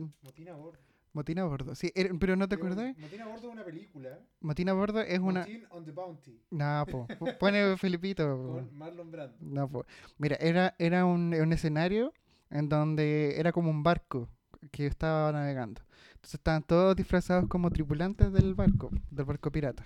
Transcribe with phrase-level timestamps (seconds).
[0.00, 0.14] weón.
[0.22, 0.78] Motín a bordo.
[1.12, 1.74] Motín a bordo.
[1.74, 2.94] Sí, era- pero ¿no te acordás?
[2.98, 4.18] Motín a bordo es una película.
[4.40, 5.40] Motín a bordo es una...
[5.40, 6.40] Motín on the Bounty.
[6.50, 7.06] No, po.
[7.40, 8.24] Pone Felipito.
[8.36, 8.52] po.
[8.54, 9.36] Con Marlon Brando.
[9.40, 9.86] No, po.
[10.18, 12.12] Mira, era, era un, un escenario
[12.50, 14.28] en donde era como un barco
[14.70, 15.80] que estaba navegando.
[16.16, 19.84] Entonces estaban todos disfrazados como tripulantes del barco, del barco pirata.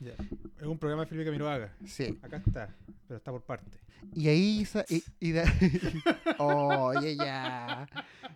[0.00, 1.72] Es un programa de Felipe Camiroaga.
[1.86, 2.18] Sí.
[2.22, 2.74] Acá está,
[3.06, 3.78] pero está por parte.
[4.14, 4.66] Y ahí...
[4.88, 5.44] Y, y da-
[6.38, 7.86] Oye, ya.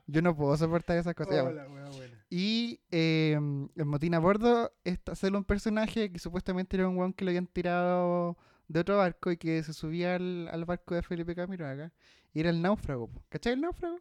[0.07, 1.35] Yo no puedo soportar esas cosas.
[1.35, 2.15] ya, Hola, buena, buena.
[2.31, 7.13] Y eh, en Motín a Bordo está solo un personaje que supuestamente era un weón
[7.13, 8.37] que lo habían tirado
[8.69, 11.93] de otro barco y que se subía al, al barco de Felipe Camiroaga.
[12.35, 13.11] Y era el náufrago.
[13.29, 13.99] ¿Cachai el náufrago?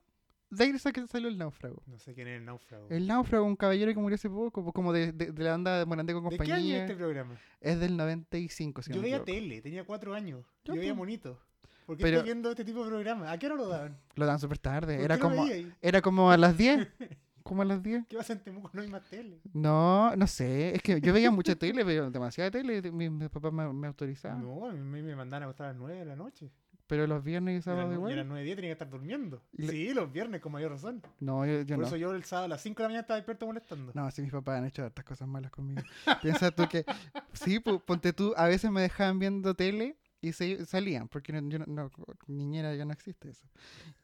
[0.50, 1.84] De ahí sa- que salió el náufrago.
[1.88, 2.88] No sé quién es el náufrago.
[2.90, 5.80] El náufrago, un caballero que murió hace poco, po, como de, de, de la banda
[5.80, 6.76] de Morandé con ¿De qué año compañía.
[6.78, 7.36] es este programa?
[7.60, 10.46] Es del 95, si Yo veía tele, tenía cuatro años.
[10.64, 10.98] Yo veía pues.
[10.98, 11.40] monito.
[11.86, 13.32] ¿Por qué Pero- estoy viendo este tipo de programa?
[13.32, 13.98] ¿A qué hora lo daban?
[14.16, 14.96] Lo dan súper tarde.
[14.96, 15.46] ¿Por Era como,
[15.82, 16.88] era como a las 10.
[17.44, 18.06] como a las 10.
[18.08, 18.70] ¿Qué pasa en Temuco?
[18.74, 19.40] No hay más tele.
[19.54, 20.76] No, no sé.
[20.76, 22.92] Es que yo veía mucha tele, veía demasiada tele.
[22.92, 24.36] Mi, mi papá me, me autorizaba.
[24.36, 26.52] No, a mí me mandaban a acostar a las 9 de la noche.
[26.88, 28.16] Pero los viernes y Y sábados nu- y a igual.
[28.16, 29.42] las 9 de 10 tenía que estar durmiendo.
[29.54, 31.02] Y le- Sí, los viernes, con mayor razón.
[31.20, 31.88] No, yo, yo Por no.
[31.88, 33.92] eso yo el sábado a las 5 de la mañana estaba despierto molestando.
[33.94, 35.82] No, sí, mis papás han hecho hartas cosas malas conmigo.
[36.22, 36.86] Piensa tú que.
[37.34, 41.60] Sí, ponte tú, a veces me dejaban viendo tele y se, salían, porque no, yo
[41.60, 41.92] no, no-
[42.28, 43.46] niñera ya no existe eso.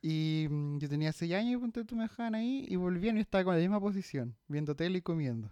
[0.02, 3.22] Y mm, yo tenía 6 años y ponte tú me dejaban ahí y volvían y
[3.22, 5.50] estaba con la misma posición, viendo tele y comiendo.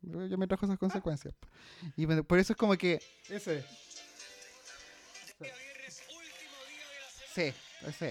[0.00, 1.34] Ya me trajo esas consecuencias.
[1.96, 3.00] Y me- por eso es como que.
[3.28, 3.64] Ese.
[7.34, 7.52] Sí,
[7.98, 8.06] sí.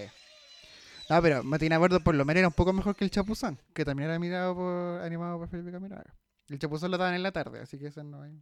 [1.10, 3.84] No, pero Matina Bordo por lo menos era un poco mejor que el Chapuzón, que
[3.84, 6.14] también era mirado por, animado por Felipe Camiroaga.
[6.48, 8.38] El Chapuzón lo daban en la tarde, así que eso no hay.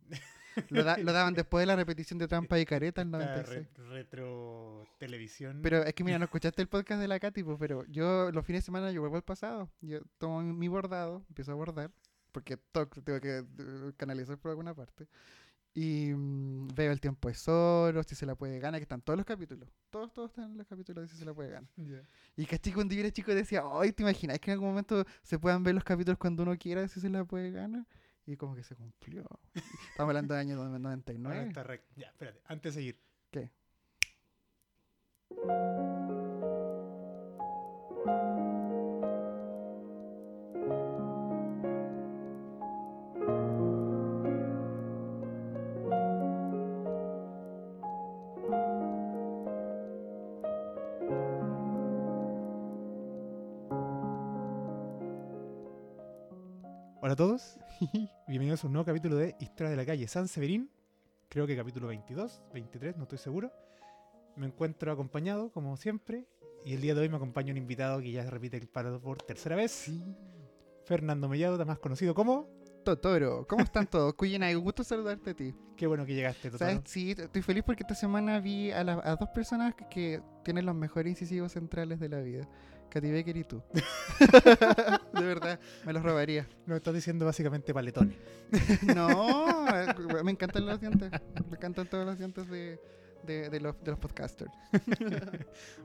[0.70, 3.68] Lo, da- lo daban después de la repetición de Trampa y Careta en Esta 96.
[3.76, 5.60] re- retro televisión.
[5.62, 8.44] Pero es que mira, no escuchaste el podcast de la Katy, pues, pero yo los
[8.44, 9.70] fines de semana yo vuelvo al pasado.
[9.80, 11.90] Yo tomo mi bordado, empiezo a bordar,
[12.32, 15.06] porque tengo que eh, canalizar por alguna parte.
[15.74, 19.16] Y mm, veo el tiempo de Soros, si se la puede ganar, que están todos
[19.16, 19.68] los capítulos.
[19.90, 21.70] Todos, todos están en los capítulos de si se la puede ganar.
[22.36, 25.38] Y caché cuando yo era chico decía, ay, ¿te imaginas que en algún momento se
[25.38, 27.86] puedan ver los capítulos cuando uno quiera si se la puede ganar?
[28.26, 29.24] Y como que se cumplió.
[29.90, 31.48] Estamos hablando del año Ahora 99.
[31.48, 31.64] está
[31.96, 32.40] Ya, espérate.
[32.46, 33.00] Antes de seguir.
[33.30, 33.50] ¿Qué?
[57.12, 57.58] Hola a todos.
[58.26, 60.70] Bienvenidos a un nuevo capítulo de Historia de la calle San Severín.
[61.28, 63.52] Creo que capítulo 22, 23, no estoy seguro.
[64.34, 66.24] Me encuentro acompañado, como siempre.
[66.64, 68.98] Y el día de hoy me acompaña un invitado que ya se repite el paro
[68.98, 69.72] por tercera vez.
[69.72, 70.02] Sí.
[70.86, 72.48] Fernando Mellado, más conocido como.
[72.82, 74.14] Totoro, ¿cómo están todos?
[74.14, 75.54] Cuyena, un gusto saludarte a ti.
[75.76, 76.70] Qué bueno que llegaste, Totoro.
[76.70, 76.90] ¿Sabes?
[76.90, 80.74] Sí, estoy feliz porque esta semana vi a, las- a dos personas que tienen los
[80.74, 82.48] mejores incisivos centrales de la vida.
[82.92, 83.62] Katy Becker y tú.
[85.14, 86.46] de verdad, me los robaría.
[86.66, 88.16] Nos estás diciendo básicamente paletones.
[88.94, 89.64] No,
[90.22, 91.10] me encantan los dientes.
[91.48, 92.78] Me encantan todos los dientes de,
[93.24, 94.52] de, de los, de los podcasters.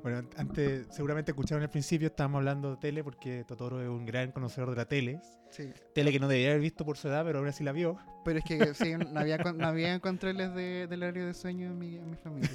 [0.03, 4.31] Bueno, antes, seguramente escucharon al principio, estábamos hablando de tele porque Totoro es un gran
[4.31, 5.19] conocedor de la tele.
[5.49, 5.69] Sí.
[5.93, 7.97] Tele que no debería haber visto por su edad, pero ahora sí la vio.
[8.23, 11.77] Pero es que sí, no había, no había controles de, del horario de sueño en
[11.79, 12.49] mi, en mi familia.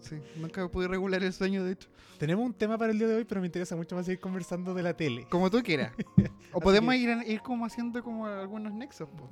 [0.00, 1.88] Sí, nunca pude regular el sueño, de hecho.
[2.18, 4.74] Tenemos un tema para el día de hoy, pero me interesa mucho más seguir conversando
[4.74, 5.26] de la tele.
[5.30, 5.92] Como tú quieras.
[6.52, 9.06] O podemos que- ir, ir como haciendo como algunos nexos.
[9.10, 9.28] po.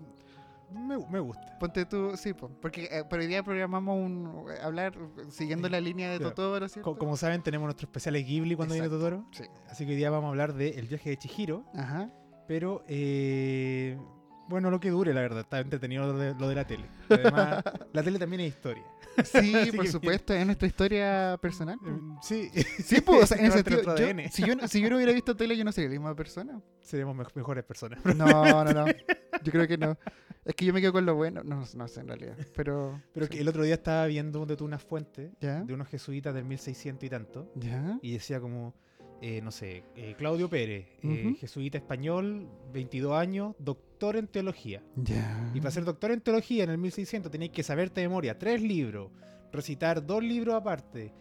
[0.76, 1.58] Me, me gusta.
[1.58, 4.92] Ponte tú, sí, po, porque eh, por hoy día programamos un eh, hablar
[5.30, 6.34] siguiendo la línea de Claro.
[6.34, 8.88] Totoro, como saben, tenemos nuestro especial de Ghibli cuando viene.
[8.88, 9.24] Totoro.
[9.32, 9.44] Sí.
[9.68, 11.64] Así que hoy día vamos a hablar de El viaje de Chihiro.
[11.74, 12.10] Ajá.
[12.46, 13.98] Pero, eh,
[14.48, 15.40] bueno, lo que dure, la verdad.
[15.40, 16.86] Está entretenido lo de, lo de la tele.
[17.08, 18.84] Además, la tele también es historia.
[19.24, 21.76] Sí, por supuesto, es nuestra historia personal.
[21.84, 22.50] Eh, Sí,
[22.84, 25.12] Sí, pues, o sea, en ese sentido, yo- si, yo, no- si yo no hubiera
[25.12, 26.60] visto tele, yo no sería la misma persona.
[26.80, 27.98] seremos me- mejores personas.
[28.04, 28.86] No, no, no.
[29.42, 29.96] Yo creo que no.
[30.46, 31.42] Es que yo me quedo con lo bueno.
[31.42, 32.36] No, no sé en realidad.
[32.54, 33.02] Pero.
[33.12, 33.32] Pero sí.
[33.32, 35.62] que el otro día estaba viendo de tú unas fuentes ¿Ya?
[35.62, 37.52] de unos jesuitas del 1600 y tanto.
[37.56, 37.98] ¿Ya?
[38.00, 38.72] Y decía como,
[39.20, 44.82] eh, no sé, eh, Claudio Pérez, eh, jesuita español, 22 años, doctor en teología.
[44.94, 45.50] Ya.
[45.54, 48.62] Y para ser doctor en teología en el 1600 tenéis que saberte de memoria tres
[48.62, 49.10] libros,
[49.52, 51.12] recitar dos libros aparte,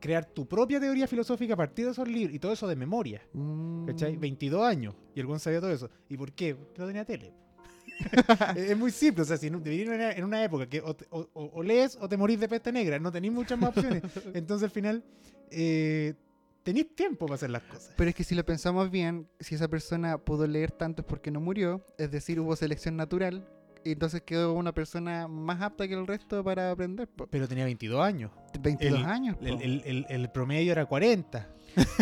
[0.00, 3.20] crear tu propia teoría filosófica a partir de esos libros y todo eso de memoria.
[3.32, 3.86] Mm.
[3.86, 4.16] ¿Cachai?
[4.16, 4.94] 22 años.
[5.14, 5.90] Y el buen sabía todo eso.
[6.08, 6.54] ¿Y por qué?
[6.54, 7.34] Porque no tenía tele.
[8.56, 11.06] es muy simple, o sea, si vivir en una, en una época que o, te-
[11.10, 14.02] o- o- o lees o te morís de peste negra, no tenéis muchas más opciones.
[14.34, 15.04] Entonces al final,
[15.50, 16.14] eh,
[16.62, 17.92] tenéis tiempo para hacer las cosas.
[17.96, 21.30] Pero es que si lo pensamos bien, si esa persona pudo leer tanto es porque
[21.30, 23.46] no murió, es decir, hubo selección natural,
[23.82, 27.08] y entonces quedó una persona más apta que el resto para aprender.
[27.08, 27.26] po.
[27.28, 28.30] Pero tenía 22 años.
[28.60, 29.36] 22 El- años.
[29.40, 31.48] El, el- promedio era 40.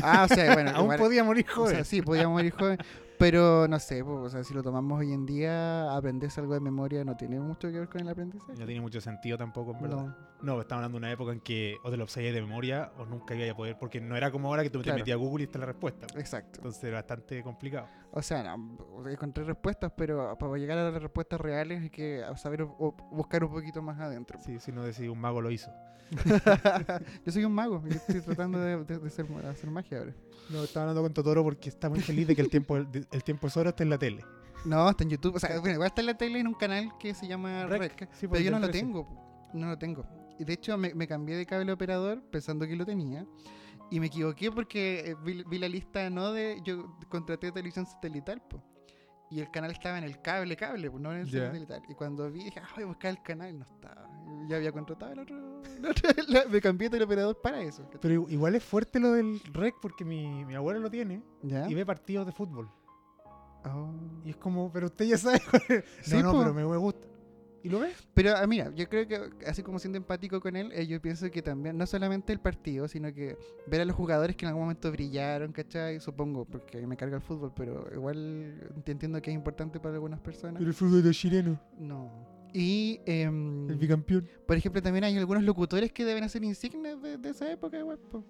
[0.02, 1.74] Ah, o sea, bueno, Aún igual- podía morir o joven.
[1.76, 2.78] sea, sí, podía morir joven.
[3.18, 6.60] Pero no sé, po, o sea, si lo tomamos hoy en día, aprenderse algo de
[6.60, 8.58] memoria no tiene mucho que ver con el aprendizaje.
[8.58, 10.06] No tiene mucho sentido tampoco, en verdad.
[10.06, 10.28] No.
[10.40, 13.04] No, estamos hablando de una época en que o te lo sabías de memoria o
[13.06, 15.42] nunca ibas a poder, porque no era como ahora que tú te metías a Google
[15.42, 16.06] y está la respuesta.
[16.16, 16.60] Exacto.
[16.60, 17.88] Entonces era bastante complicado.
[18.10, 22.62] O sea, no, encontré respuestas, pero para llegar a las respuestas reales hay que saber
[22.62, 24.38] o- buscar un poquito más adentro.
[24.44, 24.82] Sí, si no
[25.12, 25.70] un mago lo hizo.
[27.26, 30.14] yo soy un mago, yo estoy tratando de, de- de ser, de hacer magia ahora.
[30.50, 33.24] No, estaba hablando con Totoro porque está muy feliz de que el tiempo, el, el
[33.24, 34.24] tiempo es oro está en la tele.
[34.64, 35.36] No, está en YouTube.
[35.36, 37.80] O sea, bueno, igual está en la tele en un canal que se llama Rec,
[37.98, 38.08] Rec.
[38.14, 38.80] sí, pero yo no lo 13.
[38.80, 39.50] tengo.
[39.52, 40.04] No lo tengo.
[40.38, 43.26] Y de hecho me, me cambié de cable operador pensando que lo tenía.
[43.90, 46.60] Y me equivoqué porque eh, vi, vi la lista no de.
[46.64, 48.62] Yo contraté televisión satelital, po.
[49.30, 51.46] Y el canal estaba en el cable, cable, pues, no en el Ya.
[51.46, 51.82] satelital.
[51.88, 54.08] Y cuando vi, dije, ah, voy a buscar el canal, no estaba.
[54.48, 55.62] Ya había contratado el otro.
[55.78, 57.88] el otro- la- me cambié de teleoperador para eso.
[58.00, 61.84] Pero igual es fuerte lo del rec porque mi, mi abuelo lo tiene y ve
[61.84, 62.70] partidos de fútbol.
[63.64, 63.92] Oh.
[64.24, 65.40] Y es como, pero usted ya sabe.
[66.02, 66.38] Sí, no, no, po.
[66.38, 67.06] pero me gusta.
[67.62, 67.90] ¿Y lo ve?
[68.14, 71.30] Pero ah, mira, yo creo que así como siendo empático con él, eh, yo pienso
[71.30, 74.62] que también, no solamente el partido, sino que ver a los jugadores que en algún
[74.64, 76.00] momento brillaron, ¿cachai?
[76.00, 80.20] Supongo, porque me carga el fútbol, pero igual te entiendo que es importante para algunas
[80.20, 80.62] personas.
[80.62, 82.38] el fútbol de chileno, No.
[82.54, 84.26] Y, em, el bicampeón.
[84.46, 87.98] por ejemplo, también hay algunos locutores que deben ser insignes de, de esa época, igual,
[87.98, 88.24] po.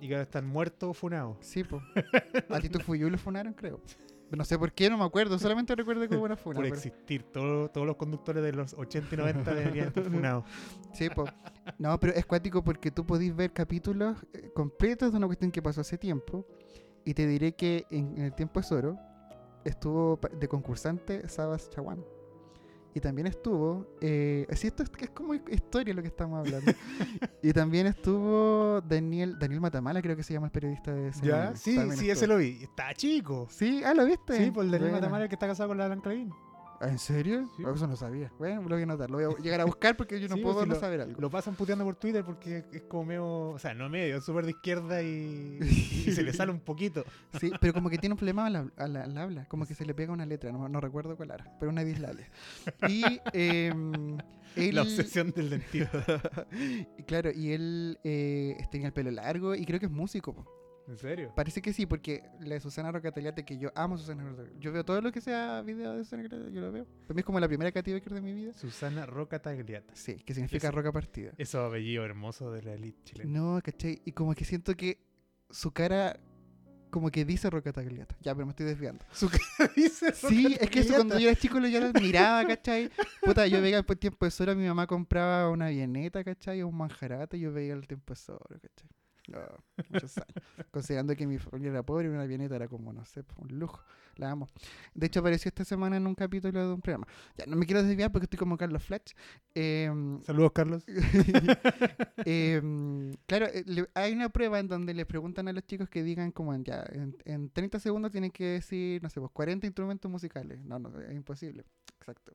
[0.00, 1.36] Y que ahora están muertos o funados.
[1.40, 1.82] Sí, po.
[2.48, 3.80] A Tito Fuyú lo funaron, creo.
[4.30, 6.56] No sé por qué, no me acuerdo, solamente recuerdo que hubo una funa.
[6.56, 7.24] Por pero- existir.
[7.32, 10.44] Todo- todos los conductores de los 80 y 90 deberían estar funados.
[10.92, 11.24] Sí, po.
[11.78, 15.60] No, pero es cuático porque tú podís ver capítulos eh, completos de una cuestión que
[15.62, 16.46] pasó hace tiempo.
[17.04, 18.96] Y te diré que en, en el tiempo es oro
[19.64, 22.04] estuvo de concursante Sabas Chaguán.
[22.94, 23.86] Y también estuvo.
[24.00, 26.72] Eh, sí, esto es, es como historia lo que estamos hablando.
[27.42, 31.54] y también estuvo Daniel Daniel Matamala, creo que se llama el periodista de ¿Ya?
[31.54, 31.56] CNN.
[31.56, 32.58] Sí, También sí, ese lo vi.
[32.62, 33.46] Está chico.
[33.50, 34.36] Sí, ah, ¿lo viste?
[34.44, 34.92] Sí, por el Daniel.
[34.92, 36.32] Matamala que está casado con la Blanca Levin.
[36.80, 37.48] ¿En serio?
[37.56, 37.62] Sí.
[37.66, 38.32] Ah, Eso no sabía.
[38.38, 39.10] Bueno, lo voy a anotar.
[39.10, 41.00] Lo voy a llegar a buscar porque yo no Sí, puedo si no lo- saber
[41.02, 41.20] algo.
[41.20, 43.26] Lo pasan puteando por Twitter porque es como medio.
[43.50, 45.58] O sea, no medio, es súper de izquierda y,
[46.06, 47.04] y se le sale un poquito.
[47.38, 49.84] Sí, pero como que tiene un problema al, hab- al- al habla, como que se
[49.84, 52.28] le pega una letra, no, no recuerdo cuál era, pero una dislalia.
[52.88, 53.02] Y
[53.34, 56.04] él, La obsesión del dentista.
[56.98, 60.46] y claro, y él eh, tenía el pelo largo y creo que es músico.
[60.90, 61.32] ¿En serio?
[61.36, 64.72] Parece que sí, porque la de Susana Rocataliate, que yo amo a Susana Rocataliate, yo
[64.72, 66.84] veo todo lo que sea video de Susana Rocataliate, yo lo veo.
[66.84, 68.52] Para mí es como la primera Katy Baker de mi vida.
[68.54, 69.94] Susana Roca Tagliata.
[69.94, 71.30] Sí, que significa roca partida.
[71.38, 73.30] Esos apellidos hermosos de la elite chilena.
[73.30, 74.02] No, ¿cachai?
[74.04, 74.98] Y como que siento que
[75.48, 76.18] su cara
[76.90, 78.16] como que dice roca tagliata.
[78.20, 79.04] Ya, pero me estoy desviando.
[79.76, 82.90] Dice Sí, Roca es que eso cuando yo era chico lo yo lo admiraba, ¿cachai?
[83.22, 86.62] Puta, yo veía el tiempo de Sora, mi mamá compraba una vieneta, ¿cachai?
[86.62, 88.90] O un manjarate, y yo veía el tiempo de Sora, ¿cachai?
[89.88, 90.44] Muchos años.
[90.70, 93.82] Considerando que mi familia era pobre, una vieneta era como, no sé, un lujo.
[94.16, 94.48] La amo.
[94.94, 97.06] De hecho, apareció esta semana en un capítulo de un programa.
[97.36, 99.14] Ya, no me quiero desviar porque estoy como Carlos Fletch.
[99.54, 100.84] Em, Saludos, Carlos.
[102.24, 106.02] Em, claro, eh, le- hay una prueba en donde les preguntan a los chicos que
[106.02, 109.66] digan como en, ya, en, en 30 segundos tienen que decir, no sé, pues 40
[109.66, 110.62] instrumentos musicales.
[110.64, 111.64] No, no, es imposible.
[112.00, 112.32] Exacto.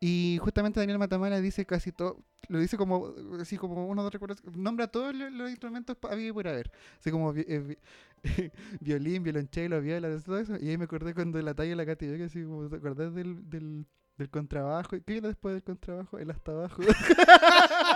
[0.00, 4.42] Y justamente Daniel Matamala dice casi todo, lo dice como, así como uno de recuerdos,
[4.54, 6.70] nombra todos lo- los, instrumentos había por haber.
[7.00, 7.78] Así como eh,
[8.22, 8.22] vi-
[8.80, 10.56] violín, violonchelo, viola, todo eso.
[10.60, 13.14] Y ahí me acordé cuando la talla de la Katy Becker, así como, ¿te acordás
[13.14, 13.86] del, del,
[14.18, 14.96] del contrabajo?
[15.06, 16.18] ¿Qué era después del contrabajo?
[16.18, 16.82] El hasta abajo.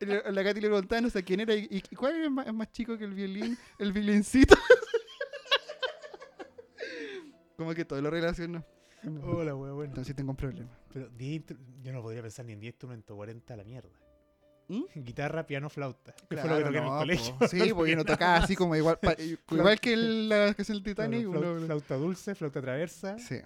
[0.00, 3.04] La- Katy le preguntaba, no sé quién era, y, cuál era más, más chico que
[3.04, 4.56] el violín, el violincito.
[7.56, 8.64] Como que todo lo relaciono.
[9.22, 9.90] Hola, wea, bueno.
[9.90, 10.70] Entonces tengo un problema.
[10.92, 13.90] Pero 10 instru- yo no podría pensar ni en 10 instrumentos, 40 a la mierda.
[14.68, 14.82] ¿Mm?
[14.96, 16.12] Guitarra, piano, flauta.
[16.28, 17.38] Que fue Claro, lo que toqué en no, el colegio.
[17.38, 17.48] po.
[17.48, 19.16] Sí, porque no tocaba así como igual, pa-
[19.50, 21.64] igual que el, la que es el Claro, Titanic.
[21.66, 23.18] flauta dulce, flauta traversa.
[23.18, 23.36] Sí.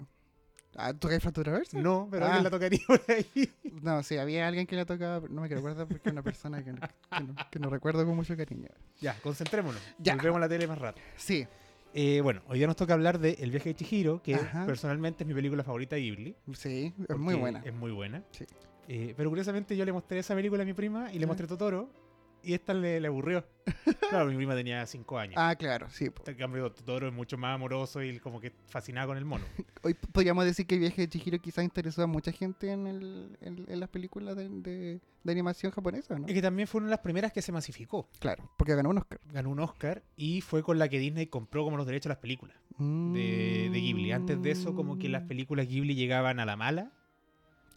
[0.75, 1.81] Ah, ¿tocáis flauta traversa?
[1.81, 2.27] No, pero Ah.
[2.27, 3.49] alguien la tocaría por ahí.
[3.81, 6.73] No, sí, había alguien que la tocaba, no me acordar porque es una persona que
[6.73, 8.67] no, que no- que no recuerdo con mucho cariño.
[8.99, 9.81] Ya, concentrémonos.
[9.97, 10.15] Ya.
[10.15, 10.99] Volvemos a la tele más rato.
[11.15, 11.47] Sí,
[11.93, 14.65] Eh, bueno, hoy día nos toca hablar de El viaje de Chihiro, que Ajá.
[14.65, 16.35] personalmente es mi película favorita de Ghibli.
[16.53, 17.61] sí, es muy buena.
[17.65, 18.23] Es muy buena.
[18.31, 18.45] Sí.
[18.87, 21.89] Eh, pero curiosamente yo le mostré esa película a mi prima y le mostré Totoro.
[22.43, 23.45] Y esta le, le aburrió.
[24.09, 25.35] Claro, mi prima tenía 5 años.
[25.37, 26.09] Ah, claro, sí.
[26.09, 26.23] po.
[26.25, 29.45] En cambio, Totoro es mucho más amoroso y como que fascinado con el mono.
[29.83, 32.87] Hoy p- podríamos decir que el viaje de Chihiro quizás interesó a mucha gente en,
[32.87, 36.25] el, en, en las películas de, de- de animación japonesa, ¿no?
[36.27, 38.09] Es que también fue una de las primeras que se masificó.
[38.17, 39.19] Claro, porque ganó un Oscar.
[39.31, 42.17] Ganó un Oscar y fue con la que Disney compró como los derechos a las
[42.17, 44.11] películas de, de Ghibli.
[44.11, 46.91] Antes de eso, como que las Mm, películas Ghibli llegaban a la mala.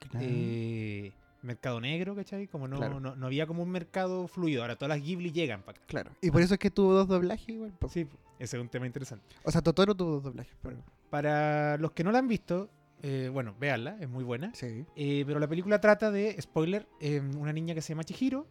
[0.08, 0.24] claro.
[0.26, 2.46] eh, mercado negro, ¿cachai?
[2.46, 3.00] Como no, Claro.
[3.00, 4.62] no, no había como un mercado fluido.
[4.62, 5.86] Ahora todas las Ghibli llegan para acá.
[5.86, 6.10] Claro.
[6.20, 7.72] Y por eso es que tuvo dos doblajes igual.
[7.78, 7.88] po.
[7.88, 8.06] Sí,
[8.38, 9.24] ese es un tema interesante.
[9.44, 10.54] O sea, Totoro tuvo dos doblajes.
[10.62, 10.76] Pero...
[11.10, 12.70] Para los que no la han visto,
[13.02, 14.54] eh, bueno, véanla, es muy buena.
[14.54, 14.84] Sí.
[14.96, 18.46] Eh, pero la película trata de, spoiler, eh, una niña que se llama Chihiro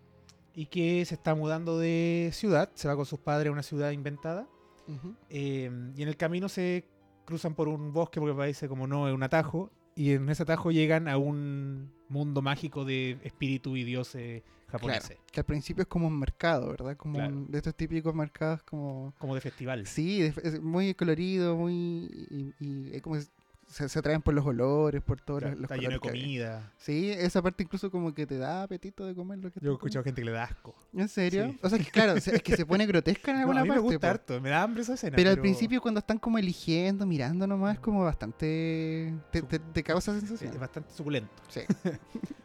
[0.53, 3.91] y que se está mudando de ciudad, se va con sus padres a una ciudad
[3.91, 4.47] inventada
[5.29, 6.85] eh, y en el camino se
[7.25, 10.71] cruzan por un bosque porque parece como no es un atajo y en ese atajo
[10.71, 15.21] llegan a un mundo mágico de espíritu y dioses japoneses, Claro.
[15.31, 16.95] Que al principio es como un mercado, ¿verdad?
[16.97, 17.33] Como Claro.
[17.33, 19.13] un- de estos típicos mercados como...
[19.17, 19.85] como de festival.
[19.87, 21.73] Sí, es es muy colorido, muy...
[22.29, 23.15] Y, y es como
[23.71, 25.99] se, se atraen por los olores, por todos Claro, los, está lleno de hay.
[25.99, 26.71] comida.
[26.77, 29.73] Sí, esa parte incluso como que te da apetito de comer lo que Yo he
[29.73, 30.75] escuchado gente que le da asco.
[30.93, 31.49] ¿En serio?
[31.51, 31.59] Sí.
[31.63, 33.75] O sea, que claro, es que se pone grotesca en No, alguna a mí me
[33.77, 33.93] parte.
[33.93, 35.15] gusta harto, me da hambre esa escena.
[35.15, 39.13] Pero, al principio cuando están como eligiendo, mirando nomás, es como bastante...
[39.31, 40.53] Te, te, te causa sensación.
[40.53, 41.31] es bastante suculento.
[41.47, 41.61] Sí.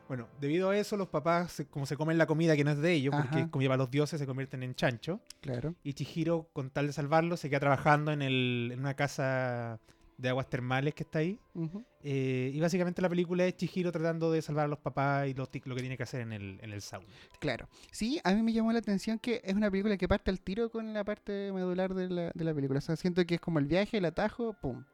[0.08, 2.92] Bueno, debido a eso, los papás, como se comen la comida que no es de
[2.92, 3.50] ellos, porque Ajá.
[3.50, 5.18] como lleva los dioses, se convierten en chancho.
[5.40, 5.74] Claro.
[5.82, 9.80] Y Chihiro, con tal de salvarlo, se queda trabajando en, el, en una casa
[10.18, 11.38] de aguas termales que está ahí.
[12.02, 15.46] Eh, y básicamente la película es Chihiro tratando de salvar a los papás y lo,
[15.50, 17.06] que tiene que hacer en el, en el sauna.
[17.40, 17.68] Claro.
[17.90, 20.70] Sí, a mí me llamó la atención que es una película que parte al tiro
[20.70, 22.78] con la parte medular de la, de la película.
[22.78, 24.84] O sea, siento que es como el viaje, el atajo, pum.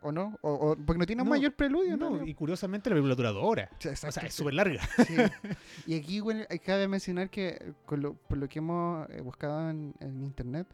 [0.00, 0.38] ¿O no?
[0.40, 2.26] O, o- porque no tiene un No, mayor preludio, No, ¿no?
[2.26, 3.68] y curiosamente la película dura dos horas.
[4.02, 4.80] O sea, es súper larga.
[5.06, 5.14] Sí.
[5.86, 9.94] Y aquí bueno, cabe mencionar que con lo- por lo que hemos eh, buscado en,
[10.00, 10.66] en internet,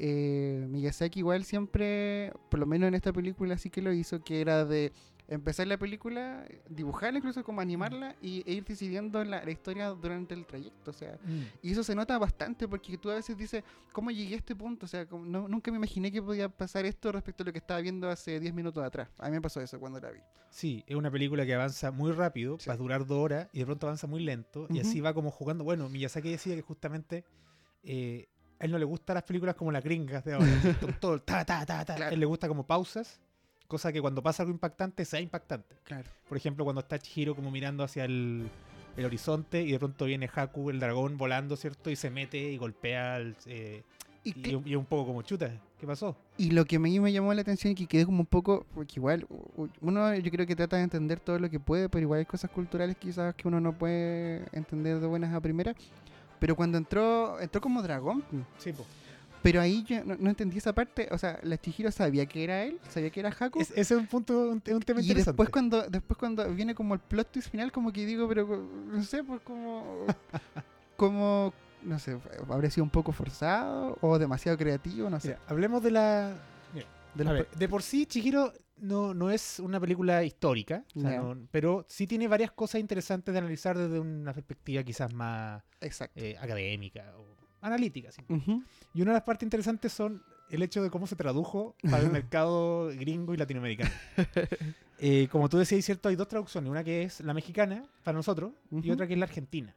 [0.00, 4.40] eh, Miyazaki igual siempre, por lo menos en esta película sí que lo hizo, que
[4.40, 4.92] era de
[5.26, 10.32] empezar la película, dibujarla incluso como animarla y, e ir decidiendo la, la historia durante
[10.32, 10.90] el trayecto.
[10.90, 11.18] O sea,
[11.60, 13.62] y eso se nota bastante porque tú a veces dices,
[13.92, 14.86] ¿cómo llegué a este punto?
[14.86, 17.80] O sea, no- nunca me imaginé que podía pasar esto respecto a lo que estaba
[17.80, 19.10] viendo hace 10 minutos atrás.
[19.18, 20.20] A mí me pasó eso cuando la vi.
[20.48, 22.68] Sí, es una película que avanza muy rápido, Sí.
[22.70, 25.30] va a durar dos horas y de pronto avanza muy lento y así va como
[25.30, 25.62] jugando.
[25.62, 27.24] Bueno, Miyazaki decía que justamente
[27.82, 28.28] eh,
[28.58, 30.48] a él no le gustan las películas como las gringas de ahora,
[31.00, 31.94] todo el ta, ta, ta, ta.
[31.94, 32.10] Claro.
[32.10, 33.20] A él le gusta como pausas,
[33.66, 35.76] cosa que cuando pasa algo impactante sea impactante.
[35.84, 36.08] Claro.
[36.28, 38.48] Por ejemplo, cuando está Chihiro como mirando hacia el,
[38.96, 41.90] el horizonte y de pronto viene Haku, el dragón, volando, ¿cierto?
[41.90, 43.36] Y se mete y golpea al...
[43.46, 43.82] eh,
[44.24, 44.34] Y,
[44.70, 46.16] y, un poco como chuta, ¿qué pasó?
[46.36, 48.66] Y lo que a mí me llamó la atención y que quedé como un poco,
[48.74, 49.26] porque igual
[49.80, 52.50] uno yo creo que trata de entender todo lo que puede, pero igual hay cosas
[52.50, 55.76] culturales quizás que uno no puede entender de buenas a primeras.
[56.40, 58.22] Pero cuando entró, entró como dragón,
[58.58, 58.84] Sí, po.
[59.42, 62.62] pero ahí yo no, no entendí esa parte, o sea, la Chihiro sabía que era
[62.64, 63.60] él, sabía que era Haku.
[63.60, 65.30] Es- ese es un punto, un, un tema y interesante.
[65.30, 68.46] después cuando, después cuando viene como el plot twist final, como que digo, pero
[68.86, 70.06] no sé, pues como,
[70.96, 71.52] como,
[71.82, 72.18] no sé,
[72.48, 75.28] habría sido un poco forzado o demasiado creativo, no sé.
[75.28, 76.32] Mira, hablemos de la...
[77.14, 81.00] de A los ver, de por sí, Chihiro no, no es una película histórica, o
[81.00, 81.20] sea, Ya.
[81.22, 85.62] no- pero sí tiene varias cosas interesantes de analizar desde una perspectiva quizás más
[86.14, 87.26] eh, académica o
[87.60, 88.10] analítica.
[88.28, 88.62] Ujú.
[88.94, 92.10] Y una de las partes interesantes son el hecho de cómo se tradujo para el
[92.12, 93.90] mercado gringo y latinoamericano.
[94.98, 98.52] Eh, como tú decías, cierto, hay dos traducciones, una que es la mexicana para nosotros
[98.70, 99.74] y otra que es la argentina.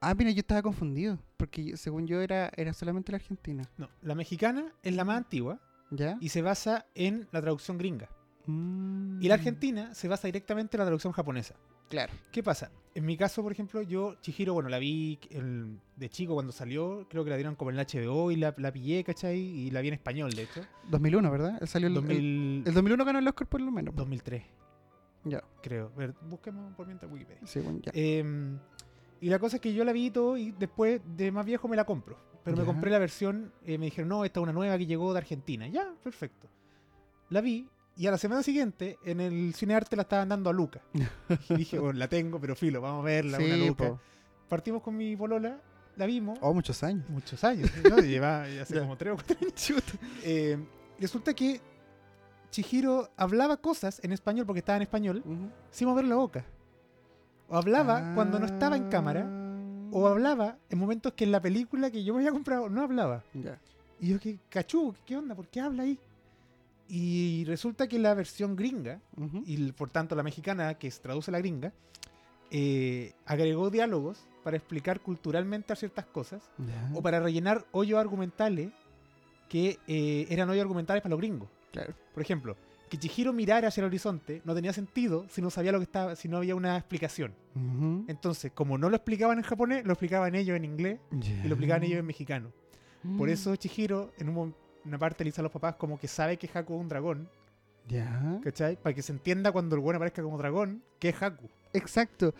[0.00, 3.62] Ah, mira, yo estaba confundido, porque según yo era, era solamente la Argentina.
[3.76, 5.60] No, la mexicana es la más antigua
[5.94, 6.16] ¿Ya?
[6.20, 8.08] y se basa en la traducción gringa.
[8.46, 9.22] Mm.
[9.22, 11.54] Y la argentina se basa directamente en la traducción japonesa.
[11.88, 12.12] Claro.
[12.32, 12.70] ¿Qué pasa?
[12.94, 17.06] En mi caso, por ejemplo, yo, Chihiro, bueno, la vi el- de chico cuando salió,
[17.08, 19.38] creo que la dieron como en el HBO y la, la pillé, ¿cachai?
[19.38, 20.62] Y la vi en español, de hecho.
[20.90, 21.58] 2001, ¿verdad?
[21.60, 23.94] Él salió el, el- 2000 el 2001 ganó el Oscar por lo menos.
[23.94, 24.42] 2003,
[25.24, 25.92] Ya, creo.
[25.94, 27.46] A ver, busquemos por mientras Wikipedia.
[27.46, 27.92] según ya.
[27.94, 28.58] Em,
[29.22, 31.68] y la cosa es que yo la vi y todo y después de más viejo
[31.68, 32.18] me la compro.
[32.44, 35.12] Pero me compré la versión, eh, me dijeron, no, esta es una nueva que llegó
[35.12, 35.68] de Argentina.
[35.68, 36.48] Ya, perfecto.
[37.30, 40.52] La vi y a la semana siguiente en el cine arte la estaban dando a
[40.52, 40.80] Luca.
[41.50, 43.88] y dije, bueno, la tengo, pero filo, vamos a verla, una Luca.
[43.90, 44.00] po.
[44.48, 45.60] Partimos con mi polola,
[45.96, 46.36] la vimos.
[46.42, 47.08] Oh, muchos años.
[47.08, 47.96] Muchos años, ¿no?
[48.02, 49.82] Lleva ya hace como tres o cuatro años.
[50.24, 50.58] Eh,
[50.98, 51.60] resulta que
[52.50, 55.48] Chihiro hablaba cosas en español porque estaba en español Ujú.
[55.70, 56.44] sin mover la boca.
[57.52, 59.26] O hablaba cuando no estaba en cámara,
[59.92, 60.10] o Ah.
[60.12, 63.22] hablaba en momentos que en la película que yo me había comprado no hablaba.
[63.34, 63.58] Ya.
[64.00, 64.94] Y yo, que cachú?
[65.04, 65.34] ¿Qué onda?
[65.34, 65.98] ¿Por qué habla ahí?
[66.88, 69.42] Y resulta que la versión gringa, Ujú.
[69.46, 71.74] y por tanto la mexicana que se traduce la gringa,
[72.50, 76.90] eh, agregó diálogos para explicar culturalmente a ciertas cosas Ya.
[76.94, 78.70] o para rellenar hoyos argumentales
[79.50, 81.50] que eh, eran hoyos argumentales para los gringos.
[81.70, 81.92] Claro.
[82.14, 82.56] Por ejemplo,
[82.92, 86.14] que Chihiro mirara hacia el horizonte no tenía sentido si no sabía lo que estaba,
[86.14, 87.34] si no había una explicación.
[88.06, 91.82] Entonces, como no lo explicaban en japonés, lo explicaban ellos en inglés y lo explicaban
[91.84, 92.52] ellos en mexicano.
[93.16, 93.32] Por Mm.
[93.32, 96.50] eso Chihiro, en un una parte le dice a los papás como que sabe que
[96.52, 97.28] Haku es un dragón,
[97.88, 98.40] Ya.
[98.42, 98.76] ¿cachai?
[98.76, 101.48] Para que se entienda cuando el bueno aparezca como dragón, que es Haku.
[101.72, 102.34] Exacto.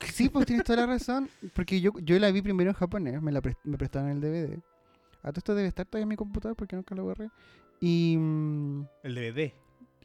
[0.00, 1.28] Sí, pues tienes toda la razón.
[1.54, 4.58] Porque yo, yo la vi primero en japonés, me la pres- me prestaron el DVD.
[5.22, 7.28] A todo esto debe estar todavía en mi computador porque nunca lo borré.
[7.80, 9.52] Y mm, El DVD.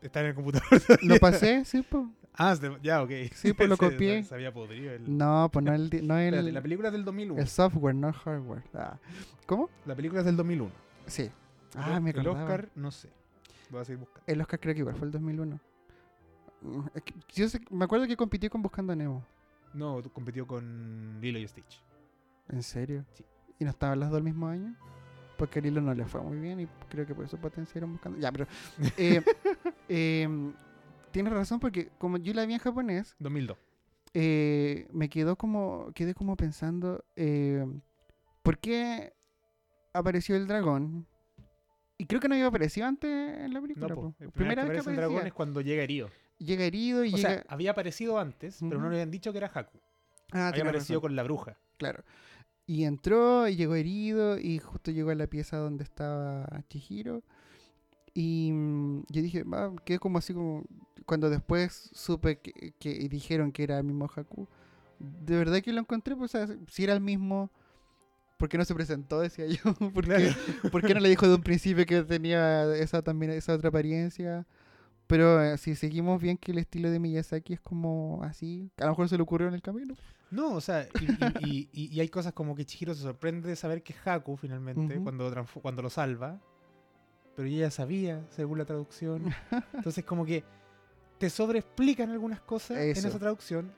[0.02, 0.68] Está en el computador.
[1.04, 2.06] lo pasé, sí, pues.
[2.34, 3.12] ah, ya, ok.
[3.34, 4.24] Sí, pues lo copié.
[4.24, 4.92] Se, había podrido.
[4.94, 5.18] El...
[5.18, 7.40] No, pues no el, no Espérate, el, la película es del 2001.
[7.42, 8.64] el software, no el hardware.
[8.74, 8.98] Ah.
[9.46, 9.70] ¿Cómo?
[9.86, 10.72] La película es del 2001.
[11.08, 11.24] Sí.
[11.24, 11.32] El-
[11.76, 12.44] Ah, me El acordaba.
[12.44, 13.10] Oscar, no sé.
[13.70, 14.24] Voy a seguir buscando.
[14.28, 15.60] El Oscar creo que igual fue el 2001.
[16.62, 19.24] Mm, es que yo sé- me acuerdo que compitió con Buscando a Nemo.
[19.74, 21.82] No, compitió con Lilo y Stitch.
[22.50, 23.06] ¿En serio?
[23.14, 23.24] Sí.
[23.60, 24.76] ¿Y no estaban las dos el mismo año?
[25.38, 28.20] Porque a Lilo no le fue muy bien y creo que por eso potenciaron buscando.
[28.20, 28.48] Ya, pero.
[28.98, 29.24] eh,
[29.94, 30.54] em,
[31.12, 33.58] tienes razón porque como yo la vi en japonés, 2002.
[34.14, 35.92] eh, me quedó como.
[35.94, 37.04] Quedé como pensando.
[37.16, 37.66] eh,
[38.44, 39.14] ¿Por qué
[39.94, 41.06] apareció el dragón?
[41.98, 43.88] Y creo que no había aparecido antes en la película.
[43.90, 44.02] No, po.
[44.02, 44.16] po.
[44.24, 46.10] El Primera vez que aparece dragón es cuando llega herido.
[46.40, 47.30] Llega herido y O llega.
[47.30, 49.78] sea, había aparecido antes, pero no le habían dicho que era Haku.
[50.32, 51.58] ah, había aparecido razón, con la bruja.
[51.78, 52.04] Claro.
[52.66, 57.22] Y entró y llegó herido y justo llegó a la pieza donde estaba Chihiro.
[58.14, 60.64] Y mm, yo dije, va, quedé como así como...
[61.06, 64.48] Cuando después supe que, que- dijeron que era el mismo Haku,
[65.00, 67.50] de verdad que lo encontré, pues, o sea, si era el mismo,
[68.38, 69.20] ¿por qué no se presentó?
[69.20, 69.74] Decía yo.
[69.94, 70.32] ¿Por qué,
[70.72, 74.46] por qué no le dijo de un principio que tenía esa también esa otra apariencia?
[75.08, 78.90] Pero eh, si seguimos bien que el estilo de Miyazaki es como así, a lo
[78.92, 79.96] mejor se le ocurrió en el camino.
[80.30, 81.06] No, o sea, y,
[81.46, 84.94] y- y- y- hay cosas como que Chihiro se sorprende de saber que Haku finalmente,
[84.96, 85.04] Ujú.
[85.04, 86.40] cuando, transfo- cuando lo salva.
[87.36, 89.24] Pero ella ya sabía, según la traducción.
[89.74, 90.44] Entonces, como que
[91.18, 93.72] te sobreexplican algunas cosas en esa traducción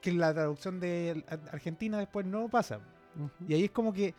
[0.00, 2.80] que en la traducción de Ar- Argentina después no pasa.
[3.46, 4.14] Y ahí es como que es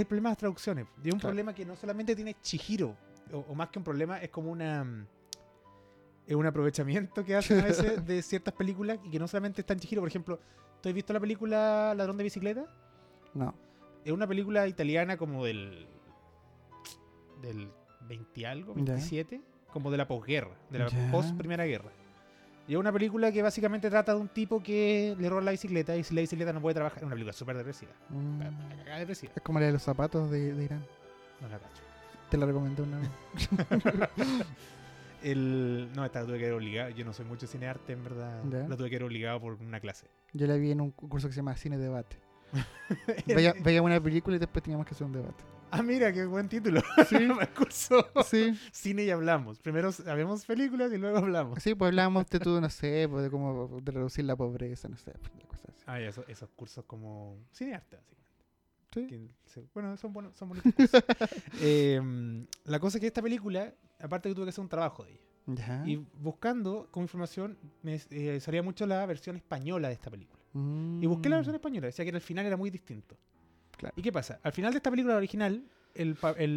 [0.00, 0.86] el problema de las traducciones.
[1.02, 1.30] Y es un Claro.
[1.30, 2.96] problema que no solamente tiene Chihiro,
[3.32, 4.84] o, o más que un problema, es como una.
[4.84, 5.06] mm,
[6.26, 9.72] Es un aprovechamiento que hacen a veces de ciertas películas y que no solamente está
[9.74, 10.02] en Chihiro.
[10.02, 10.38] Por ejemplo,
[10.80, 12.64] ¿tú has visto la película Ladrón de Bicicleta?
[13.34, 13.54] No.
[14.04, 15.86] Es una película italiana como del.
[17.40, 17.70] del
[18.16, 18.82] 20 y algo, Ya.
[18.94, 19.40] 27,
[19.72, 21.10] como de la posguerra, de la Ya.
[21.10, 21.90] post Primera Guerra.
[22.68, 25.96] Y es una película que básicamente trata de un tipo que le roba la bicicleta
[25.96, 26.98] y si la bicicleta no puede trabajar.
[26.98, 27.90] Es una película súper depresiva.
[28.08, 28.40] Mm.
[28.98, 29.32] Depresiva.
[29.34, 30.84] Es como la de los zapatos de, de Irán.
[31.40, 31.82] No la cacho.
[32.30, 33.10] Te la recomendé una vez.
[35.22, 36.90] El, no, esta la tuve que ver obligado.
[36.90, 38.42] Yo no soy mucho cine arte, en verdad.
[38.50, 38.66] Ya.
[38.68, 40.08] La tuve que ver obligado por una clase.
[40.32, 42.16] Yo la vi en un curso que se llama Cine Debate.
[43.26, 45.42] Veía, veía una película y después teníamos que hacer un debate.
[45.72, 46.80] Ah, mira, qué buen título.
[47.08, 47.16] Sí.
[47.56, 48.06] Curso.
[48.24, 49.58] Sí, Cine y hablamos.
[49.58, 51.62] Primero vemos películas y luego hablamos.
[51.62, 54.96] sí, pues hablábamos de todo, no sé, pues de cómo de reducir la pobreza, no
[54.96, 55.84] sé, pues, cosas así.
[55.86, 59.32] Ah, eso- esos cursos como cine y arte, básicamente.
[59.46, 59.68] Sí.
[59.74, 61.02] Bueno, son, buenos, son bonitos cursos.
[61.60, 65.12] Em, la cosa es que esta película, aparte que tuve que hacer un trabajo de
[65.12, 65.20] ella.
[65.46, 65.82] Ya.
[65.86, 70.40] Y buscando como información, me eh, salía mucho la versión española de esta película.
[70.54, 73.16] Y busqué la versión Mm, española, decía que el final era muy distinto.
[73.82, 73.94] Claro.
[73.98, 74.38] ¿Y qué pasa?
[74.42, 75.64] Al final de esta película original,
[75.94, 76.14] el,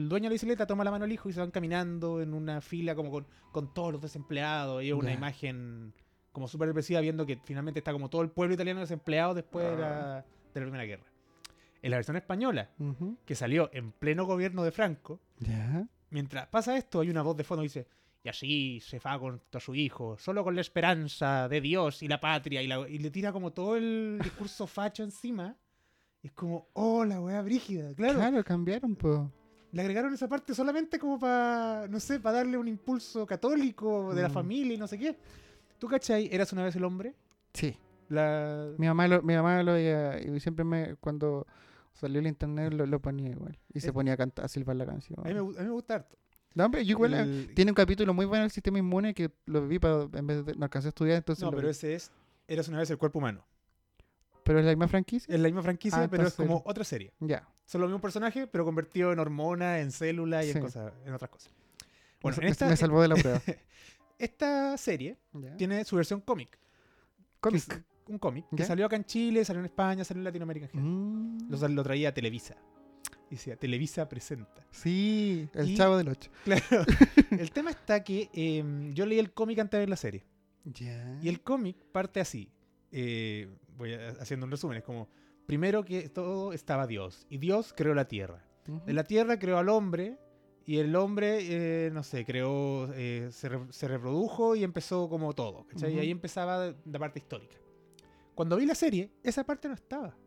[0.08, 2.62] dueño de la bicicleta toma la mano al hijo y se van caminando en una
[2.62, 4.84] fila como con, con todos los desempleados.
[4.84, 5.94] Y es una imagen
[6.32, 9.78] como súper depresiva viendo que finalmente está como todo el pueblo italiano desempleado después de,
[9.78, 11.04] la, de la Primera Guerra.
[11.82, 12.70] En la versión española,
[13.26, 15.20] que salió en pleno gobierno de Franco,
[16.10, 17.88] mientras pasa esto hay una voz de fondo que dice
[18.24, 22.20] y así se va contra su hijo, solo con la esperanza de Dios y la
[22.20, 25.56] patria, y, la- y le tira como todo el discurso facho encima.
[26.26, 28.16] Es como, oh, la weá brígida, claro.
[28.16, 29.20] Claro, cambiaron, pues.
[29.72, 34.24] Le agregaron esa parte solamente como para, no sé, para darle un impulso católico de
[34.24, 34.34] la Mm.
[34.34, 35.16] familia y no sé qué.
[35.78, 36.28] ¿Tú cachai?
[36.34, 37.14] ¿Eras una vez el hombre?
[37.54, 37.78] Sí.
[38.10, 38.70] La...
[38.78, 41.46] Mi mamá lo, mi mamá lo veía y siempre me, cuando
[41.94, 43.60] salió el internet lo, lo ponía igual.
[43.74, 45.20] Y se Es- ponía a cantar, a silbar la canción.
[45.20, 46.18] A mí me, a mí me gusta harto.
[46.56, 49.30] No, hombre, yo igual eh, El- tiene un capítulo muy bueno el sistema inmune que
[49.46, 51.70] lo vi para en vez de no alcancé a estudiar, entonces No, pero vi.
[51.72, 52.12] ese es,
[52.48, 53.46] Eras una vez el cuerpo humano.
[54.46, 55.34] Pero es la misma franquicia.
[55.34, 57.12] Es la misma franquicia, Ah, pero es como otra serie.
[57.20, 57.46] Ya.
[57.66, 60.58] Son los mismos personajes, pero convertidos en hormonas, en células y Sí.
[60.58, 61.52] en cosas, en otras cosas.
[62.22, 63.42] Bueno, me, en esta, me salvó de la prueba.
[64.20, 65.18] esta serie
[65.58, 66.58] tiene su versión cómic.
[67.40, 67.84] Cómic.
[68.08, 71.38] Un cómic que salió acá en Chile, salió en España, salió en Latinoamérica en.
[71.38, 71.50] Mm.
[71.50, 72.56] Lo, lo traía Televisa.
[73.32, 74.64] Y decía, Televisa presenta.
[74.70, 76.30] Sí, el Y- chavo del 8.
[76.44, 76.86] Claro.
[77.32, 80.24] el tema está que em, yo leí el cómic antes de ver la serie.
[80.66, 81.18] Ya.
[81.22, 82.52] Y el cómic parte así.
[82.98, 84.78] Eh, voy a- haciendo un resumen.
[84.78, 85.10] Es como,
[85.46, 87.26] primero que todo estaba Dios.
[87.30, 88.46] Y Dios creó la tierra.
[88.68, 88.86] Ujú.
[88.86, 90.18] De la tierra creó al hombre.
[90.68, 95.34] Y el hombre, eh, no sé, creó, eh, se, re- se reprodujo y empezó como
[95.34, 95.68] todo.
[95.68, 95.92] ¿cachai?
[95.92, 96.02] Y Ujú.
[96.02, 97.56] ahí empezaba la parte histórica.
[98.34, 100.18] Cuando vi la serie, esa parte no estaba.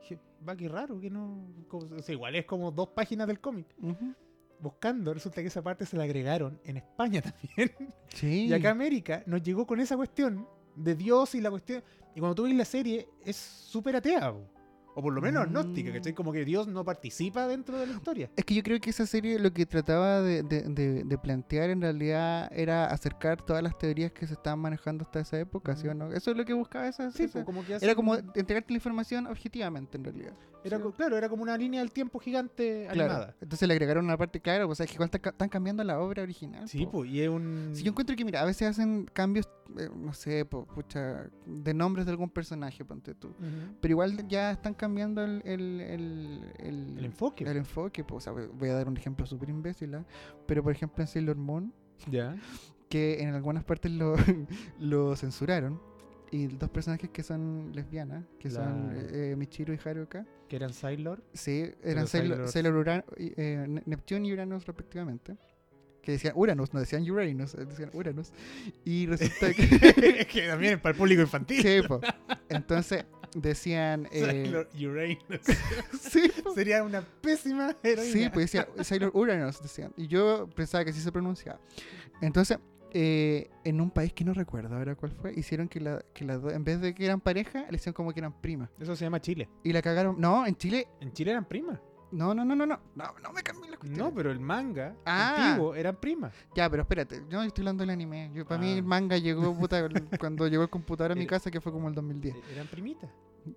[0.00, 1.46] Dije, va, qué raro, que no.
[1.68, 3.66] como- o sea, igual es como dos páginas del cómic.
[3.82, 4.14] Ujú.
[4.60, 7.20] Buscando, resulta que esa parte se la agregaron en España
[7.58, 7.72] también.
[8.14, 8.46] Sí.
[8.46, 11.82] Y acá América nos llegó con esa cuestión de Dios y la cuestión.
[12.14, 14.32] Y cuando tú ves la serie, es súper atea.
[14.32, 14.48] po.
[14.94, 15.56] O por lo menos Mm.
[15.56, 16.12] agnóstica, ¿cachai?
[16.12, 18.30] Como que Dios no participa dentro de la historia.
[18.36, 21.70] Es que yo creo que esa serie lo que trataba de, de- de- de plantear
[21.70, 25.86] en realidad era acercar todas las teorías que se estaban manejando hasta esa época, ¿sí
[25.88, 25.98] o Ujú.
[25.98, 26.12] no?
[26.12, 29.96] Eso es lo que buscaba esa Sí, como que Era como entregarte la información objetivamente,
[29.96, 30.34] en realidad.
[30.64, 30.84] Era sí.
[30.96, 33.10] claro, era como una línea del tiempo gigante Claro.
[33.12, 33.36] animada.
[33.40, 36.68] Entonces le agregaron una parte, claro, o sea, que igual están cambiando la obra original.
[36.68, 37.70] Sí, pues, y es un.
[37.74, 39.48] Si yo encuentro que, mira, a veces hacen cambios,
[39.78, 43.28] eh, no sé, po, pucha, de nombres de algún personaje, ponte tú.
[43.28, 43.76] Ujú.
[43.80, 47.44] Pero igual ya están cambiando el, el, el, el- El enfoque.
[47.44, 48.16] el enfoque, po.
[48.16, 50.04] O sea, voy a dar un ejemplo súper imbécil, ¿ah?
[50.46, 51.72] pero por ejemplo en Sailor Moon,
[52.10, 52.36] Ya.
[52.88, 54.14] que en algunas partes lo,
[54.78, 55.80] lo censuraron.
[56.32, 60.72] Y dos personajes que son lesbianas, que son La- eh, Michiru y Haruka, Que eran
[60.72, 61.22] Sailor.
[61.34, 65.36] sí, eran Sailor, Sailor- Uran- eh, Ne- Neptune y Uranus respectivamente.
[66.00, 68.32] Que decían Uranus, no decían Uranus, eh, decían Uranus.
[68.84, 70.18] Y resulta que...
[70.20, 71.62] es que también es para el público infantil.
[71.62, 72.00] sí, po.
[72.48, 73.04] Entonces
[73.36, 74.08] decían...
[74.10, 75.18] eh, Sailor Uranus.
[76.00, 76.54] sí, po.
[76.54, 78.10] Sería una pésima heroína.
[78.12, 79.92] Sí, pues decía Sailor Uranus, decían.
[79.96, 81.60] Y yo pensaba que así se pronunciaba.
[82.20, 82.58] Entonces,
[82.94, 86.40] eh, en un país que no recuerdo ahora cuál fue, hicieron que, la, que las
[86.42, 88.70] dos, en vez de que eran pareja, le hicieron como que eran primas.
[88.78, 89.48] Eso se llama Chile.
[89.64, 90.16] Y la cagaron.
[90.18, 90.86] No, en Chile.
[91.00, 91.78] En Chile eran primas.
[92.10, 92.78] No, no, no, no, no.
[92.94, 93.98] No, no me cambié la cuestión.
[93.98, 95.46] No, pero el manga Ah.
[95.52, 96.34] antiguo eran primas.
[96.54, 97.22] Ya, pero espérate.
[97.30, 98.30] Yo estoy hablando del anime.
[98.34, 98.76] Yo, para mí Ah.
[98.76, 99.88] el manga llegó puta,
[100.20, 102.34] cuando llegó el computador a mi Era- casa, que fue como el 2010.
[102.36, 103.08] E- Eran primitas.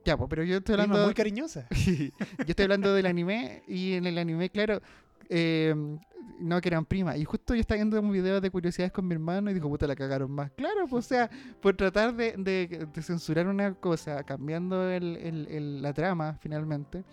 [0.05, 1.03] Ya, pues, pero yo estoy hablando.
[1.03, 1.65] muy cariñosas.
[1.69, 4.81] yo estoy hablando del anime y en el anime, claro,
[5.29, 5.75] eh,
[6.39, 7.17] no que eran primas.
[7.17, 9.87] Y justo yo estaba viendo un video de curiosidades con mi hermano y dijo, puta,
[9.87, 10.51] la cagaron más.
[10.51, 11.29] Claro, pues, o sea,
[11.61, 17.03] por tratar de, de- de censurar una cosa, cambiando el- el- el- la trama finalmente,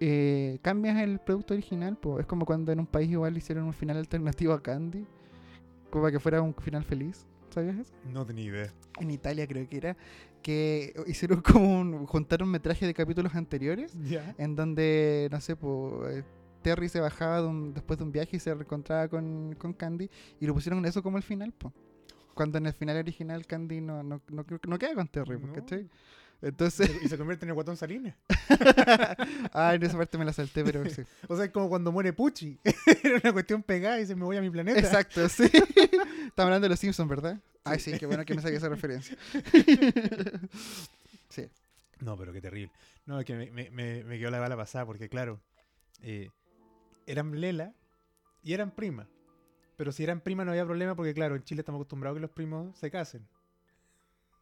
[0.00, 1.96] eh, cambias el producto original.
[1.96, 2.20] Pues.
[2.20, 5.04] Es como cuando en un país igual hicieron un final alternativo a Candy,
[5.90, 7.26] como para que fuera un final feliz.
[7.50, 7.94] ¿Sabías eso?
[8.12, 8.72] No tenía idea.
[9.00, 9.96] En Italia creo que era,
[10.42, 14.34] que hicieron como un, juntaron metraje de capítulos anteriores Ya.
[14.36, 16.22] en donde, no sé, pues,
[16.66, 20.10] Terry se bajaba de un- después de un viaje y se reencontraba con, con Candy
[20.40, 21.72] y lo pusieron eso como el final, pues.
[22.34, 25.52] Cuando en el final original Candy no, no, no, no queda con Terry, No.
[25.52, 25.88] ¿cachai?
[26.42, 28.16] Entonces, Y se convierte en el guatón Salinas.
[29.52, 31.02] ah, en esa parte me la salté, pero sí.
[31.28, 32.58] O sea, es como cuando muere Pucci.
[33.04, 34.80] Era una cuestión pegada y dice, me voy a mi planeta.
[34.80, 35.44] Exacto, sí.
[35.54, 37.40] Estamos hablando de los Simpsons, ¿verdad?
[37.62, 39.16] Ay, sí, qué bueno que me saqué esa referencia.
[41.28, 41.48] sí.
[42.00, 42.72] No, pero qué terrible.
[43.06, 43.34] No, es que
[43.70, 43.70] me-
[44.04, 45.40] me quedó la bala pasada porque, claro,
[46.02, 46.28] eh,
[47.06, 47.72] eran Lela
[48.42, 49.06] y eran primas.
[49.76, 52.22] Pero si eran primas no había problema porque, claro, en Chile estamos acostumbrados a que
[52.22, 53.26] los primos se casen.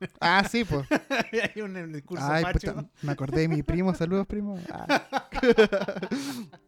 [0.20, 0.86] Ah, sí, pues.
[1.54, 2.74] Hay un discurso Ay, macho.
[2.74, 3.94] puta, me acordé de mi primo.
[3.94, 4.58] Saludos, primo.
[4.70, 5.08] Ah.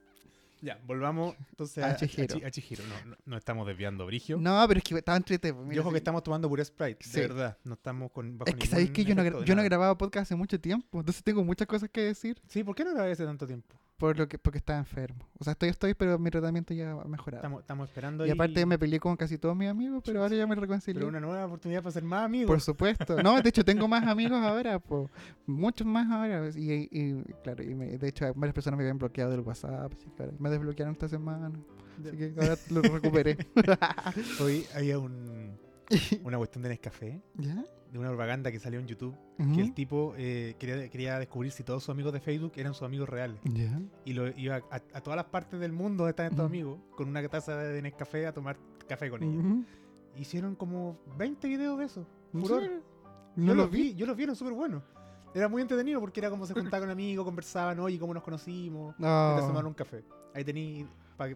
[0.63, 2.39] Ya, volvamos entonces A a, a Chihiro.
[2.39, 2.83] Chi- a Chihiro.
[2.89, 4.39] No, no, no estamos desviando, Brigio.
[4.39, 5.53] No, pero es que estaba entrete.
[5.53, 7.21] pues, y mira, ojo que estamos tomando pura Sprite, Sí.
[7.21, 7.59] de verdad.
[7.63, 8.39] No estamos con.
[8.39, 11.23] bajo Es que sabéis que yo no, yo no grababa podcast hace mucho tiempo, entonces
[11.23, 13.77] tengo muchas cosas que decir Sí, ¿por qué no grabé hace tanto tiempo?
[13.97, 15.27] Por lo que porque estaba enfermo.
[15.39, 17.39] O sea, estoy, estoy, pero mi tratamiento ya ha mejorado.
[17.41, 20.47] Estamos, estamos esperando y aparte me peleé con casi todos mis amigos, pero ahora ya
[20.47, 20.99] me reconcilié.
[20.99, 22.49] Pero una nueva oportunidad para ser más amigos.
[22.49, 23.23] Por supuesto.
[23.23, 25.11] No, de hecho tengo más amigos ahora, po.
[25.47, 26.49] muchos más ahora.
[26.55, 30.07] Y, y, claro, y me- de hecho varias personas me habían bloqueado del WhatsApp, así
[30.17, 31.51] que me desbloquearon esta semana.
[32.07, 33.39] Así que ahora lo recuperé.
[34.41, 35.59] Hoy había un,
[36.25, 37.65] una cuestión de Nescafé, ¿Ya?
[37.93, 39.15] De una propaganda que salió en YouTube,
[39.55, 42.83] que el tipo eh, quería, quería descubrir si todos sus amigos de Facebook eran sus
[42.83, 43.41] amigos reales.
[44.05, 46.47] Y lo iba a, a todas las partes del mundo están estos Ujú.
[46.47, 48.57] amigos con una taza de Nescafé a tomar
[48.89, 49.45] café con ellos.
[50.17, 52.07] Hicieron como 20 videos de eso.
[52.33, 52.61] ¿En Furor.
[52.63, 52.83] serio?
[53.37, 54.83] Yo No los vi, yo los vi, eran súper buenos.
[55.35, 58.97] Era muy entretenido porque era como se juntaban con amigos, conversaban, oye, cómo nos conocimos,
[58.97, 59.37] te No.
[59.47, 60.03] tomaron un café.
[60.35, 61.35] Ahí tení para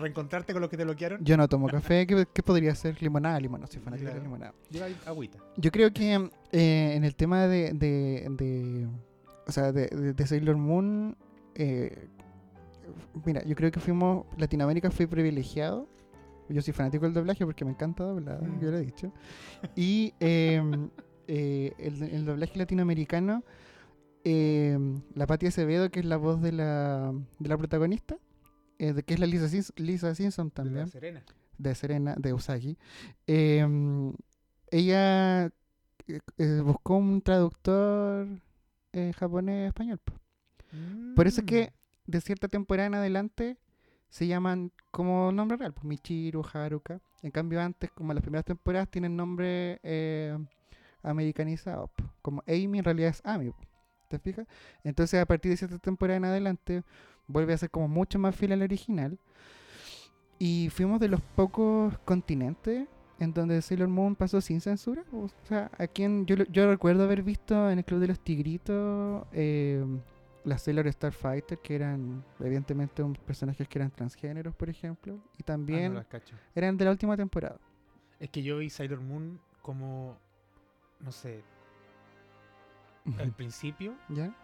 [0.00, 1.24] reencontrarte con los que te bloquearon.
[1.24, 2.06] Yo no tomo café.
[2.06, 3.00] ¿Qué, qué podría ser?
[3.02, 3.66] Limonada, limonada.
[3.70, 4.24] Soy fanático de la Claro.
[4.24, 4.54] limonada.
[4.70, 5.38] Lleva ahí agüita.
[5.56, 8.88] Yo creo que eh, en el tema de, de, de-
[9.46, 11.16] o sea, de, de- de Sailor Moon,
[11.54, 12.08] eh,
[13.24, 15.86] mira, yo creo que fuimos, Latinoamérica fue privilegiado.
[16.48, 18.60] Yo soy fanático del doblaje porque me encanta doblar, Mm.
[18.60, 19.12] yo lo he dicho.
[19.76, 20.60] Y eh,
[21.28, 23.44] eh, el, el doblaje latinoamericano,
[24.24, 24.76] eh,
[25.14, 28.16] la Patti Acevedo, que es la voz de la, de la protagonista,
[28.80, 31.22] eh, de- que es la Lisa, Simpson De también Serena.
[31.58, 32.78] de Serena, de Usagi,
[33.26, 34.12] em,
[34.70, 38.26] ella eh, eh, buscó un traductor
[39.16, 39.98] japonés-español.
[39.98, 40.14] po.
[41.16, 41.46] Por eso es Mm.
[41.46, 41.72] que
[42.06, 43.56] de cierta temporada en adelante
[44.08, 47.00] se llaman como nombre real, pues Michiru, Haruka.
[47.22, 50.36] En cambio antes, como las primeras temporadas, tienen nombre eh,
[51.02, 51.90] americanizado.
[52.22, 53.52] Como Amy en realidad es Amy.
[54.08, 54.46] ¿Te fijas?
[54.82, 56.82] Entonces a partir de cierta temporada en adelante
[57.30, 59.18] vuelve a ser como mucho más fiel al original.
[60.38, 62.88] Y fuimos de los pocos continentes
[63.18, 65.04] en donde Sailor Moon pasó sin censura.
[65.12, 69.26] O sea, aquí en, yo, yo recuerdo haber visto en el Club de los Tigritos
[69.32, 69.84] eh,
[70.44, 75.16] las Sailor Starfighter, que eran evidentemente un personajes que eran transgéneros, por ejemplo.
[75.36, 76.34] Y Ah, también no cacho.
[76.54, 77.58] eran de la última temporada.
[78.18, 80.16] Es que yo vi Sailor Moon como,
[81.00, 81.42] no sé,
[83.18, 84.34] al principio, ¿Ya?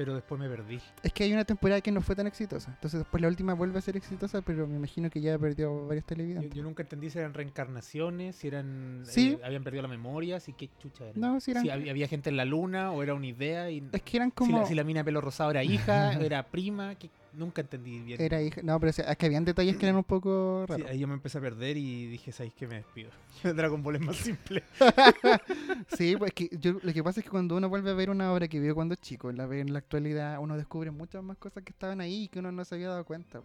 [0.00, 0.80] Pero después me perdí.
[1.02, 2.70] Es que hay una temporada que no fue tan exitosa.
[2.70, 6.04] Entonces después la última vuelve a ser exitosa, pero me imagino que ya perdió varios
[6.04, 6.54] Yo, televidentes.
[6.54, 9.36] yo nunca entendí si eran reencarnaciones, si eran Sí.
[9.38, 11.12] eh, habían perdido la memoria, si qué chucha era.
[11.18, 11.64] No, si eran...
[11.64, 14.30] Si había, había gente en la luna o era una idea y Es que eran
[14.30, 14.60] si, como...
[14.60, 18.20] la, si la mina de pelo rosado era hija, era prima, que nunca entendí bien.
[18.20, 18.60] Era hija...
[18.62, 20.90] No, pero es que habían detalles que eran un poco Sí, raros.
[20.90, 23.10] ahí yo me empecé a perder y dije, ¿sabéis que me despido?
[23.42, 24.62] Dragon Ball es más simple.
[25.96, 28.32] Sí, pues que yo, lo que pasa es que cuando uno vuelve a ver una
[28.32, 31.62] obra que vio cuando chico, la ve en la actualidad, uno descubre muchas más cosas
[31.64, 33.40] que estaban ahí y que uno no se había dado cuenta.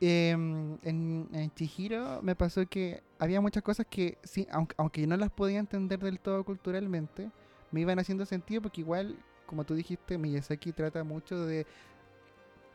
[0.00, 5.06] Em, en, en Chihiro me pasó que había muchas cosas que, sí, aunque, aunque yo
[5.06, 7.30] no las podía entender del todo culturalmente,
[7.70, 11.66] me iban haciendo sentido porque igual, como tú dijiste, Miyazaki trata mucho de...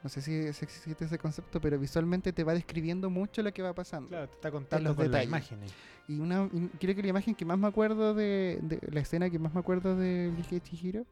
[0.01, 3.73] No sé si, existe ese concepto, pero visualmente te va describiendo mucho lo que va
[3.73, 4.09] pasando.
[4.09, 5.27] Claro, te está contando los con detalles.
[5.27, 5.61] imagen.
[5.63, 5.69] ahí.
[6.07, 9.29] Y una, y creo que la imagen que más me acuerdo de, de- la escena
[9.29, 11.05] que más me acuerdo de de Chihiro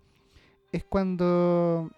[0.71, 1.89] es cuando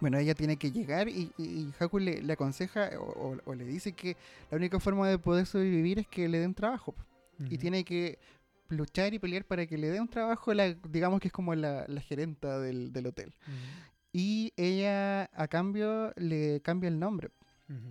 [0.00, 3.54] bueno ella tiene que llegar y, y, y Haku le, le aconseja o, o- o
[3.54, 4.16] le dice que
[4.50, 6.94] la única forma de poder sobrevivir es que le den trabajo
[7.38, 8.18] y tiene que
[8.68, 11.84] luchar y pelear para que le dé un trabajo la, digamos que es como la,
[11.88, 13.34] la gerenta del, del hotel.
[14.12, 17.30] Y ella a cambio le cambia el nombre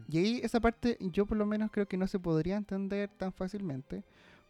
[0.08, 3.34] y ahí esa parte yo por lo menos creo que no se podría entender tan
[3.34, 4.04] fácilmente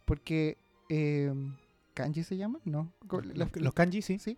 [0.04, 0.58] porque
[0.90, 1.32] eh,
[1.94, 2.92] kanji se llama, ¿no?
[3.34, 4.18] Los, los kanji, sí.
[4.18, 4.36] sí,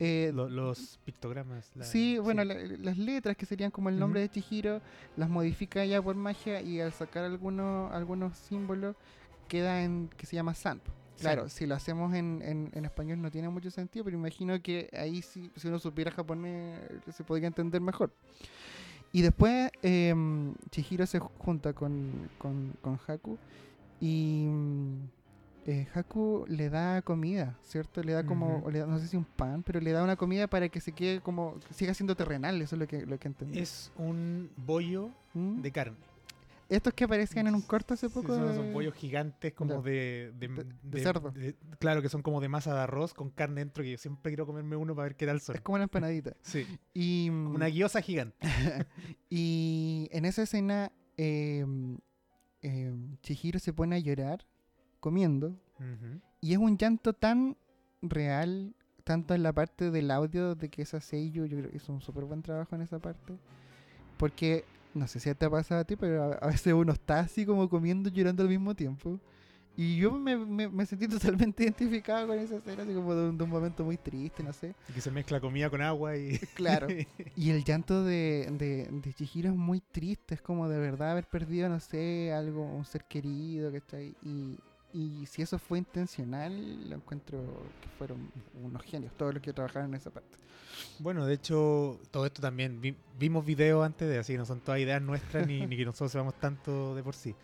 [0.00, 1.70] eh, Lo- los pictogramas.
[1.76, 4.32] la- sí, bueno, la- las letras que serían como el nombre Ujú.
[4.34, 4.80] de Chihiro
[5.16, 8.96] las modifica ya por magia y al sacar algunos algunos símbolos
[9.46, 10.80] queda en que se llama San.
[11.18, 14.88] Claro, si lo hacemos en, en, en español no tiene mucho sentido, pero imagino que
[14.92, 16.80] ahí sí, si uno supiera japonés
[17.14, 18.12] se podría entender mejor.
[19.12, 23.38] Y después em, Chihiro se junta con, con, con Haku
[24.00, 24.96] y mm,
[25.66, 28.02] eh, Haku le da comida, ¿cierto?
[28.02, 30.46] Le da como, le da- no sé si un pan, pero le da una comida
[30.48, 33.58] para que se quede como, siga siendo terrenal, eso es lo que, lo que entendí.
[33.58, 35.60] Es un bollo ¿Mm?
[35.60, 35.96] de carne.
[36.76, 38.34] Estos que aparecían en un corto hace Sí, poco.
[38.34, 41.32] son esos bollos gigantes como de, de, De- de de- cerdo.
[41.78, 44.46] claro, que son como de masa de arroz con carne dentro, que yo siempre quiero
[44.46, 45.54] comerme uno para ver qué tal son.
[45.56, 46.34] Es como una empanadita.
[46.42, 48.36] Sí, Y, como una guiosa gigante.
[49.30, 51.64] y en esa escena, eh,
[52.62, 54.46] eh, Chihiro se pone a llorar
[55.00, 55.54] comiendo.
[56.40, 57.56] Y es un llanto tan
[58.02, 61.92] real, tanto en la parte del audio de que esa Seiyu, yo creo que hizo
[61.92, 63.34] un súper buen trabajo en esa parte.
[64.16, 67.46] Porque, no sé si te ha pasado a ti, pero a, veces uno está así
[67.46, 69.18] como comiendo y llorando al mismo tiempo.
[69.74, 73.38] Y yo me, me- me sentí totalmente identificado con esa escena, así como de un,
[73.38, 74.74] de un momento muy triste, no sé.
[74.88, 76.38] Y que se mezcla comida con agua y...
[76.54, 76.88] Claro.
[77.36, 81.26] Y el llanto de, de, de Chihiro es muy triste, es como de verdad haber
[81.26, 84.14] perdido, no sé, algo, un ser querido, ¿cachai?
[84.22, 84.58] Y,
[84.92, 88.30] y si eso fue intencional, lo encuentro que fueron
[88.62, 90.36] unos genios, todos los que trabajaron en esa parte.
[90.98, 94.80] Bueno, de hecho, todo esto también, vi- vimos videos antes de así, no son todas
[94.80, 97.34] ideas nuestras ni, ni que nosotros sepamos tanto de por sí.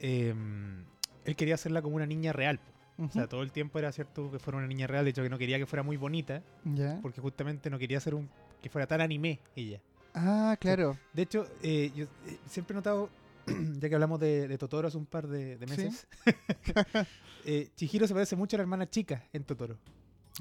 [0.00, 0.84] Em,
[1.24, 2.60] él quería hacerla como una niña real.
[2.98, 5.28] O sea, todo el tiempo era cierto que fuera una niña real, de hecho que
[5.28, 6.98] no quería que fuera muy bonita, ¿Ya?
[7.02, 8.28] porque justamente no quería hacer un
[8.62, 9.80] que fuera tan anime ella.
[10.14, 10.96] Ah, claro.
[11.12, 13.10] De hecho, eh, yo eh, siempre he notado,
[13.80, 15.70] ya que hablamos de, de Totoro hace un par de, de Sí.
[15.84, 16.06] meses,
[17.44, 19.78] eh, Chihiro se parece mucho a la hermana chica en Totoro,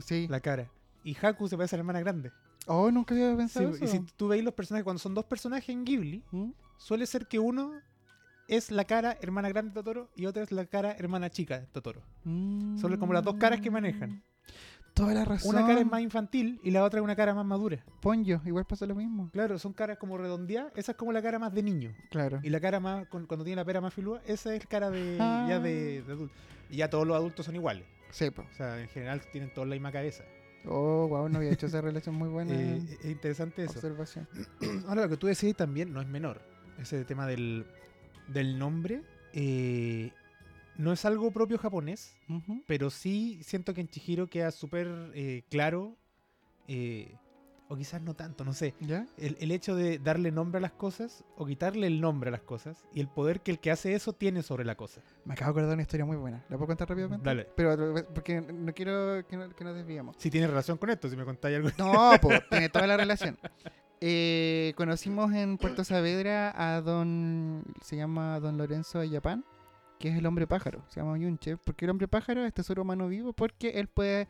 [0.04, 0.28] Sí.
[0.30, 0.70] la cara.
[1.04, 2.32] Y Haku se parece a la hermana grande.
[2.68, 3.88] Oh, nunca había Sí, pensado y eso.
[3.88, 6.52] si tú veis los personajes, cuando son dos personajes en Ghibli, ¿Mm?
[6.78, 7.80] suele ser que uno
[8.48, 11.68] es la cara hermana grande de Totoro y otra es la cara hermana chica de
[11.68, 12.02] Totoro.
[12.24, 14.24] Son como las dos caras que manejan.
[14.96, 15.56] Toda la razón.
[15.56, 17.84] Una cara es más infantil y la otra es una cara más madura.
[18.02, 19.30] Ponyo, igual pasa lo mismo.
[19.34, 20.72] Claro, son caras como redondeadas.
[20.76, 21.94] Esa es como la cara más de niño.
[22.10, 22.40] Claro.
[22.44, 25.46] Y la cara más, cuando tiene la pera más filúa, esa es cara de Ah.
[25.50, 26.34] ya de, de adulto.
[26.70, 27.84] Y ya todos los adultos son iguales.
[28.12, 28.44] Sí, po.
[28.44, 30.24] O sea, en general tienen todos la misma cabeza.
[30.68, 32.54] Oh, wow, no había hecho esa relación muy buena.
[32.54, 33.74] Eh, es interesante eso.
[33.74, 34.28] observación.
[34.88, 36.42] Ahora, lo que tú decís también no es menor.
[36.80, 37.66] Ese tema del,
[38.30, 39.02] del nombre
[39.34, 40.12] eh,
[40.78, 42.16] no es algo propio japonés,
[42.68, 45.96] pero sí siento que en Chihiro queda súper eh, claro
[46.68, 47.16] eh,
[47.68, 48.76] o quizás no tanto, no sé.
[48.80, 49.08] ¿Ya?
[49.18, 52.42] El, el hecho de darle nombre a las cosas o quitarle el nombre a las
[52.44, 55.02] cosas y el poder que el que hace eso tiene sobre la cosa.
[55.26, 56.44] Me acabo de acordar de una historia muy buena.
[56.50, 57.26] ¿La puedo contar rápidamente?
[57.26, 57.48] Dale.
[57.56, 60.16] Pero porque no quiero que, no- que nos desviemos.
[60.20, 61.70] Si tiene relación con esto, si me contáis algo.
[61.80, 63.36] No, pues tiene toda la relación.
[64.02, 69.44] Eh, conocimos en Puerto Saavedra a don, se llama don Lorenzo Ayapán,
[70.00, 73.08] que es el hombre pájaro, se llama Yunche, porque el hombre pájaro es tesoro humano
[73.08, 74.28] vivo, porque él puede,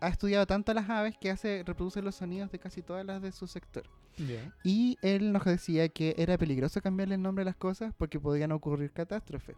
[0.00, 3.22] ha estudiado tanto a las aves que hace, reproduce los sonidos de casi todas las
[3.22, 3.84] de su sector.
[4.64, 8.50] Y él nos decía que era peligroso cambiarle el nombre a las cosas porque podían
[8.50, 9.56] ocurrir catástrofes.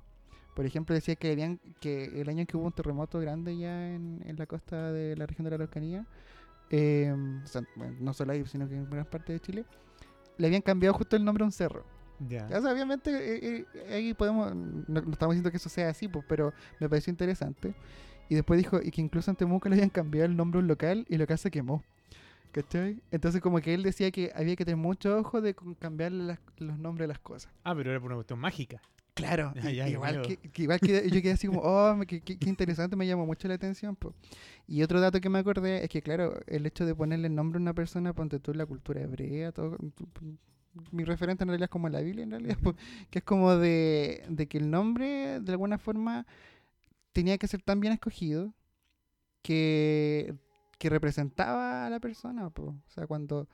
[0.54, 4.20] Por ejemplo, decía que, habían, que el año que hubo un terremoto grande ya en,
[4.26, 6.06] en la costa de la región de la Araucanía,
[6.70, 9.64] eh, o sea, bueno, no solo ahí, sino que en gran parte de Chile,
[10.38, 11.84] le habían cambiado justo el nombre a un cerro.
[12.28, 12.46] Ya.
[12.46, 16.06] O sea, obviamente eh, eh, ahí podemos, no, no estamos diciendo que eso sea así,
[16.06, 17.74] pues, pero me pareció interesante.
[18.28, 20.68] Y después dijo, y que incluso en Temuco le habían cambiado el nombre a un
[20.68, 21.83] local y el local se quemó.
[22.52, 23.00] ¿Cachai?
[23.12, 25.54] Entonces como que él decía que había que tener mucho ojo de
[26.11, 27.52] las- los nombres a las cosas.
[27.62, 28.80] Ah, pero era por una cuestión mágica.
[29.14, 32.48] Claro, ya, igual, que, que igual que yo quedé así como, oh, qué, qué- qué
[32.48, 33.94] interesante, me llamó mucho la atención.
[33.96, 34.14] po.
[34.66, 37.62] Y otro dato que me acordé es que, claro, el hecho de ponerle nombre a
[37.62, 39.76] una persona, ponte tú la cultura hebrea, todo,
[40.92, 42.56] mi referente en realidad es como la Biblia, en realidad,
[43.11, 46.26] que es como de, de que el nombre, de alguna forma,
[47.12, 48.52] tenía que ser tan bien escogido
[49.42, 50.35] que,
[50.78, 52.50] que representaba a la persona.
[52.50, 52.62] po.
[52.87, 53.48] O sea, cuando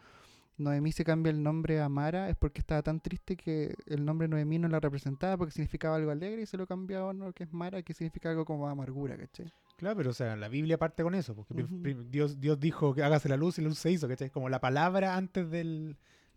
[0.58, 4.28] Noemí se cambia el nombre a Mara es porque estaba tan triste que el nombre
[4.28, 7.44] Noemí no la representaba porque significaba algo alegre y se lo cambiaba a uno que
[7.44, 9.46] es Mara que significa algo como amargura, ¿cachai?
[9.76, 11.82] Claro, pero o sea, la Biblia parte con eso, porque Ujú.
[11.82, 14.30] prim- Dios, Dios dijo que hágase la luz y la luz se hizo, ¿cachai?
[14.30, 15.96] Como la palabra antes del...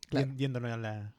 [0.10, 0.32] Claro.
[0.36, 1.14] Yéndonos a la...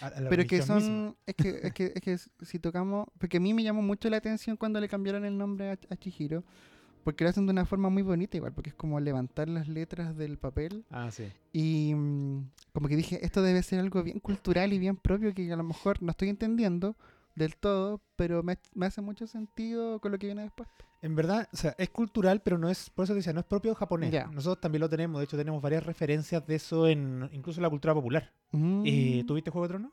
[0.00, 1.14] a- a la Pero que son, misma.
[1.26, 4.16] es que, es que, es que si tocamos, porque a mí me llamó mucho la
[4.18, 6.42] atención cuando le cambiaron el nombre a, a Chihiro,
[7.04, 10.16] porque lo hacen de una forma muy bonita igual, porque es como levantar las letras
[10.16, 11.24] del papel Ah, sí.
[11.52, 15.52] y mm, como que dije, esto debe ser algo bien cultural y bien propio que
[15.52, 16.96] a lo mejor no estoy entendiendo
[17.34, 20.68] del todo, pero me, me hace mucho sentido con lo que viene después.
[21.00, 23.46] En verdad, o sea, es cultural, pero no es, por eso te decía, no es
[23.46, 24.12] propio japonés.
[24.30, 27.70] Nosotros también lo tenemos, de hecho tenemos varias referencias de eso en incluso en la
[27.70, 28.32] cultura popular.
[28.52, 29.26] Eh, Mm.
[29.26, 29.92] ¿Tuviste Juego de Tronos?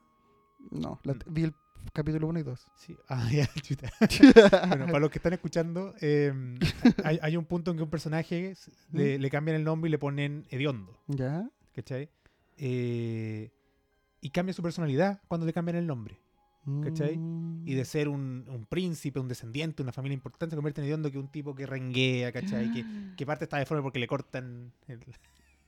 [0.71, 1.19] No, la- Mm.
[1.27, 1.53] vi el
[1.93, 2.67] capítulo 1 y 2.
[2.75, 2.95] Sí.
[3.09, 3.89] Ah, ya, chuta.
[4.69, 6.31] Bueno, para los que están escuchando, eh,
[7.03, 8.53] hay, hay un punto en que un personaje
[8.91, 11.49] le, le cambian el nombre y le ponen hediondo, ¿Ya?
[11.73, 12.09] ¿cachai?
[12.57, 13.49] Eh,
[14.21, 16.19] y cambia su personalidad cuando le cambian el nombre.
[16.83, 17.17] ¿Cachai?
[17.17, 17.67] Mm.
[17.67, 21.09] Y de ser un, un príncipe, un descendiente, una familia importante, se convierte en hediondo
[21.11, 22.71] que un tipo que renguea, ¿cachai?
[22.71, 22.85] Que,
[23.17, 24.71] que parte está deforme porque le cortan.
[24.87, 24.99] el-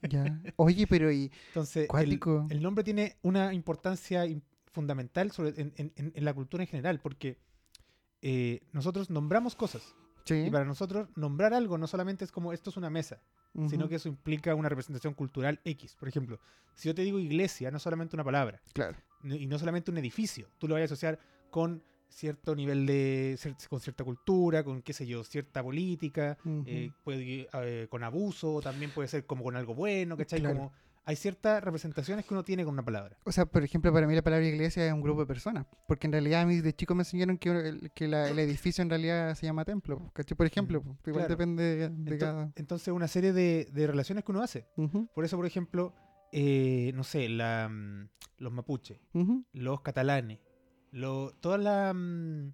[0.08, 0.40] Ya.
[0.56, 5.92] Oye, pero y Entonces, el, el nombre tiene una importancia im- fundamental sobre, en, en-
[6.14, 7.38] en- la cultura en general, porque
[8.20, 9.94] eh, nosotros nombramos cosas.
[10.24, 10.34] Sí.
[10.46, 13.20] Y para nosotros, nombrar algo no solamente es como esto es una mesa,
[13.68, 13.88] sino Ujú.
[13.90, 15.94] que eso implica una representación cultural X.
[15.96, 16.38] Por ejemplo,
[16.74, 18.96] si yo te digo iglesia, no solamente una palabra, Claro.
[19.24, 21.18] Y no solamente un edificio, tú lo vas a asociar
[21.50, 23.38] con cierto nivel de,
[23.70, 26.64] con cierta cultura, con qué sé yo, cierta política, Ujú.
[26.66, 30.40] eh, puede eh, con abuso, también puede ser como con algo bueno, ¿cachai?
[30.40, 30.56] Claro.
[30.56, 30.72] Como
[31.04, 33.16] hay ciertas representaciones que uno tiene con una palabra.
[33.24, 35.66] O sea, por ejemplo, para mí la palabra iglesia es un grupo de personas.
[35.88, 38.90] Porque en realidad a mí de chico me enseñaron que, que la- el edificio en
[38.90, 40.12] realidad se llama templo.
[40.12, 40.36] ¿cachai?
[40.36, 41.28] Por ejemplo, Mm, igual claro.
[41.28, 42.52] depende de, de Ento- cada.
[42.54, 44.66] Entonces, una serie de, de relaciones que uno hace.
[44.76, 45.92] Ujú, Por eso, por ejemplo,
[46.32, 48.98] eh, no sé, la, mm, los mapuches,
[49.52, 50.40] los catalanes,
[50.90, 52.52] lo- todas, la, mm,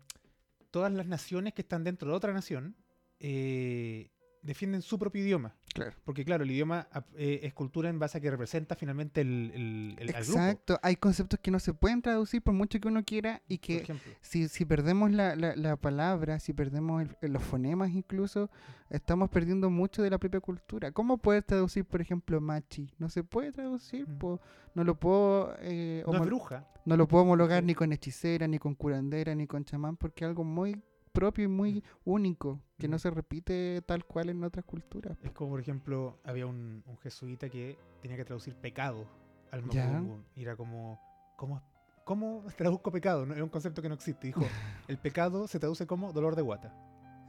[0.70, 2.76] todas las naciones que están dentro de otra nación
[3.20, 4.10] eh,
[4.42, 5.56] defienden su propio idioma.
[5.78, 5.96] Claro.
[6.04, 9.96] Porque claro, el idioma eh, es cultura en base a que representa finalmente el, el-
[9.98, 10.38] el- al grupo.
[10.38, 10.78] Exacto.
[10.82, 13.86] Hay conceptos que no se pueden traducir por mucho que uno quiera y que
[14.20, 18.50] si, si perdemos la, la, la palabra, si perdemos el- los fonemas incluso,
[18.90, 20.92] estamos perdiendo mucho de la propia cultura.
[20.92, 22.90] ¿Cómo puedes traducir, por ejemplo, machi?
[22.98, 24.18] No se puede traducir, Mm.
[24.18, 24.40] po.
[24.74, 26.64] no lo puedo eh, No bruja.
[26.84, 27.66] no lo puedo homologar Sí.
[27.66, 31.48] ni con hechicera, ni con curandera, ni con chamán, porque es algo muy propio y
[31.48, 33.00] muy único, que no Mm.
[33.00, 35.16] se repite tal cual en otras culturas.
[35.22, 39.06] Es como, por ejemplo, había un, un jesuita que tenía que traducir pecado
[39.50, 40.24] al mapudungun.
[40.36, 41.00] Y era como,
[41.36, 41.62] ¿cómo,
[42.04, 43.26] ¿cómo traduzco pecado?
[43.26, 44.26] No, es un concepto que no existe.
[44.26, 44.42] Dijo,
[44.88, 46.72] el pecado se traduce como dolor de guata.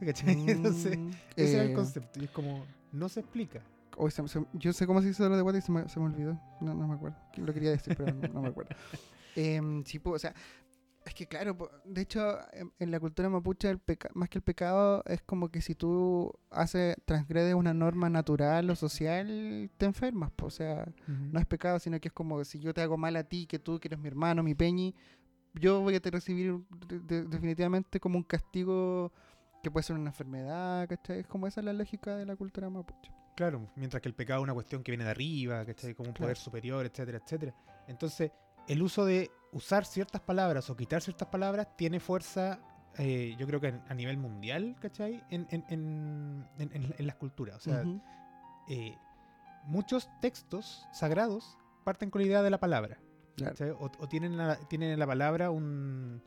[0.04, 0.48] ¿Cachai?
[0.48, 2.20] Entonces, Mm, ese era el eh, concepto.
[2.20, 3.60] Y es como, no se explica.
[3.96, 6.00] hoy se- se- yo sé cómo se dice lo de guata y se me, se
[6.00, 6.40] me olvidó.
[6.60, 7.18] No, no me acuerdo.
[7.36, 8.74] Lo quería decir, pero no, no me acuerdo.
[9.36, 10.34] Em, sí, po, o sea,
[11.04, 14.42] es que claro, de hecho, en, en la cultura mapuche, el peca- más que el
[14.42, 20.30] pecado, es como que si tú haces, transgredes una norma natural o social, te enfermas.
[20.30, 23.16] po, o sea, no es pecado, sino que es como si yo te hago mal
[23.16, 24.94] a ti, que tú, que eres mi hermano, mi peñi,
[25.54, 29.10] yo voy a te recibir de- de- definitivamente como un castigo
[29.62, 31.20] que puede ser una enfermedad, ¿cachai?
[31.20, 33.10] Es como esa es la lógica de la cultura mapuche.
[33.36, 35.94] Claro, mientras que el pecado es una cuestión que viene de arriba, ¿cachai?
[35.94, 36.26] Como un Claro.
[36.26, 37.54] poder superior, etcétera, etcétera.
[37.88, 38.30] Entonces,
[38.68, 42.60] el uso de usar ciertas palabras o quitar ciertas palabras tiene fuerza,
[42.98, 45.22] eh, yo creo que a, nivel mundial, ¿cachai?
[45.30, 47.56] En, en, en, en- las culturas.
[47.56, 47.82] O sea,
[48.68, 48.96] eh,
[49.64, 52.98] muchos textos sagrados parten con la idea de la palabra.
[53.78, 56.22] O, o tienen, la, tienen en la palabra un,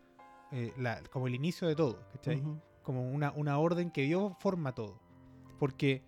[0.52, 2.42] eh, la- como el inicio de todo, ¿cachai?
[2.82, 5.00] Como una, una orden que dio forma todo.
[5.60, 6.04] Porque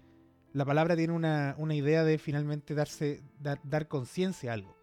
[0.51, 4.75] la palabra tiene una, una idea de finalmente darse, dar, dar conciencia a algo.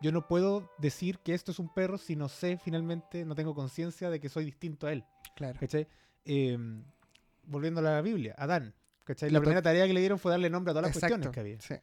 [0.00, 3.54] Yo no puedo decir que esto es un perro si no sé finalmente, no tengo
[3.54, 5.04] conciencia de que soy distinto a él.
[5.34, 5.58] Claro.
[5.58, 5.86] ¿Cachai?
[6.24, 6.56] Eh,
[7.44, 8.74] volviendo a la Biblia, Adán.
[9.04, 9.30] ¿cachai?
[9.30, 11.32] La primera tarea que le dieron fue darle nombre a todas las cuestiones Exacto.
[11.34, 11.60] que había.
[11.60, 11.74] Sí.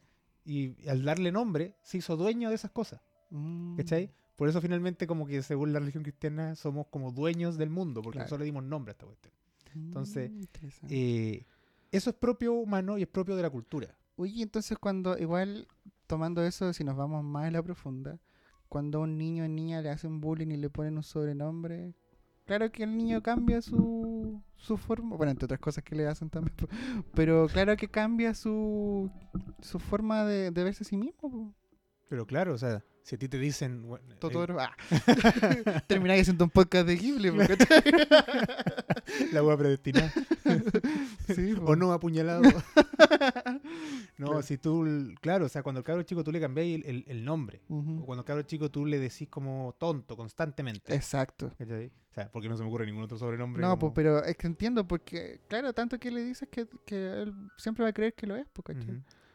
[0.44, 3.00] Y al darle nombre, se hizo dueño de esas cosas.
[3.30, 3.76] Mm.
[3.76, 4.10] ¿Cachai?
[4.36, 8.18] Por eso finalmente como que según la religión cristiana somos como dueños del mundo, porque
[8.18, 8.24] Claro.
[8.26, 9.34] nosotros le dimos nombre a esta cuestión.
[9.74, 10.94] Entonces, Mm, interesante.
[10.94, 11.46] Eh,
[11.90, 13.94] eso es propio humano y es propio de la cultura.
[14.16, 15.66] Oye, entonces cuando, igual,
[16.06, 18.18] tomando eso, si nos vamos más a la profunda,
[18.68, 21.94] cuando a un niño o niña le hacen bullying y le ponen un sobrenombre,
[22.44, 26.30] claro que el niño cambia su, su forma, bueno, entre otras cosas que le hacen
[26.30, 26.56] también,
[27.14, 29.10] pero claro que cambia su,
[29.60, 31.54] su forma de, verse a sí mismo.
[32.08, 33.82] Pero claro, o sea, si a ti te dicen...
[33.86, 34.74] bueno, eh, Totoro, ah.
[35.86, 37.30] termináis haciendo un podcast de Ghibli,
[39.32, 40.12] la hueá predestinada.
[41.34, 42.42] Sí, o no apuñalado.
[44.18, 44.42] no, Claro.
[44.42, 44.86] si tú...
[45.20, 47.60] Claro, o sea, cuando al cabro chico tú le cambiáis el, el- el nombre.
[47.68, 50.94] O cuando al cabro chico tú le decís como tonto constantemente.
[50.94, 51.52] Exacto.
[51.60, 53.60] O sea, porque no se me ocurre ningún otro sobrenombre.
[53.60, 57.22] No, como- pues, pero es que entiendo, porque, claro, tanto que le dices que, que
[57.22, 58.46] él siempre va a creer que lo es.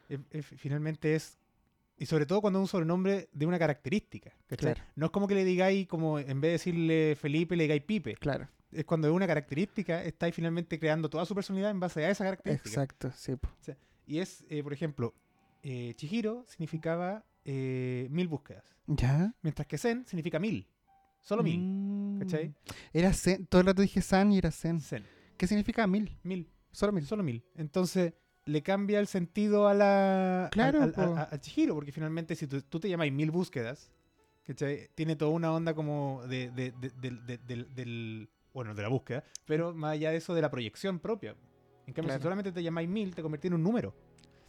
[0.08, 1.38] Es- es- finalmente es...
[2.02, 4.32] Y sobre todo cuando es un sobrenombre de una característica.
[4.48, 4.82] Claro.
[4.96, 8.16] No es como que le digáis, como en vez de decirle Felipe, le digáis Pipe.
[8.16, 12.10] Claro, es cuando es una característica, estáis finalmente creando toda su personalidad en base a
[12.10, 12.70] esa característica.
[12.70, 13.36] exacto, sí.
[13.36, 13.48] po.
[14.04, 15.14] Y es, eh, por ejemplo,
[15.62, 19.32] eh, Chihiro significaba eh, mil búsquedas, ¿Ya?
[19.40, 20.66] mientras que Zen significa mil.
[21.20, 21.60] Solo mil.
[21.60, 22.18] Mm.
[22.18, 22.52] ¿Cachai?
[22.92, 24.80] Era Zen, todo el rato dije San y era Zen.
[24.80, 25.04] Zen.
[25.36, 26.18] ¿Qué significa mil?
[26.24, 26.50] Mil.
[26.72, 27.06] Solo mil.
[27.06, 27.44] Solo mil.
[27.54, 28.12] Entonces
[28.44, 31.00] le cambia el sentido a la Claro, po.
[31.02, 33.90] a, a Chihiro, porque finalmente si tú, tú te llamas mil búsquedas,
[34.44, 34.88] ¿cachai?
[34.94, 38.88] tiene toda una onda como de, de- de- del- de- del, del- bueno, de la
[38.88, 41.36] búsqueda, pero más allá de eso, de la proyección propia.
[41.86, 42.18] En cambio, Claro.
[42.20, 43.94] si solamente te llamáis mil, te convertís en un número.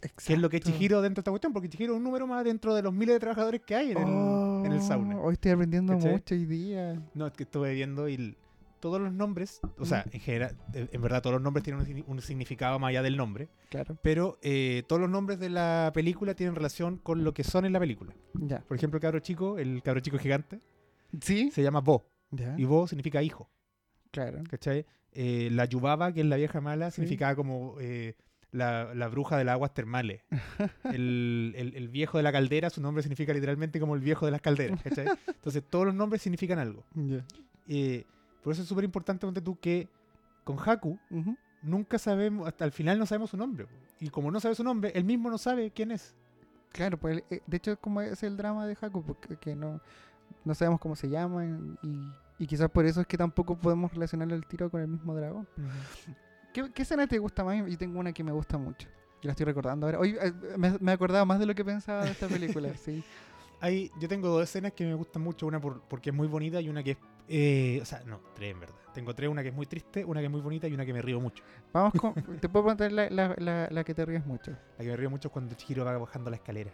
[0.00, 0.78] Que es lo que es Exacto.
[0.78, 3.14] Chihiro dentro de esta cuestión, porque Chihiro es un número más dentro de los miles
[3.14, 5.16] de trabajadores que hay en el, en el sauna.
[5.18, 6.12] Oh, Hoy estoy aprendiendo ¿Cachai?
[6.12, 7.02] mucho hoy día.
[7.14, 8.36] No, es que estuve viendo y
[8.84, 12.04] todos los nombres, o sea, en general, en verdad todos los nombres tienen un, signi-
[12.06, 13.96] un significado más allá del nombre, Claro.
[14.02, 17.72] pero eh, todos los nombres de la película tienen relación con lo que son en
[17.72, 18.12] la película.
[18.34, 18.60] Ya.
[18.60, 20.60] Por ejemplo, el cabro chico, el cabro chico gigante,
[21.22, 21.50] ¿Sí?
[21.50, 22.54] se llama Bo, Ya.
[22.58, 23.48] y Bo significa hijo,
[24.10, 24.42] Claro.
[24.50, 24.84] ¿cachai?
[25.12, 26.96] Eh, la Yubaba, que es la vieja mala, Sí.
[26.96, 28.16] significaba como eh,
[28.50, 30.20] la, la bruja de las aguas termales.
[30.92, 34.32] el, el- el viejo de la caldera, su nombre significa literalmente como el viejo de
[34.32, 35.06] las calderas, ¿cachai?
[35.26, 36.84] Entonces todos los nombres significan algo.
[36.94, 37.24] Ya.
[37.66, 38.04] Eh,
[38.44, 39.88] por eso es súper importante, ponte tú, que
[40.44, 40.98] con Haku
[41.62, 43.66] nunca sabemos, hasta el final no sabemos su nombre.
[43.98, 46.14] Y como no sabe su nombre, él mismo no sabe quién es.
[46.70, 49.80] Claro, pues eh, de hecho como es el drama de Haku, porque que no,
[50.44, 51.44] no sabemos cómo se llama
[51.82, 55.14] y, y quizás por eso es que tampoco podemos relacionarle el tiro con el mismo
[55.14, 55.48] dragón.
[56.52, 57.56] ¿Qué, qué escena te gusta más?
[57.66, 58.86] Yo tengo una que me gusta mucho.
[59.22, 59.98] Yo la estoy recordando ahora.
[60.00, 63.02] Hoy eh, me, me he acordado más de lo que pensaba de esta película, sí.
[63.60, 66.60] Hay, yo tengo dos escenas que me gustan mucho, una por- porque es muy bonita
[66.60, 66.98] y una que es...
[67.28, 68.76] eh, o sea, no, tres en verdad.
[68.92, 70.92] Tengo tres, una que es muy triste, una que es muy bonita y una que
[70.92, 71.42] me río mucho.
[71.72, 72.14] Vamos con...
[72.14, 74.52] te puedo preguntar la, la, la, la que te ríes mucho.
[74.78, 76.70] La que me río mucho es cuando Chihiro va bajando la escalera.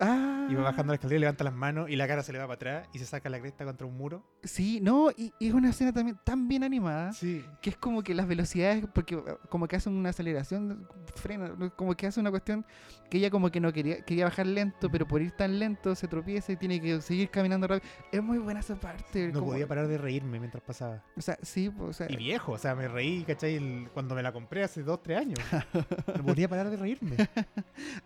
[0.00, 2.46] Ah, Y va bajando la escalera, levanta las manos y la cara se le va
[2.46, 4.24] para atrás y se saca la cresta contra un muro.
[4.42, 7.12] Sí, no, y, y es una escena también tan bien animada.
[7.12, 7.44] Sí.
[7.62, 11.94] que es como que las velocidades, porque eh, como que hace una aceleración, frena, como
[11.94, 12.66] que hace una cuestión
[13.14, 16.08] que ella como que no quería, quería bajar lento, pero por ir tan lento se
[16.08, 17.88] tropieza y tiene que seguir caminando rápido.
[18.10, 19.28] Es muy buena esa parte.
[19.28, 21.00] No como- podía parar de reírme mientras pasaba.
[21.16, 23.54] O sea, sí, o sea, Y viejo, o sea, me reí, ¿cachai?
[23.54, 25.38] El- cuando me la compré hace dos, tres años.
[26.16, 27.16] No podía parar de reírme.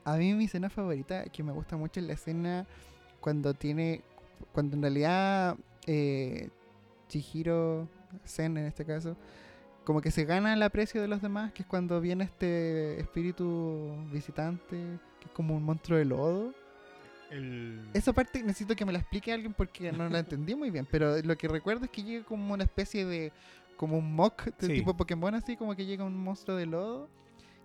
[0.04, 2.66] a mí mi escena favorita, que me gusta mucho, es la escena
[3.20, 4.02] cuando tiene,
[4.52, 5.56] cuando en realidad
[5.86, 6.50] eh,
[7.08, 7.88] Chihiro,
[8.26, 9.16] Zen en este caso,
[9.88, 13.96] como que se gana el aprecio de los demás, que es cuando viene este espíritu
[14.12, 14.76] visitante,
[15.18, 16.52] que es como un monstruo de lodo.
[17.30, 17.88] El...
[17.94, 21.16] Esa parte necesito que me la explique alguien porque no la entendí muy bien, pero
[21.22, 23.32] lo que recuerdo es que llega como una especie de,
[23.78, 24.74] como un mock de Sí.
[24.74, 27.08] tipo Pokémon así, como que llega un monstruo de lodo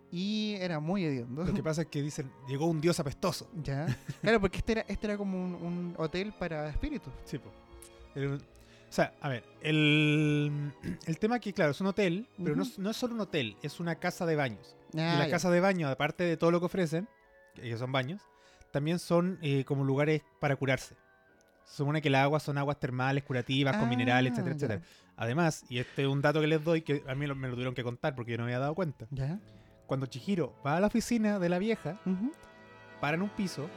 [0.10, 1.44] y era muy hediondo.
[1.44, 3.50] Lo que pasa es que dicen, llegó un dios apestoso.
[3.64, 3.86] Ya.
[4.22, 7.12] Claro, porque este era, este era como un, un hotel para espíritus.
[7.26, 7.38] Sí.
[8.16, 8.53] Era un-
[8.94, 10.72] O sea, a ver, el,
[11.08, 13.58] el tema que, claro, es un hotel, pero no, es- no es solo un hotel,
[13.64, 14.76] es una casa de baños.
[14.94, 15.32] y Ah, las ya.
[15.32, 17.08] casas de baño, aparte de todo lo que ofrecen,
[17.56, 18.22] que son baños,
[18.72, 20.96] también son eh, como lugares para curarse.
[21.66, 24.66] Se supone que las aguas son aguas termales, curativas, con minerales, Ah, etcétera, ya.
[24.68, 24.82] etcétera.
[25.18, 27.74] Además, y este es un dato que les doy que a mí me lo tuvieron
[27.74, 29.08] que contar porque yo no me había dado cuenta.
[29.10, 29.40] ¿Ya?
[29.88, 32.32] Cuando Chihiro va a la oficina de la vieja, Ujú.
[33.02, 33.68] para en un piso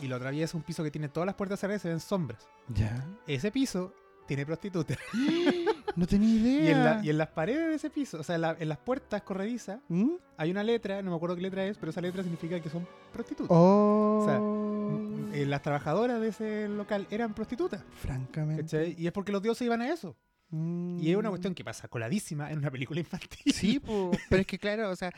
[0.00, 2.48] y lo atraviesa un piso que tiene todas las puertas cerradas y se ven sombras.
[2.68, 3.04] ¿Ya?
[3.26, 3.92] Ese piso
[4.26, 4.98] tiene prostitutas.
[5.96, 6.62] No tenía idea.
[6.62, 8.68] Y en, la- y en las paredes de ese piso, o sea, en, la- en
[8.68, 10.10] las puertas corredizas, ¿Mm?
[10.36, 12.86] hay una letra, no me acuerdo qué letra es, pero esa letra significa que son
[13.14, 13.48] prostitutas.
[13.50, 14.22] Oh.
[14.26, 17.82] sea, Mm, eh, las trabajadoras de ese local eran prostitutas.
[18.02, 18.62] Francamente.
[18.62, 18.94] ¿cachai?
[18.98, 20.14] Y es porque los dioses iban a eso.
[20.50, 20.98] Mm.
[21.00, 23.52] Y es una cuestión que pasa coladísima en una película infantil.
[23.54, 25.10] Sí, po, pero es que claro, o sea,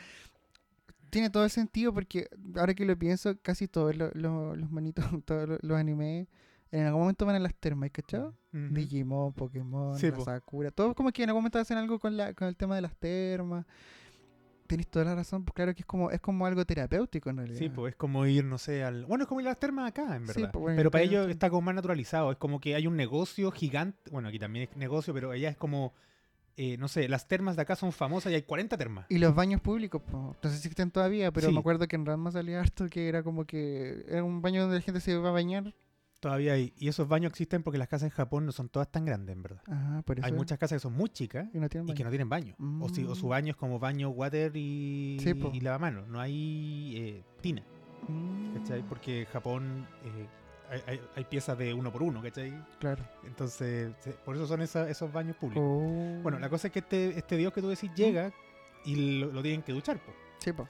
[1.09, 5.03] tiene todo el sentido porque ahora que lo pienso, casi todos lo- lo- los manitos,
[5.25, 6.27] todos lo- los animes,
[6.71, 8.35] en algún momento van a las termas, ¿cachado?
[8.53, 8.73] Ujú.
[8.73, 10.25] Digimon, Pokémon, Sí, la po.
[10.25, 12.81] Sakura, todos como que en algún momento hacen algo con, la, con el tema de
[12.81, 13.65] las termas.
[14.67, 17.57] Tienes toda la razón, pues claro que es como, es como algo terapéutico en realidad.
[17.57, 19.03] Sí, pues es como ir, no sé, al.
[19.07, 20.51] Bueno, es como ir a las termas acá, en Sí, verdad.
[20.51, 22.31] pues, bueno, pero para ellos está como más naturalizado.
[22.31, 24.11] Es como que hay un negocio gigante.
[24.11, 25.93] Bueno, aquí también es negocio, pero allá es como.
[26.55, 29.05] eh, no sé, las termas de acá son famosas y hay 40 termas.
[29.09, 31.53] Y los baños públicos, po, no sé si existen todavía, pero Sí.
[31.53, 34.75] me acuerdo que en Ranma salía harto que era como que era un baño donde
[34.75, 35.73] la gente se iba a bañar.
[36.19, 36.73] Todavía hay.
[36.77, 39.41] Y esos baños existen porque las casas en Japón no son todas tan grandes, en
[39.43, 39.61] verdad.
[39.67, 40.25] Ajá, por eso.
[40.27, 42.55] Hay muchas casas que son muy chicas y no tienen y que no tienen baño.
[42.81, 43.29] O, si, o su Mm.
[43.29, 46.07] baño es como baño, water y, Sí, y lavamanos.
[46.07, 47.63] No hay eh, tina,
[48.07, 48.81] Mm, ¿cachai?
[48.83, 50.27] Porque Japón eh,
[50.69, 52.53] hay, hay- hay piezas de uno por uno, ¿cachai?
[52.79, 53.03] Claro.
[53.25, 53.91] Entonces,
[54.25, 55.63] por eso son esa- esos baños públicos.
[55.65, 56.19] Oh.
[56.23, 58.31] Bueno, la cosa es que este, este dios que tú decís llega
[58.85, 60.11] y lo, lo tienen que duchar, po.
[60.39, 60.67] Sí, po.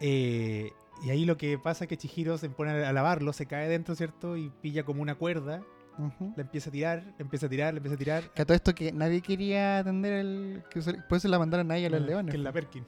[0.00, 0.72] Eh,
[1.04, 3.94] y ahí lo que pasa es que Chihiro se pone a lavarlo, se cae dentro,
[3.94, 4.36] ¿cierto?
[4.36, 5.62] Y pilla como una cuerda,
[5.98, 6.32] Ujú.
[6.36, 8.22] la empieza a tirar, la empieza a tirar, la empieza a tirar.
[8.34, 10.62] Que a todo esto que nadie quería atender el...
[10.70, 12.30] Que por eso la mandaron ahí a los Ah, leones.
[12.32, 12.52] Que es la.
[12.52, 12.84] Perkin.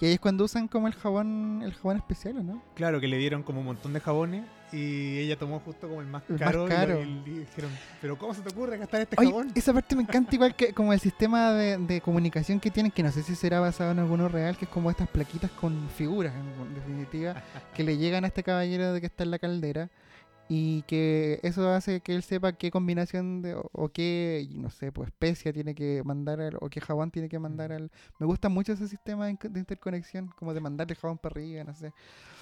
[0.00, 2.62] Y ahí es cuando usan como el jabón el jabón especial, ¿o no?
[2.74, 6.06] Claro, que le dieron como un montón de jabones y ella tomó justo como el
[6.06, 6.66] más El más caro.
[6.66, 6.98] y caro.
[7.24, 7.70] Dijeron,
[8.00, 9.52] pero ¿cómo se te ocurre gastar este Oye, jabón?
[9.54, 13.02] esa parte me encanta igual que como el sistema de, de comunicación que tienen, que
[13.02, 16.32] no sé si será basado en alguno real, que es como estas plaquitas con figuras,
[16.34, 17.42] en definitiva,
[17.74, 19.90] que le llegan a este caballero de que está en la caldera
[20.48, 24.92] y que eso hace que él sepa qué combinación de, o, o qué, no sé,
[24.92, 27.74] pues especia tiene que mandar al- o qué jabón tiene que mandar Mm.
[27.74, 27.90] al...
[28.18, 31.92] Me gusta mucho ese sistema de, interconexión, como de mandarle jabón para arriba, no sé.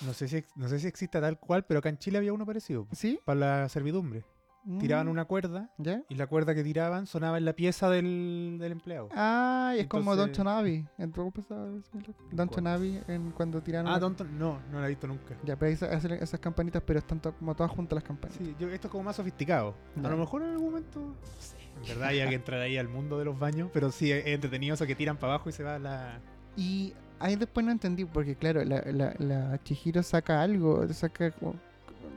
[0.04, 2.44] No sé, si, no sé si exista tal cual, pero acá en Chile había uno
[2.46, 2.86] parecido.
[2.92, 3.20] ¿Sí?
[3.24, 4.24] Para la servidumbre.
[4.78, 6.02] Tiraban Mm, una cuerda ¿Ya?
[6.08, 9.08] y la cuerda que tiraban sonaba en la pieza del, del empleado.
[9.12, 10.86] Ah, es como Don Abbey.
[10.98, 12.14] ¿En tu pasaba similar?
[12.30, 13.04] Downton ¿Cuál?
[13.08, 13.88] En cuando tiraron...
[13.88, 15.34] Ah, la- Downton, no, no la he visto nunca.
[15.44, 18.46] Ya, pero ahí se hacen esas campanitas, pero están to- como todas juntas las campanitas.
[18.46, 19.74] Sí, yo, esto es como más sofisticado.
[19.96, 20.06] Ya.
[20.06, 21.00] A lo mejor en algún momento.
[21.00, 24.12] no sé, En verdad, hay que entrar ahí al mundo de los baños, pero sí
[24.12, 26.20] es entretenido eso que tiran para abajo y se va la.
[26.56, 31.54] Y ahí después no entendí, porque claro, la, la, la Chihiro saca algo, saca como-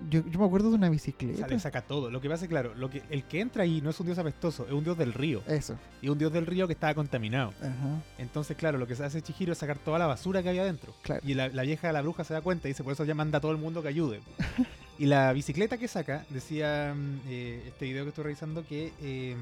[0.09, 1.41] Yo, yo me acuerdo de una bicicleta.
[1.41, 2.11] Sale, saca todo.
[2.11, 4.17] Lo que pasa es, claro, lo que, el que entra ahí no es un dios
[4.17, 5.41] apestoso, es un dios del río.
[5.47, 5.77] Eso.
[6.01, 7.53] Y un dios del río que estaba contaminado.
[7.61, 8.01] Ajá.
[8.17, 10.93] Entonces, claro, lo que se hace Chihiro es sacar toda la basura que había adentro.
[11.01, 11.21] Claro.
[11.25, 13.37] Y la, la vieja, la bruja, se da cuenta y dice, por eso ya manda
[13.37, 14.21] a todo el mundo que ayude.
[14.99, 19.35] y la bicicleta que saca, decía mm, eh, este video que estoy revisando, que eh,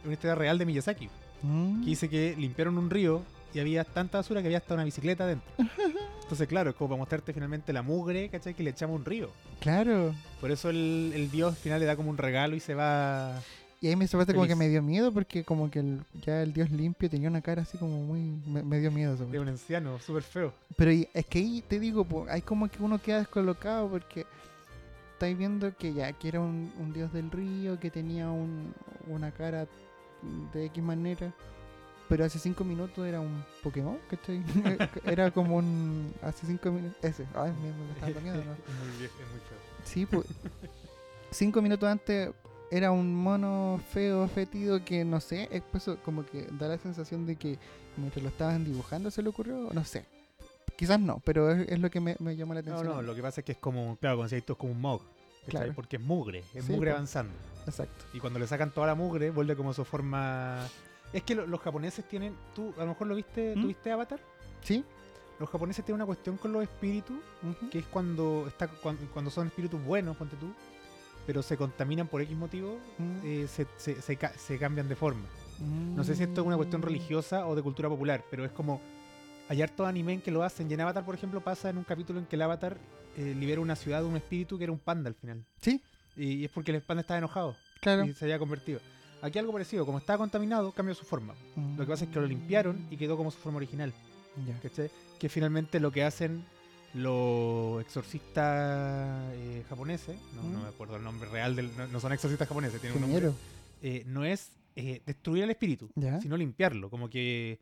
[0.00, 1.08] es una historia real de Miyazaki.
[1.42, 1.82] Mm.
[1.82, 3.22] Que dice que limpiaron un río
[3.54, 5.48] y había tanta basura que había hasta una bicicleta adentro.
[6.22, 8.52] Entonces, claro, es como para mostrarte finalmente la mugre, ¿cachai?
[8.54, 9.30] Que le echamos un río.
[9.60, 10.14] Claro.
[10.40, 13.40] Por eso el, el dios al final le da como un regalo y se va...
[13.80, 16.52] Y ahí me sorprende como que me dio miedo porque como que el- ya el
[16.52, 18.20] dios limpio tenía una cara así como muy...
[18.44, 19.14] Me, me dio miedo.
[19.14, 19.24] eso.
[19.24, 20.52] de un anciano súper feo.
[20.76, 24.26] Pero y- es que ahí te digo, po, hay como que uno queda descolocado porque
[25.12, 28.74] estáis viendo que ya, que era un, un dios del río, que tenía un,
[29.06, 29.66] una cara
[30.52, 31.32] de X manera,
[32.08, 34.42] pero hace cinco minutos era un Pokémon, ¿cachai?
[35.04, 36.12] era como un...
[36.22, 36.96] Hace cinco minutos...
[37.02, 38.52] Ese, ay, me, me miedo, ¿no?
[38.66, 39.58] es muy viejo, es muy feo.
[39.84, 40.26] Sí, pues.
[41.30, 42.30] cinco minutos antes
[42.70, 47.26] era un mono feo, fétido, que no sé, es pues, como que da la sensación
[47.26, 47.58] de que
[47.96, 50.04] mientras lo estaban dibujando se le ocurrió, no sé.
[50.76, 52.96] Quizás no, pero es, es lo que me, me llamó la No, atención.
[52.96, 54.80] no, lo que pasa es que es como, claro, como si esto es como un
[54.80, 55.02] mog.
[55.48, 55.72] Claro.
[55.74, 57.32] Porque es mugre, es Sí, mugre avanzando.
[57.66, 58.04] Exacto.
[58.12, 60.66] Y cuando le sacan toda la mugre, vuelve como su forma...
[61.12, 62.34] Es que lo- los japoneses tienen...
[62.54, 63.62] Tú a lo mejor lo viste, ¿Mm?
[63.62, 64.20] ¿tuviste Avatar?
[64.62, 64.84] ¿Sí?
[65.40, 67.16] Los japoneses tienen una cuestión con los espíritus
[67.70, 70.52] que es cuando está cuando, cuando son espíritus buenos, ponte tú,
[71.26, 73.16] pero se contaminan por X motivo, Mm.
[73.24, 75.22] eh, se, se- se se cambian de forma.
[75.96, 76.84] No sé si esto es una cuestión Mm.
[76.84, 78.80] religiosa o de cultura popular, pero es como
[79.48, 80.70] hay harto anime en que lo hacen.
[80.70, 82.76] Y en Avatar, por ejemplo, pasa en un capítulo en que el Avatar
[83.16, 85.44] eh, libera una ciudad de un espíritu que era un panda al final.
[85.60, 85.80] Sí,
[86.16, 88.04] Y, y es porque el panda estaba enojado claro.
[88.04, 88.80] y se había convertido.
[89.20, 91.34] Aquí algo parecido, como estaba contaminado, cambió su forma.
[91.76, 93.92] Lo que pasa es que lo limpiaron y quedó como su forma original.
[95.18, 96.44] Que finalmente lo que hacen
[96.94, 100.62] los exorcistas eh, japoneses, no, no Mm.
[100.62, 103.30] me acuerdo el nombre real, del, no, no son exorcistas japoneses, tienen un nombre,
[103.82, 105.90] eh, no es eh, destruir el espíritu,
[106.20, 107.58] sino limpiarlo, como que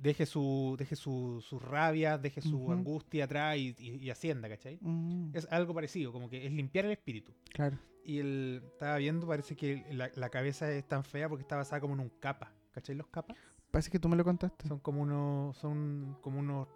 [0.00, 4.78] deje su deje su, sus rabias, deje su angustia atrás y, y- y ascienda, ¿cachai?
[4.80, 7.32] Mm, Es algo parecido, como que es limpiar el espíritu.
[7.52, 7.78] Claro.
[8.08, 11.82] Y el, estaba viendo, parece que la, la cabeza es tan fea porque está basada
[11.82, 12.94] como en un capa, ¿cachai?
[12.94, 13.36] Los capas
[13.70, 14.66] Parece que tú me lo contaste.
[14.66, 16.68] son como unos, son como unos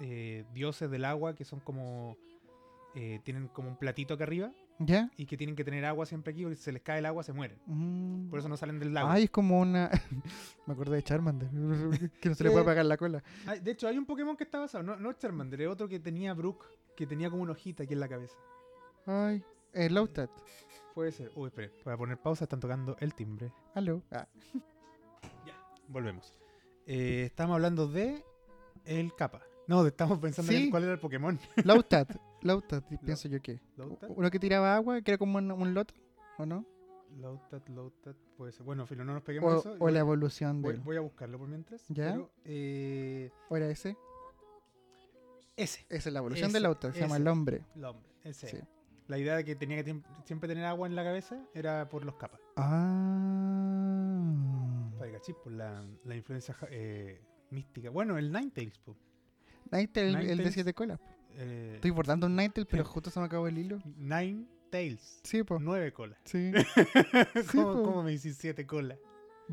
[0.00, 2.16] eh, dioses del agua que son como,
[2.94, 5.10] eh, tienen como un platito acá arriba ¿Ya?
[5.18, 7.24] y que tienen que tener agua siempre aquí porque si se les cae el agua
[7.24, 7.58] se mueren.
[7.66, 8.30] Mm.
[8.30, 9.10] Por eso no salen del lago.
[9.10, 9.90] Ay, es como una.
[10.66, 11.50] me acordé de Charmander.
[12.22, 13.22] que no se le puede apagar la cola.
[13.46, 15.86] Ay, de hecho, hay un Pokémon que está basado, no, no es Charmander, es otro
[15.86, 16.64] que tenía Brook,
[16.96, 18.38] que tenía como una hojita aquí en la cabeza.
[19.04, 19.44] Ay,
[19.74, 20.30] Lowtat.
[20.94, 21.30] Puede ser.
[21.36, 23.52] Uy, espere, voy a poner pausa, están tocando el timbre.
[23.74, 24.02] Aló.
[24.10, 24.26] Ah,
[25.88, 26.34] Volvemos.
[26.86, 28.24] Eh, estamos hablando de
[28.84, 29.42] el capa.
[29.66, 30.64] No, estamos pensando en Sí.
[30.64, 31.38] el- cuál era el Pokémon.
[31.64, 32.16] Lowtat.
[32.42, 33.60] Lowtat, pienso yo que.
[33.76, 34.10] ¿Lowtat?
[34.14, 35.94] Uno que tiraba agua, que era como un, un loto,
[36.38, 36.64] ¿o no?
[37.18, 38.64] Lowtat, Lowtat, puede ser.
[38.64, 39.76] Bueno, Filo, no nos peguemos O, eso.
[39.78, 40.78] o la evolución Voy, de.
[40.80, 41.84] voy a buscarlo por mientras.
[41.88, 42.12] ¿Ya?
[42.12, 43.96] Pero, eh, ¿O era ese?
[45.56, 47.64] ese, Esa es la evolución Ese, del Lowtat, se llama el hombre.
[47.74, 48.08] el hombre.
[48.24, 48.48] Ese.
[48.48, 48.58] Sí.
[49.10, 52.14] La idea de que tenía que siempre tener agua en la cabeza era por los
[52.14, 52.40] capas.
[52.56, 52.96] Ah.
[55.44, 57.90] Por la, la influencia eh, mística.
[57.90, 58.96] Bueno, el Ninetales, po.
[59.70, 60.54] Ninetale, el, el de Ninetales.
[60.54, 60.98] siete colas.
[61.34, 63.82] Eh, Estoy bordando un Ninetale, pero justo se me acabó el hilo.
[63.96, 65.20] Nine Tails.
[65.22, 65.58] Sí, po.
[65.60, 66.18] Nueve colas.
[66.24, 66.52] Sí.
[67.52, 67.82] ¿Cómo, po.
[67.82, 68.98] cómo me hiciste siete colas?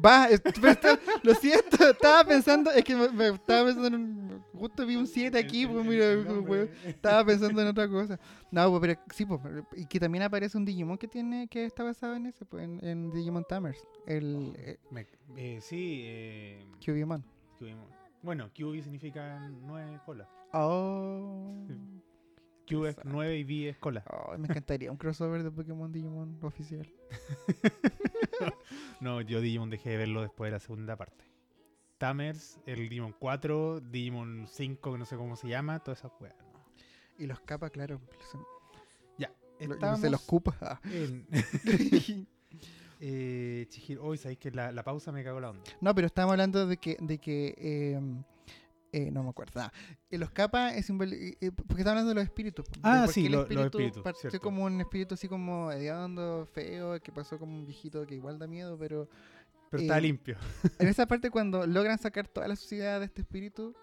[0.06, 3.96] Va, es- pero está- lo siento, estaba pensando, es que me, me estaba pensando en
[3.96, 6.06] un, justo vi un 7 aquí, pues mira,
[6.48, 8.20] weón, estaba pensando en otra cosa.
[8.52, 9.40] No, pues, pero sí, pues,
[9.76, 12.84] y que también aparece un Digimon que tiene, que está basado en ese, pues, en,
[12.86, 16.66] en Digimon Tamers, el eh, Me- eh, sí, eh.
[18.24, 20.28] Bueno, QB significa nueve colas.
[20.54, 21.66] Oh.
[22.70, 23.02] Exacto.
[23.06, 24.04] nueve y B es cola.
[24.10, 26.88] Oh, me encantaría un crossover de Pokémon Digimon oficial.
[29.00, 31.26] No, yo Digimon dejé de verlo después de la segunda parte.
[31.98, 36.36] Tamers, el Digimon 4, Digimon 5, que no sé cómo se llama, todas esas weas.
[36.54, 36.66] no.
[37.18, 38.00] Y los capas, claro.
[39.18, 39.32] Ya,
[39.98, 40.56] sé, los cupas.
[40.62, 40.80] ah.
[40.86, 41.28] en...
[43.00, 45.64] eh, Chihiro, hoy sabéis que la, la pausa me cagó la onda.
[45.82, 48.00] No, pero estábamos hablando de que, de que eh,
[48.92, 49.60] eh, no me acuerdo.
[49.60, 49.74] nada.
[50.10, 52.66] Eh, los capas es eh, eh, porque estamos hablando de los espíritus.
[52.84, 54.40] Ah, sí, el lo- los espíritus, partió cierto.
[54.42, 58.48] como un espíritu así como hediondo, feo, que pasó como un viejito que igual da
[58.48, 59.08] miedo, pero
[59.70, 60.38] Pero Eh, está limpio.
[60.80, 63.76] en esa parte cuando logran sacar toda la suciedad de este espíritu,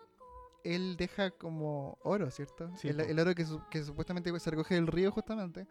[0.64, 2.70] él deja como oro, ¿cierto?
[2.76, 5.66] Sí, el, oro que, su- que supuestamente se recoge del río justamente.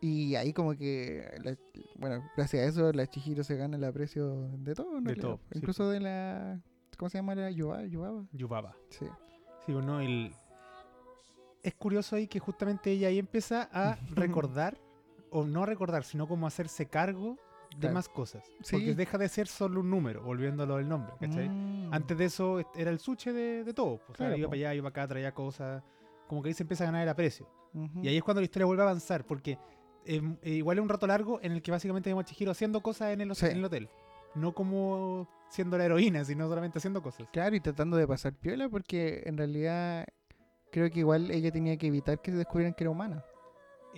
[0.00, 1.56] Y ahí como que, la-
[1.98, 5.40] bueno, gracias a eso la Chihiro se gana el aprecio de todo, en De todo,
[5.52, 6.60] Incluso de la...
[6.96, 7.84] ¿Cómo se llama la Yubaba?
[7.84, 8.24] Yubaba?
[8.32, 8.76] Yubaba.
[8.90, 9.06] Sí.
[9.64, 10.32] Sí, o no, el...
[11.62, 14.78] Es curioso ahí que justamente ella ahí empieza a recordar,
[15.30, 17.36] o no recordar, sino como hacerse cargo
[17.72, 17.94] de Claro.
[17.94, 18.44] más cosas.
[18.62, 18.76] Sí.
[18.76, 21.48] Porque deja de ser solo un número, volviéndolo del nombre, ¿cachai?
[21.48, 21.92] Mm.
[21.92, 23.98] Antes de eso era el suche de, de todo.
[23.98, 24.50] pues, O sea, Claro, iba po.
[24.50, 25.82] para allá, iba para acá, traía cosas.
[26.28, 27.48] Como que ahí se empieza a ganar el aprecio.
[28.02, 29.58] Y ahí es cuando la historia vuelve a avanzar, porque
[30.06, 32.80] eh, eh, igual es un rato largo en el que básicamente vemos a Chihiro haciendo
[32.80, 33.44] cosas en el, Sí.
[33.46, 33.90] en el hotel.
[34.34, 37.28] No como siendo la heroína, sino solamente haciendo cosas.
[37.32, 40.06] Claro, y tratando de pasar piola porque en realidad
[40.72, 43.24] creo que igual ella tenía que evitar que se descubrieran que era humana.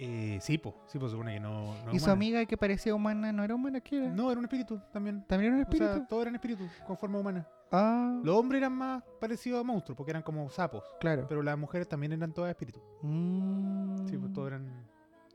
[0.01, 1.75] Eh, sí, pues, sí, pues supone que no.
[1.85, 2.13] no y su humana.
[2.13, 4.09] amiga que parecía humana no era humana, ¿qué era?
[4.11, 5.25] No, era un espíritu también.
[5.27, 6.07] ¿También era un O sea, espíritu?
[6.09, 7.49] todos eran espíritus con forma humana.
[7.73, 10.85] ah, Los hombres eran más parecidos a monstruos porque eran como sapos.
[11.01, 11.27] claro.
[11.29, 12.81] Pero las mujeres también eran todas espíritus.
[13.03, 14.87] Mm, Sí, pues todos eran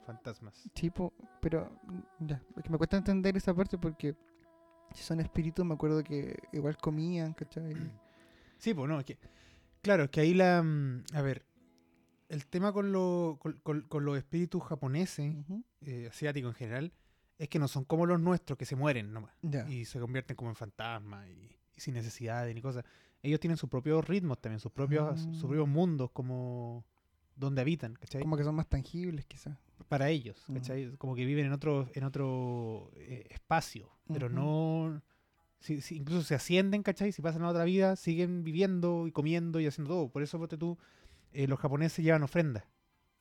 [0.05, 0.63] fantasmas.
[0.73, 1.11] sí, po,
[1.41, 1.69] pero
[2.19, 4.15] ya, es que me cuesta entender esa parte porque
[4.93, 7.73] si son espíritus me acuerdo que igual comían, ¿cachai?
[8.57, 9.17] Sí, pues no, es que.
[9.81, 10.63] Claro, es que ahí la.
[10.63, 11.45] mm, A ver.
[12.29, 15.35] El tema con, lo- con, con- con los espíritus japoneses,
[15.81, 16.93] eh, asiáticos en general,
[17.37, 19.33] es que no son como los nuestros que se mueren nomás.
[19.69, 22.85] Y se convierten como en fantasmas y, y sin necesidades ni cosas.
[23.21, 25.39] Ellos tienen sus propios ritmos también, sus propios, sus Ah.
[25.41, 26.85] propios mundos como
[27.35, 28.21] donde habitan, ¿cachai?
[28.21, 29.57] Como que son más tangibles quizás.
[29.89, 30.53] Para ellos, Mm.
[30.55, 30.91] ¿cachai?
[30.97, 35.01] Como que viven en otro, en otro eh, espacio, pero no...
[35.59, 37.11] si- si incluso se ascienden, ¿cachai?
[37.11, 40.09] Si pasan a otra vida, siguen viviendo y comiendo y haciendo todo.
[40.09, 40.77] Por eso, ponte tú,
[41.31, 42.63] eh, los japoneses llevan ofrendas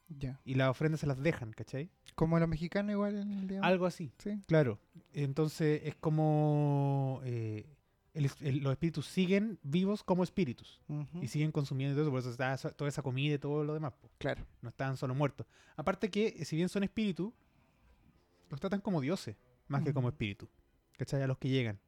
[0.09, 0.41] Ya.
[0.45, 1.91] y las ofrendas se las dejan, ¿cachai?
[2.15, 3.61] Como los mexicanos igual día.
[3.63, 4.13] Algo así.
[4.19, 4.41] Sí.
[4.47, 4.79] Claro.
[5.13, 7.67] Entonces es como eh,
[8.15, 10.81] el es- el- los espíritus siguen vivos como espíritus
[11.21, 13.93] y siguen consumiendo todo eso, por eso está toda esa comida y todo lo demás.
[13.95, 14.11] po.
[14.19, 14.45] Claro.
[14.61, 15.47] No están solo muertos.
[15.77, 17.33] Aparte que, eh, si bien son espíritus,
[18.51, 19.37] los tratan como dioses,
[19.69, 20.49] más que como espíritus.
[20.99, 21.23] ¿cachai?
[21.23, 21.79] A los que llegan.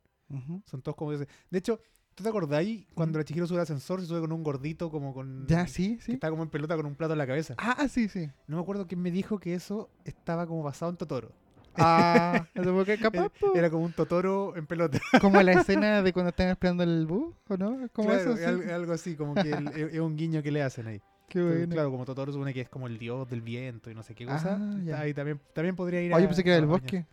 [0.65, 1.29] Son todos como ese.
[1.51, 1.79] De hecho,
[2.15, 5.13] ¿tú te acordáis cuando la Chihiro sube al ascensor se sube con un gordito como
[5.15, 5.47] con...
[5.47, 6.13] Ya, sí, Que sí.
[6.13, 7.55] está como en pelota con un plato en la cabeza.
[7.59, 8.29] Ah, sí, sí.
[8.49, 11.33] No me acuerdo quién me dijo que eso estaba como basado en Totoro.
[11.77, 12.47] Ah,
[13.01, 13.55] capaz, po.
[13.55, 14.99] Era como un Totoro en pelota.
[15.21, 17.89] como la escena de cuando están esperando el bus, ¿o no?
[17.93, 18.45] Como Claro, eso, sí.
[18.45, 21.01] al- algo así, como que el- es un guiño que le hacen ahí.
[21.29, 21.75] Qué Entonces, bueno.
[21.75, 24.27] Claro, como Totoro supone que es como el dios del viento y no sé qué
[24.27, 24.59] cosa.
[24.61, 25.01] Ah, ya.
[25.01, 27.07] Ahí también, también podría ir Oye, a- pensé que era del bosque.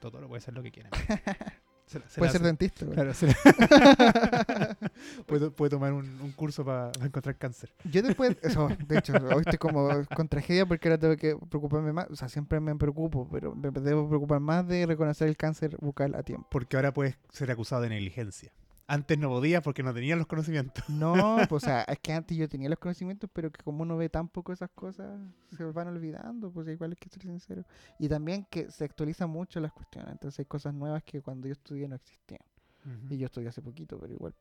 [0.00, 0.90] Totoro puede ser lo que quiera.
[1.86, 2.84] Se la- se Puede la ser dentista.
[2.84, 2.94] güey.
[2.96, 4.76] Claro, se la-
[5.26, 7.72] puede, puede tomar un, un curso para encontrar cáncer.
[7.84, 11.92] Yo después, eso, de hecho, hoy estoy como con tragedia porque ahora tengo que preocuparme
[11.92, 12.08] más.
[12.10, 16.14] O sea, siempre me preocupo, pero me debo preocupar más de reconocer el cáncer bucal
[16.14, 16.46] a tiempo.
[16.50, 18.50] Porque ahora puedes ser acusado de negligencia.
[18.88, 20.84] Antes no podías porque no tenías los conocimientos.
[20.88, 23.96] No, pues, o sea, es que antes yo tenía los conocimientos, pero que como uno
[23.96, 25.20] ve tan poco esas cosas,
[25.56, 27.64] se van olvidando, pues igual hay que ser sincero.
[27.98, 31.52] Y también que se actualizan mucho las cuestiones, entonces hay cosas nuevas que cuando yo
[31.52, 32.40] estudié no existían.
[33.10, 34.32] Y yo estudié hace poquito, pero igual.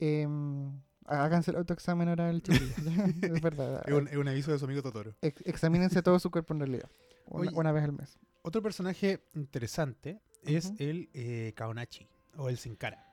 [0.00, 2.74] Em, háganse el autoexamen ahora el chiquillo.
[3.22, 3.82] es verdad.
[3.86, 5.14] Es un, es un aviso de su amigo Totoro.
[5.22, 6.90] Ex- examínense todo su cuerpo en realidad.
[7.26, 7.50] Una, Oye.
[7.56, 8.18] una vez al mes.
[8.42, 13.05] Otro personaje interesante es el eh, Kaonachi o el Sin Cara.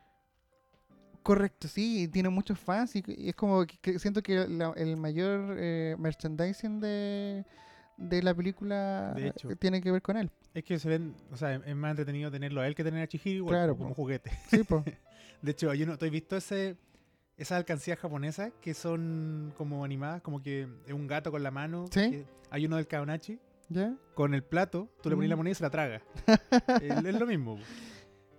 [1.23, 4.97] Correcto, sí, tiene muchos fans y, y es como que, que siento que la- el
[4.97, 7.45] mayor eh, merchandising de,
[7.97, 9.49] de la película De hecho.
[9.49, 10.29] eh, tiene que ver con él.
[10.53, 13.07] Es que se ven, o sea, es más entretenido tenerlo a él que tener a
[13.07, 13.95] Chihiro Claro, como po.
[13.95, 14.31] juguete.
[14.49, 14.83] Sí, po.
[15.41, 16.77] De hecho, hay uno, ¿tú has visto ese,
[17.37, 20.21] esas alcancías japonesas que son como animadas?
[20.21, 21.85] Como que es un gato con la mano.
[21.91, 22.25] Sí.
[22.51, 23.95] hay uno del Kaonachi ¿Ya?
[24.13, 25.39] con el plato, tú le pones la Mm.
[25.39, 26.01] moneda y se la traga.
[26.81, 27.55] es, es lo mismo.
[27.57, 27.63] po.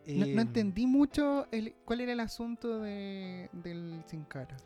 [0.06, 4.56] No, Eh, no entendí mucho el, cuál era el asunto de, del Sin Cara.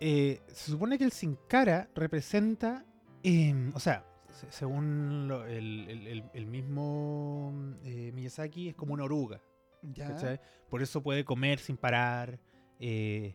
[0.00, 2.84] eh, se supone que el Sin Cara representa,
[3.22, 7.52] em, o sea, se- según lo- el, el- mismo
[7.84, 9.40] eh, Miyazaki, es como una oruga.
[9.82, 10.40] ¿Ya?
[10.70, 12.38] Por eso puede comer sin parar,
[12.80, 13.34] eh,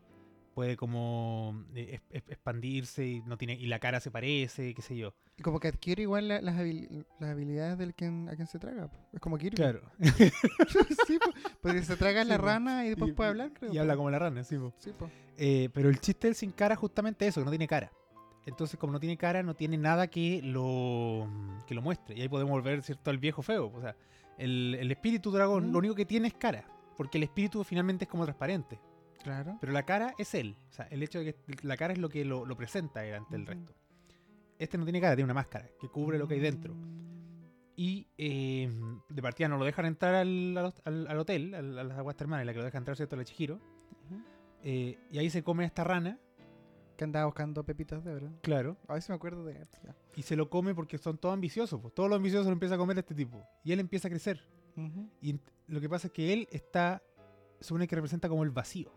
[0.60, 5.14] puede como eh, expandirse y no tiene y la cara se parece, qué sé yo.
[5.38, 8.60] Y como que adquiere igual la- las, habil- las habilidades del quien, a quien se
[8.60, 8.90] traga.
[9.14, 9.56] Es como Kirby.
[9.56, 9.82] Claro.
[11.08, 11.32] sí, po.
[11.62, 12.46] porque se traga Sí, la po.
[12.46, 13.72] rana y después Y- puede hablar, creo.
[13.72, 13.80] Y po.
[13.82, 14.58] habla como la rana, sí.
[14.80, 14.92] Sí.
[15.38, 17.90] Eh, pero el chiste del sin cara es justamente eso, que no tiene cara.
[18.46, 21.26] Entonces, como no tiene cara, no tiene nada que lo,
[21.68, 22.18] que lo muestre.
[22.18, 23.72] Y ahí podemos volver, ¿cierto?, al viejo feo.
[23.74, 23.96] O sea,
[24.38, 25.72] el, el espíritu dragón Mm.
[25.72, 26.66] lo único que tiene es cara.
[26.98, 28.78] Porque el espíritu finalmente es como transparente.
[29.24, 29.58] Claro.
[29.60, 30.56] Pero la cara es él.
[30.70, 33.16] O sea, el hecho de que la cara es lo que lo, lo presenta él
[33.16, 33.74] ante el resto.
[34.58, 36.74] Este no tiene cara, tiene una máscara que cubre lo que hay dentro.
[37.76, 38.70] Y eh,
[39.08, 42.52] de partida no lo dejan entrar al, al, hotel, al- a las aguas termales, la
[42.54, 43.16] que lo deja entrar, ¿cierto?
[43.16, 43.56] La Chihiro.
[43.56, 44.22] Ujú.
[44.64, 46.20] Eh, y ahí se come a esta rana,
[46.98, 48.30] Que andaba buscando pepitas de oro.
[48.42, 48.76] claro.
[48.90, 49.68] A ver si me acuerdo de él.
[50.18, 51.80] Y se lo come porque son todos ambiciosos.
[51.80, 51.94] Pues.
[51.94, 53.42] Todos los ambiciosos lo empieza a comer este tipo.
[53.64, 54.46] Y él empieza a crecer.
[55.22, 57.02] Y lo que pasa es que él está,
[57.62, 58.92] supone que representa como el vacío.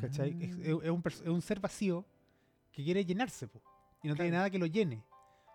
[0.00, 0.36] ¿Cachai?
[0.40, 2.04] Es, un, es un ser vacío
[2.72, 3.46] que quiere llenarse.
[3.48, 3.60] po,
[4.02, 5.02] y no tiene nada que lo llene.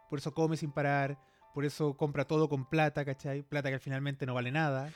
[0.09, 1.17] Por eso come sin parar.
[1.53, 3.41] Por eso compra todo con plata, ¿cachai?
[3.43, 4.91] Plata que finalmente no vale nada.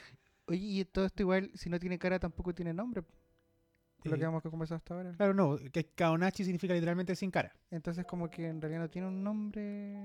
[0.48, 3.02] Oye, y todo esto igual, si no tiene cara, tampoco tiene nombre.
[3.02, 5.12] Por lo Eh, que hemos conversado hasta ahora.
[5.14, 7.54] Claro, no, que Kaonachi significa literalmente sin cara.
[7.72, 9.96] Entonces, como que en realidad no tiene un nombre.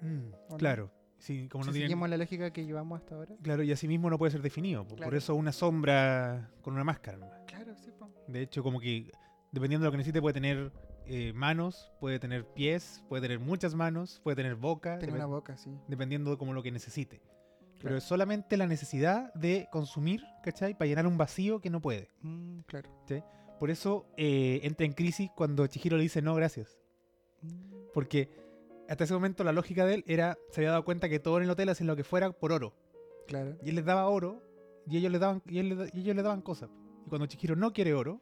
[0.00, 0.56] ¿O no?
[0.56, 3.34] claro, sí, como si no seguimos la lógica que llevamos hasta ahora.
[3.42, 4.86] claro, y asimismo no puede ser definido.
[4.86, 7.18] po, Por eso una sombra con una máscara.
[7.18, 7.40] nomás.
[7.64, 8.08] Claro, sí, po.
[8.26, 9.10] De hecho, como que
[9.52, 10.72] dependiendo de lo que necesite, puede tener
[11.06, 15.56] eh, manos, puede tener pies, puede tener muchas manos, puede tener boca, Tiene una boca,
[15.56, 15.70] sí.
[15.88, 17.20] dependiendo de como lo que necesite.
[17.80, 20.74] Pero es solamente la necesidad de consumir, ¿cachai?
[20.74, 22.10] Para llenar un vacío que no puede.
[22.22, 22.90] Mm, claro.
[23.60, 26.76] Por eso eh, entra en crisis cuando Chihiro le dice no, gracias.
[27.42, 28.30] Mm, Porque
[28.88, 31.44] hasta ese momento la lógica de él era, se había dado cuenta que todo en
[31.44, 32.74] el hotel hacen lo que fuera por oro.
[33.28, 33.56] claro.
[33.62, 34.42] Y él les daba oro
[34.86, 36.70] y ellos le daban, y, él y ellos le daban cosas.
[37.08, 38.20] Y cuando Chihiro no quiere oro,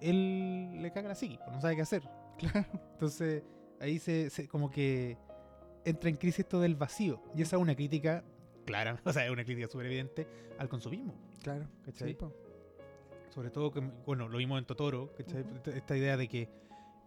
[0.00, 2.02] él le caga la psiqui, pues no sabe qué hacer.
[2.38, 2.66] Claro.
[2.94, 3.44] Entonces
[3.78, 5.16] ahí se, se- como que
[5.84, 7.22] entra en crisis esto del vacío.
[7.36, 8.24] Y esa es una crítica
[8.64, 10.26] clara, o sea, es una crítica súper evidente
[10.58, 11.14] al consumismo.
[11.42, 11.68] Claro.
[11.84, 12.14] ¿cachai?
[12.18, 12.26] Sí.
[13.28, 15.44] Sobre todo, que, bueno, lo vimos en Totoro, ¿cachai?
[15.54, 16.48] Esta- esta idea de que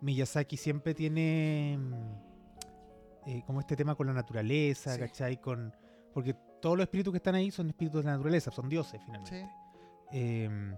[0.01, 4.99] Miyazaki siempre tiene mm, eh, como este tema con la naturaleza, Sí.
[5.01, 5.41] ¿cachai?
[5.41, 5.75] Con,
[6.13, 9.41] porque todos los espíritus que están ahí son espíritus de la naturaleza, son dioses finalmente.
[9.41, 10.17] Sí.
[10.17, 10.77] Em,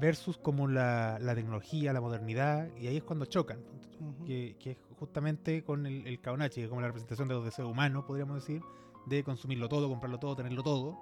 [0.00, 3.60] versus como la, la tecnología, la modernidad, y ahí es cuando chocan.
[4.26, 7.44] que, que es justamente con el, el Kaonachi, que es como la representación de los
[7.44, 8.62] deseos humanos, podríamos decir,
[9.06, 10.98] de consumirlo todo, comprarlo todo, tenerlo todo,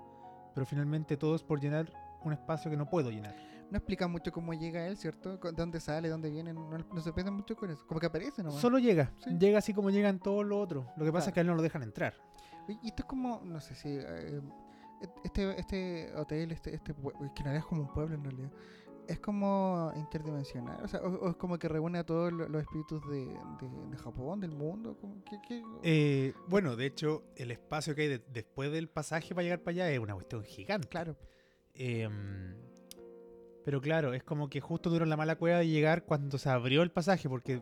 [0.54, 1.90] pero finalmente todo es por llenar
[2.24, 3.36] un espacio que no puedo llenar.
[3.70, 5.38] No explica mucho cómo llega él, ¿cierto?
[5.38, 6.08] Con- ¿Dónde sale?
[6.08, 6.52] ¿Dónde viene?
[6.52, 7.86] No, no se piensa mucho con eso.
[7.86, 8.60] Como que aparece nomás.
[8.60, 9.30] Solo llega, Sí.
[9.38, 10.84] llega así como llegan todos los otros.
[10.96, 11.28] Lo que pasa Claro.
[11.30, 12.14] es que a él no lo dejan entrar.
[12.82, 13.88] Y esto es como, no sé si...
[13.90, 14.40] eh,
[15.24, 18.50] este, este hotel, este, este pue- que en es como un pueblo en realidad,
[19.08, 22.62] es como interdimensional, o sea, o, o es como que reúne a todos lo- los
[22.62, 24.96] espíritus de, de- de Japón, del mundo,
[25.28, 29.42] que, que- Eh, bueno, de hecho, el espacio que hay de- después del pasaje para
[29.42, 30.88] llegar para allá es una cuestión gigante.
[30.88, 31.16] claro,
[31.74, 32.54] Em,
[33.64, 36.82] pero claro, es como que justo tuvieron la mala cueva de llegar cuando se abrió
[36.82, 37.60] el pasaje, porque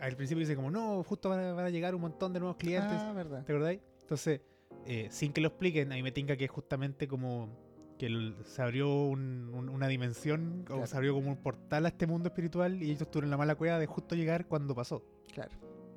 [0.00, 2.56] al principio dice como, no, justo van a, van a llegar un montón de nuevos
[2.56, 3.00] clientes.
[3.02, 3.80] ah, verdad, ¿Te acordáis?
[4.00, 4.40] Entonces,
[4.92, 7.48] eh, sin que lo expliquen, a mí me tinca que es justamente como
[7.98, 11.88] que el- se abrió un- un- una dimensión, o se abrió como un portal a
[11.90, 15.04] este mundo espiritual y ellos tuvieron la mala cueva de justo llegar cuando pasó.
[15.32, 15.52] claro,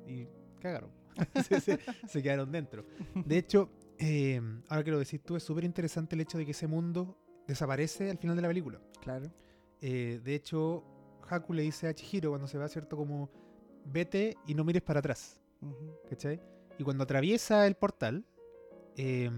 [0.06, 0.28] Y
[0.60, 0.90] cagaron.
[1.48, 2.84] se, se- se quedaron dentro.
[3.24, 6.50] De hecho, eh, ahora que lo decís tú, es súper interesante el hecho de que
[6.52, 7.16] ese mundo
[7.48, 8.80] desaparece al final de la película.
[9.00, 9.26] claro,
[9.80, 10.84] Eh, de hecho,
[11.28, 12.96] Haku le dice a Chihiro cuando se va, ¿cierto?
[12.96, 13.28] Como,
[13.86, 15.40] vete y no mires para atrás.
[16.08, 16.40] ¿Cachai?
[16.78, 18.24] Y cuando atraviesa el portal,
[18.96, 19.30] eh,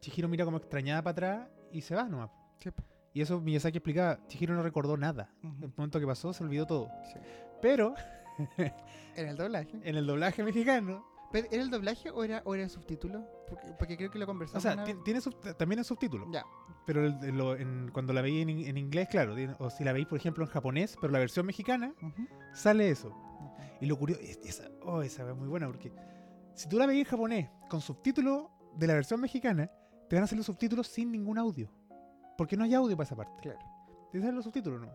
[0.00, 2.30] Chihiro mira como extrañada para atrás y se va nomás.
[2.58, 2.70] sí,
[3.12, 5.30] Y eso Miyazaki explicaba, Chihiro no recordó nada.
[5.42, 6.88] ujú, El momento que pasó se olvidó todo.
[7.12, 7.18] sí.
[7.62, 7.94] Pero
[9.16, 12.62] en el doblaje, en el doblaje mexicano, ¿Pero ¿era el doblaje o era, o era
[12.62, 13.26] el subtítulo?
[13.48, 14.62] Porque, porque creo que lo o conversamos.
[14.62, 15.02] sea, una ti- vez.
[15.02, 16.30] tiene sub- también es subtítulo.
[16.30, 16.44] Ya,
[16.86, 19.82] Pero el- el- lo- en- cuando la veis en, in- en inglés, claro, o si
[19.82, 23.08] la veis, por ejemplo, en japonés, pero la versión mexicana, ujú, sale eso.
[23.08, 23.50] ujú.
[23.80, 25.90] Y lo curioso, es- esa, oh, esa es muy buena, porque
[26.54, 29.70] si tú la veis en japonés con subtítulo de la versión mexicana,
[30.08, 31.70] te van a hacer los subtítulos sin ningún audio.
[32.36, 33.34] Porque no hay audio para esa parte.
[33.42, 33.58] Claro.
[34.10, 34.92] Te salen los subtítulos, ¿no?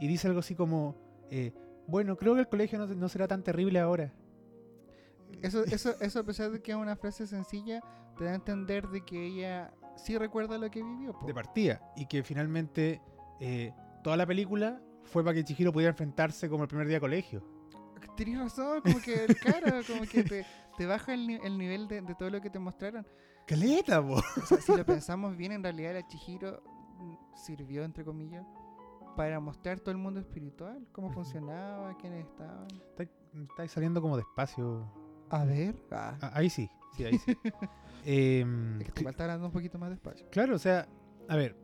[0.00, 0.96] Y dice algo así como,
[1.30, 1.52] eh,
[1.86, 4.12] bueno, creo que el colegio no, no será tan terrible ahora.
[5.42, 7.80] Eso, eso, eso a pesar de que es una frase sencilla,
[8.18, 11.12] te da a entender de que ella sí recuerda lo que vivió.
[11.18, 11.26] po.
[11.26, 11.80] de partida.
[11.96, 13.00] Y que finalmente
[13.40, 13.72] eh,
[14.02, 17.42] toda la película fue para que Chihiro pudiera enfrentarse como el primer día de colegio.
[18.16, 22.14] Tienes razón, como que, claro, como que te, te baja el, el nivel de, de
[22.14, 23.06] todo lo que te mostraron.
[23.46, 24.14] ¡Caleta, po!
[24.16, 26.62] O sea, si lo pensamos bien, en realidad la Chihiro
[26.98, 28.46] mm, sirvió, entre comillas,
[29.16, 32.66] para mostrar todo el mundo espiritual, cómo funcionaba, quiénes estaban.
[32.90, 33.02] Está,
[33.34, 34.86] está saliendo como despacio.
[35.30, 35.74] A ver.
[35.90, 37.36] Ah, Ah, ahí sí, sí, ahí sí.
[38.04, 40.26] Em, es que hablando un poquito más despacio.
[40.30, 40.88] Claro, o sea,
[41.28, 41.56] a ver.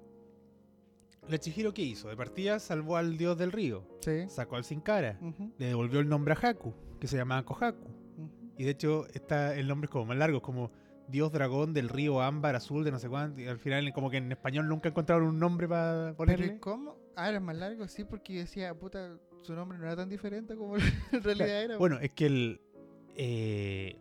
[1.29, 2.09] La Chihiro, ¿qué hizo?
[2.09, 4.29] De partida salvó al dios del río, Sí.
[4.29, 5.19] sacó al Sin Cara,
[5.59, 7.87] le devolvió el nombre a Haku, que se llamaba Kohaku.
[8.59, 10.71] Y de hecho, está, el nombre es como más largo, es como
[11.09, 13.41] Dios dragón del río ámbar azul de no sé cuánto.
[13.41, 16.47] Y al final, como que en español nunca encontraron un nombre para Pero ponerle.
[16.47, 16.97] ¿y ¿cómo?
[17.17, 20.77] Ah, era más largo, sí, porque decía, puta, su nombre no era tan diferente como
[21.13, 21.77] en realidad era.
[21.79, 22.61] Bueno, es que el.
[23.17, 23.99] eh,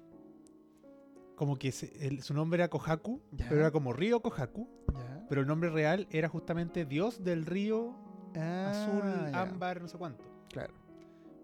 [1.35, 3.45] como que se- el- su nombre era Kohaku, Ya.
[3.47, 4.67] pero era como río Kohaku.
[4.93, 5.25] Ya.
[5.29, 7.95] Pero el nombre real era justamente Dios del río
[8.33, 10.23] azul, Ah, ya, ámbar, no sé cuánto.
[10.49, 10.73] Claro.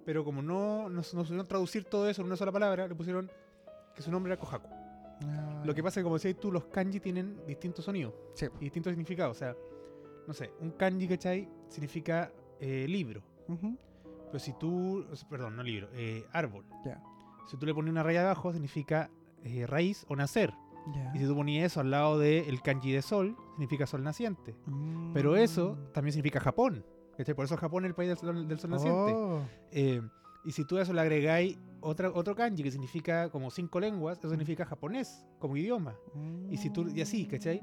[0.06, 3.32] Pero como no, no, no supieron traducir todo eso en una sola palabra, le pusieron
[3.95, 4.68] que su nombre era Kohaku.
[5.26, 8.47] Ah, Lo que pasa es que, como decías tú, los kanji tienen distintos sonidos Sí.
[8.60, 9.38] y distintos significados.
[9.38, 9.56] O sea,
[10.28, 11.47] no sé, un kanji, ¿cachai?
[11.70, 13.22] Significa eh, libro.
[13.47, 13.78] Ujú,
[14.28, 16.66] Pero si tú, perdón, no libro, eh, árbol.
[16.86, 17.01] Ya.
[17.47, 19.10] Si tú le pones una raya abajo, significa
[19.43, 20.54] eh, raíz o nacer.
[20.95, 21.12] Ya.
[21.14, 24.56] Y si tú ponías eso al lado del kanji de sol, significa sol naciente.
[25.14, 25.91] Pero eso Mm.
[25.93, 26.86] también significa Japón.
[27.18, 27.34] ¿Cachai?
[27.36, 29.14] Por eso Japón es el país del sol, del sol naciente.
[29.16, 29.41] Oh,
[29.72, 30.01] Eh,
[30.43, 34.18] y si tú a eso le agregáis otra, otro kanji que significa como cinco lenguas,
[34.20, 35.97] eso significa japonés como idioma.
[36.49, 37.61] Y si tú- y así, ¿cachai?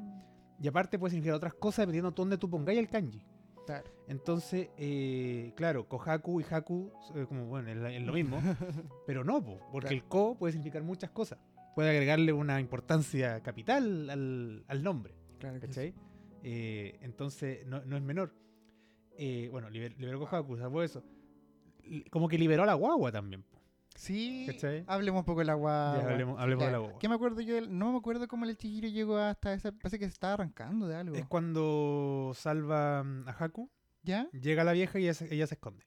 [0.63, 3.23] Y aparte puede significar otras cosas dependiendo de dónde tú pongáis el kanji.
[3.67, 3.89] Claro.
[4.09, 8.39] Entonces, eh, claro, Kohaku y Haku, eh, como bueno, es, la- es lo mismo,
[9.07, 10.03] pero no, po, porque Claro.
[10.03, 11.39] el Ko puede significar muchas cosas.
[11.75, 15.69] Puede agregarle una importancia capital al, al nombre, Claro que sí.
[15.69, 15.95] ¿cachai?
[16.43, 18.35] Eh, entonces, no, no es menor.
[19.23, 21.03] Eh, bueno, liber- liberó Kohaku, salvo eso.
[22.11, 23.45] Como que liberó a la guagua también.
[23.97, 24.85] Sí, ¿Cachai?
[24.87, 26.01] hablemos un poco de la guagua.
[26.03, 26.99] Ya, hablemos, hablemos de la guagua.
[26.99, 27.55] ¿Qué me acuerdo yo?
[27.57, 29.73] del- No me acuerdo cómo el Chihiro llegó hasta esa.
[29.73, 31.17] Parece que se estaba arrancando de algo.
[31.17, 33.69] Es cuando salva mm, a Haku,
[34.03, 34.29] ¿Ya?
[34.33, 35.85] llega la vieja y ella se, ella se esconde.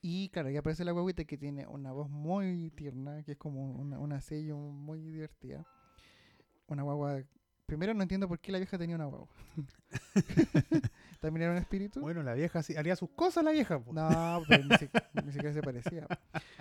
[0.00, 3.72] Y claro, y aparece la guaguita que tiene una voz muy tierna, que es como
[3.72, 5.66] una, una sello muy divertida.
[6.68, 7.22] Una guagua.
[7.66, 9.28] Primero no entiendo por qué la vieja tenía una guagua.
[11.20, 12.00] ¿También era un espíritu?
[12.00, 13.78] Bueno, la vieja sí- haría sus cosas, la vieja.
[13.82, 13.92] po.
[13.92, 14.88] No, pero ni, si-
[15.24, 16.06] ni siquiera se parecía.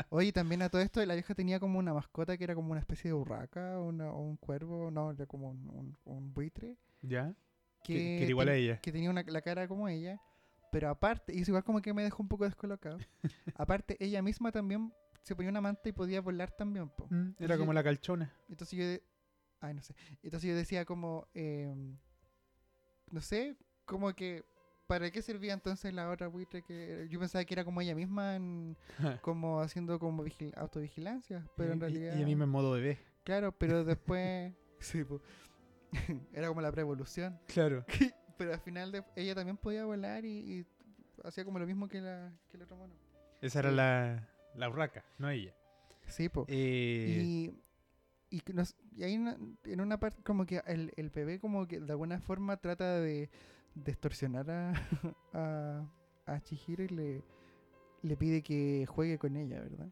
[0.10, 2.80] Oye, también a todo esto, la vieja tenía como una mascota que era como una
[2.80, 6.78] especie de urraca una- o un cuervo, no, era como un, un- un buitre.
[7.02, 7.34] ¿Ya?
[7.84, 8.80] Que, Que, era igual a ella.
[8.80, 10.22] que tenía una, la cara como ella,
[10.72, 12.98] pero aparte, y eso igual como que me dejó un poco descolocado.
[13.56, 14.94] aparte, ella misma también
[15.24, 16.88] se ponía una manta y podía volar también.
[16.90, 17.08] po.
[17.10, 18.34] Mm, Era como la calchona.
[18.48, 19.06] Entonces yo,
[19.64, 19.96] ay, no sé.
[20.22, 21.98] Entonces yo decía como, em,
[23.12, 23.56] no sé,
[23.86, 24.44] como que,
[24.88, 28.36] ¿para qué servía entonces la otra buitre que yo pensaba que era como ella misma,
[28.36, 28.78] en-
[29.22, 32.98] como haciendo como vigil- autovigilancia, pero en Y- realidad, Y ella misma en modo bebé.
[33.24, 35.22] claro, pero después, sí, po.
[36.34, 37.40] Era como la preevolución.
[37.48, 37.86] Claro.
[38.38, 40.66] Pero al final de- ella también podía volar y, y
[41.24, 42.96] hacía como lo mismo que, la, que el otro mono.
[43.42, 43.76] Esa era Sí.
[43.76, 45.54] la, la urraca, no ella.
[46.08, 46.46] Sí, po.
[46.50, 47.60] Eh, Y,
[48.36, 51.80] y, nos- y hay una, en una parte como que el, el bebé como que
[51.80, 53.30] de alguna forma trata de,
[53.76, 54.74] de extorsionar a,
[55.34, 55.86] a,
[56.26, 57.24] a Chihiro y le,
[58.02, 59.88] le pide que juegue con ella, ¿verdad?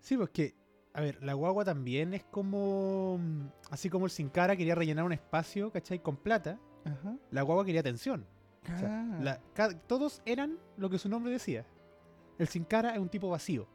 [0.00, 0.54] Sí, pues que,
[0.94, 5.04] a ver, la guagua también es como, mm, así como el Sin Cara quería rellenar
[5.04, 6.00] un espacio, ¿cachai?
[6.02, 7.16] Con plata, Ajá.
[7.30, 8.26] la guagua quería atención.
[8.74, 9.18] O sea, Ah,
[9.56, 11.64] la- todos eran lo que su nombre decía.
[12.38, 13.66] El Sin Cara es un tipo vacío.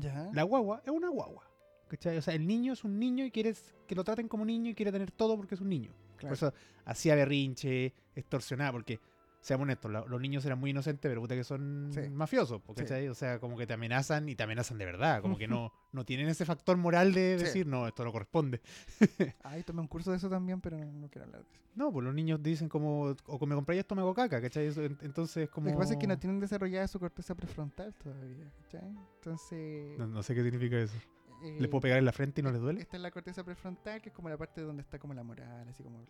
[0.00, 0.28] ya.
[0.32, 1.49] La guagua es una guagua.
[1.90, 2.16] ¿Cachai?
[2.16, 4.74] O sea, el niño es un niño y quieres que lo traten como niño y
[4.74, 5.92] quiere tener todo porque es un niño.
[6.16, 6.36] claro.
[6.36, 9.00] Por eso hacía berrinche, extorsionaba, porque,
[9.40, 12.10] seamos honestos, los niños eran muy inocentes, pero puta que son Sí.
[12.10, 12.82] mafiosos, po, Sí.
[12.82, 13.08] ¿cachai?
[13.08, 16.04] O sea, como que te amenazan y te amenazan de verdad, como que no, no
[16.04, 17.44] tienen ese factor moral de Sí.
[17.44, 18.60] decir, no, esto no corresponde.
[19.42, 21.60] Ay, tomé un curso de eso también, pero no, quiero hablar de eso.
[21.74, 24.66] No, pues los niños dicen como, o me compráis esto, me hago caca, ¿cachai?
[25.00, 25.68] Entonces, como...
[25.68, 28.90] Lo que pasa es que no tienen desarrollada su corteza prefrontal todavía, ¿cachai?
[29.14, 29.98] Entonces...
[29.98, 30.96] No, no sé qué significa eso.
[31.42, 32.80] Eh, ¿Le puedo pegar en la frente y no les duele?
[32.80, 35.68] Esta es la corteza prefrontal, que es como la parte donde está como la moral,
[35.68, 36.04] así como...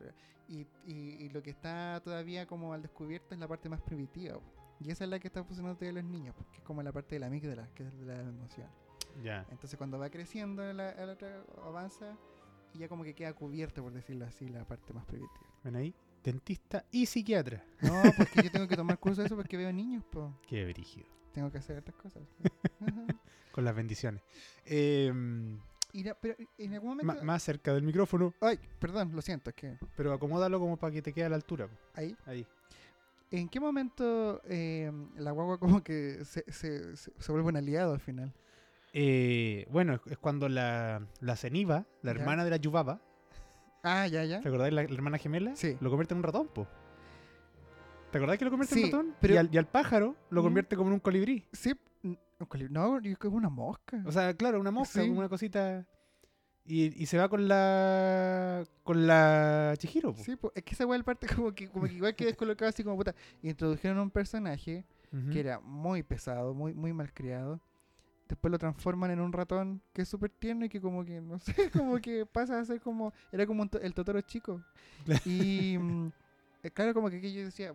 [0.49, 4.35] Y, y, y lo que está todavía como al descubierto es la parte más primitiva.
[4.35, 4.61] po.
[4.81, 7.17] Y esa es la que está funcionando todavía los niños, porque es como la parte
[7.17, 8.69] de la amígdala, que es de la emoción.
[9.23, 9.47] Ya.
[9.51, 12.17] Entonces cuando va creciendo, la, la otra avanza
[12.73, 15.47] y ya como que queda cubierto, por decirlo así, la parte más primitiva.
[15.65, 15.95] ¿Ven ahí?
[16.23, 17.65] Dentista y psiquiatra.
[17.83, 20.27] No, porque yo tengo que tomar curso de eso porque veo niños, pues.
[20.47, 21.07] Qué brígido.
[21.33, 22.23] Tengo que hacer otras cosas.
[23.53, 24.23] Con las bendiciones.
[24.65, 25.59] Em,
[25.93, 27.13] Y la- pero en algún momento...
[27.15, 30.93] ma- más cerca del micrófono, Ay, perdón, lo siento, es que pero acomódalo como para
[30.93, 31.69] que te quede a la altura.
[31.95, 32.17] ahí.
[32.27, 32.47] Ahí.
[33.33, 37.93] ¿En qué momento eh, la guagua como que se, se, se, se vuelve un aliado
[37.93, 38.33] al final?
[38.93, 42.21] Eh, bueno, es, cuando la, la Ceniva, la Ya.
[42.21, 43.01] hermana de la Yubaba,
[43.83, 44.41] Ah, ya, ya.
[44.41, 45.55] ¿te acordáis la, la hermana gemela?
[45.57, 45.77] Sí.
[45.81, 46.67] Lo convierte en un ratón, po.
[48.11, 49.15] ¿Te acordás que lo convierte Sí, en ratón?
[49.21, 50.45] pero- Y, al, y al pájaro lo Mm.
[50.45, 51.47] convierte como en un colibrí.
[51.53, 54.03] Sí, un coli- no, es una mosca.
[54.07, 55.09] O sea, claro, una mosca, Sí.
[55.09, 55.87] como una cosita.
[56.65, 58.63] Y, y se va con la.
[58.85, 60.23] con la Chihiro, po.
[60.23, 62.97] sí, es que esa igual parte como que, como que igual que descolocado así como
[62.97, 63.15] puta.
[63.43, 64.85] Introdujeron un personaje
[65.33, 67.61] que era muy pesado, muy, muy malcriado.
[68.29, 71.41] Después lo transforman en un ratón que es súper tierno y que como que, no
[71.41, 74.63] sé, como que pasa a ser como, era como el Totoro chico.
[75.05, 75.21] Claro.
[75.27, 76.13] Y mm,
[76.63, 77.75] eh, claro, como que aquí yo decía,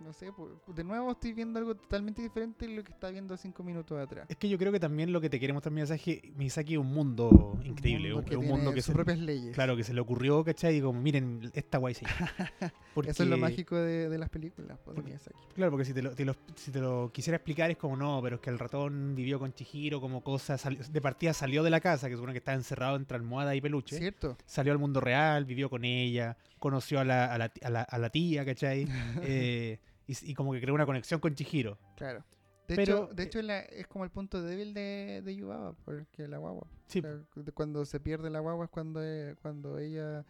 [0.00, 3.36] no sé, pues, de nuevo estoy viendo algo totalmente diferente de lo que estaba viendo
[3.36, 4.26] cinco minutos atrás.
[4.28, 6.92] Es que yo creo que también lo que te quiere mostrar Miyazaki, Miyazaki es un
[6.92, 8.12] mundo increíble.
[8.12, 9.54] Un un- mundo es un tiene mundo que sus se, propias leyes.
[9.54, 10.76] claro, que se le ocurrió, ¿cachai?
[10.76, 12.04] Y como, miren, esta guay sí.
[12.94, 15.18] Porque, Eso es lo mágico de, de las películas, pues, porque-.
[15.54, 18.20] Claro, porque si te, lo, te lo- si te lo quisiera explicar es como, no,
[18.22, 21.70] pero es que el ratón vivió con Chihiro como cosa, sali- de partida salió de
[21.70, 23.98] la casa, que supone que estaba encerrado entre almohada y peluche.
[23.98, 24.36] ¿Cierto?
[24.46, 27.98] Salió al mundo real, vivió con ella, conoció a la, a la, a la- a
[27.98, 28.86] la tía, ¿cachai?
[29.22, 31.78] Eh, y, como que creó una conexión con Chihiro.
[31.96, 32.24] Claro.
[32.68, 35.74] De Pero, hecho, de eh, hecho la- es como el punto débil de, de Yubaba,
[35.84, 36.66] porque la guagua.
[36.86, 40.24] Sí, O sea, de cuando se pierde la guagua es cuando, eh, cuando ella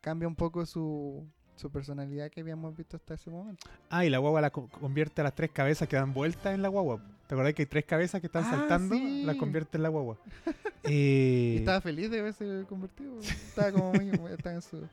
[0.00, 1.26] cambia un poco su,
[1.56, 3.68] su personalidad que habíamos visto hasta ese momento.
[3.90, 6.62] Ah, y la guagua la co- convierte a las tres cabezas que dan vueltas en
[6.62, 7.00] la guagua.
[7.28, 8.94] ¿Te acordás que hay tres cabezas que están Ah, saltando?
[8.94, 9.22] sí.
[9.24, 10.16] Las convierte en la guagua.
[10.84, 13.14] Y Eh, estaba feliz de haberse convertido.
[13.20, 14.84] estaba como muy, muy- estaba en su,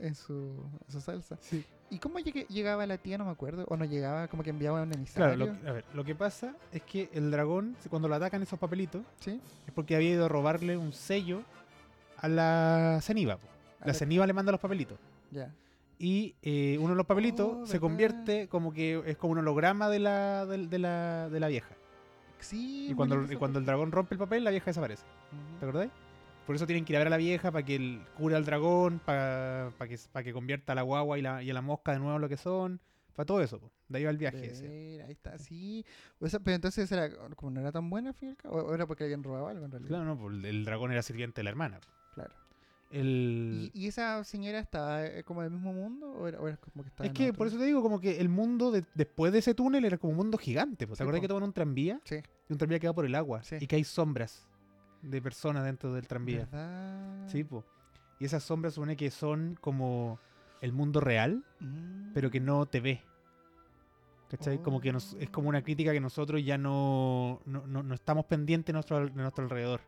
[0.00, 0.34] en su,
[0.86, 1.36] en su salsa.
[1.40, 1.64] sí.
[1.88, 3.16] ¿Y cómo llegaba la tía?
[3.16, 3.64] No me acuerdo.
[3.68, 5.36] O no llegaba, como que enviaba un emisario.
[5.36, 8.42] Claro, lo, que- a ver, lo que pasa es que el dragón, cuando lo atacan
[8.42, 9.40] esos papelitos, ¿Sí?
[9.68, 11.42] es porque había ido a robarle un sello
[12.18, 13.34] a la ceniva.
[13.34, 13.38] A
[13.80, 14.98] La la- ceniva le manda los papelitos.
[15.30, 15.52] Ya.
[15.98, 19.88] Y eh, uno de los papelitos Oh, se convierte como que es como un holograma
[19.88, 21.74] de la, del- de, la, de la vieja.
[22.38, 22.88] Sí.
[22.90, 25.04] Y cuando, y cuando el dragón rompe el papel, la vieja desaparece.
[25.58, 25.90] ¿Te acordáis?
[26.46, 28.44] Por eso tienen que ir a ver a la vieja para que él cure al
[28.44, 31.92] dragón, para que, pa' que convierta a la guagua y, la, y a la mosca
[31.92, 32.80] de nuevo lo que son.
[33.16, 33.58] Para todo eso.
[33.58, 33.72] po.
[33.88, 34.68] De ahí va el viaje ese.
[34.68, 35.84] Ver, ahí está, sí.
[36.20, 39.24] O sea, pero entonces era como no era tan buena, cabo, o era porque habían
[39.24, 39.88] robado algo en realidad.
[39.88, 41.80] Claro, no, pues el, el dragón era sirviente de la hermana.
[42.14, 42.34] Claro.
[42.90, 43.70] El...
[43.74, 46.82] ¿Y, y esa señora estaba eh, como del mismo mundo o era, o era como
[46.84, 47.38] que estaba Es en que otro?
[47.38, 50.12] por eso te digo, como que el mundo de- después de ese túnel era como
[50.12, 50.86] un mundo gigante.
[50.86, 50.98] pues.
[50.98, 51.22] ¿Te Sí, acuerdas po.
[51.22, 52.00] que toman un tranvía?
[52.04, 52.16] Sí,
[52.48, 53.42] Y un tranvía que va por el agua.
[53.42, 53.56] Sí.
[53.60, 54.46] Y que hay sombras
[55.02, 56.46] de personas dentro del tranvía.
[56.50, 57.28] ¿verdad?
[57.28, 57.64] Sí, po.
[58.20, 60.18] Y esas sombras supone que son como
[60.60, 62.12] el mundo real, Mm.
[62.14, 63.02] pero que no te ve.
[64.30, 64.60] ¿Cachai?
[64.60, 68.24] Como que nos, es como una crítica que nosotros ya no, no, no- no estamos
[68.26, 69.80] pendientes de nuestro, de nuestro alrededor.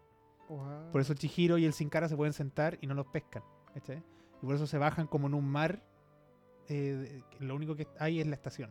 [0.49, 0.91] Wow.
[0.93, 3.43] Por eso el Chihiro y el Sin Cara se pueden sentar y no los pescan.
[3.75, 4.03] ¿Cachai?
[4.43, 5.83] Y por eso se bajan como en un mar.
[6.71, 8.71] eh, lo único que hay es la estación.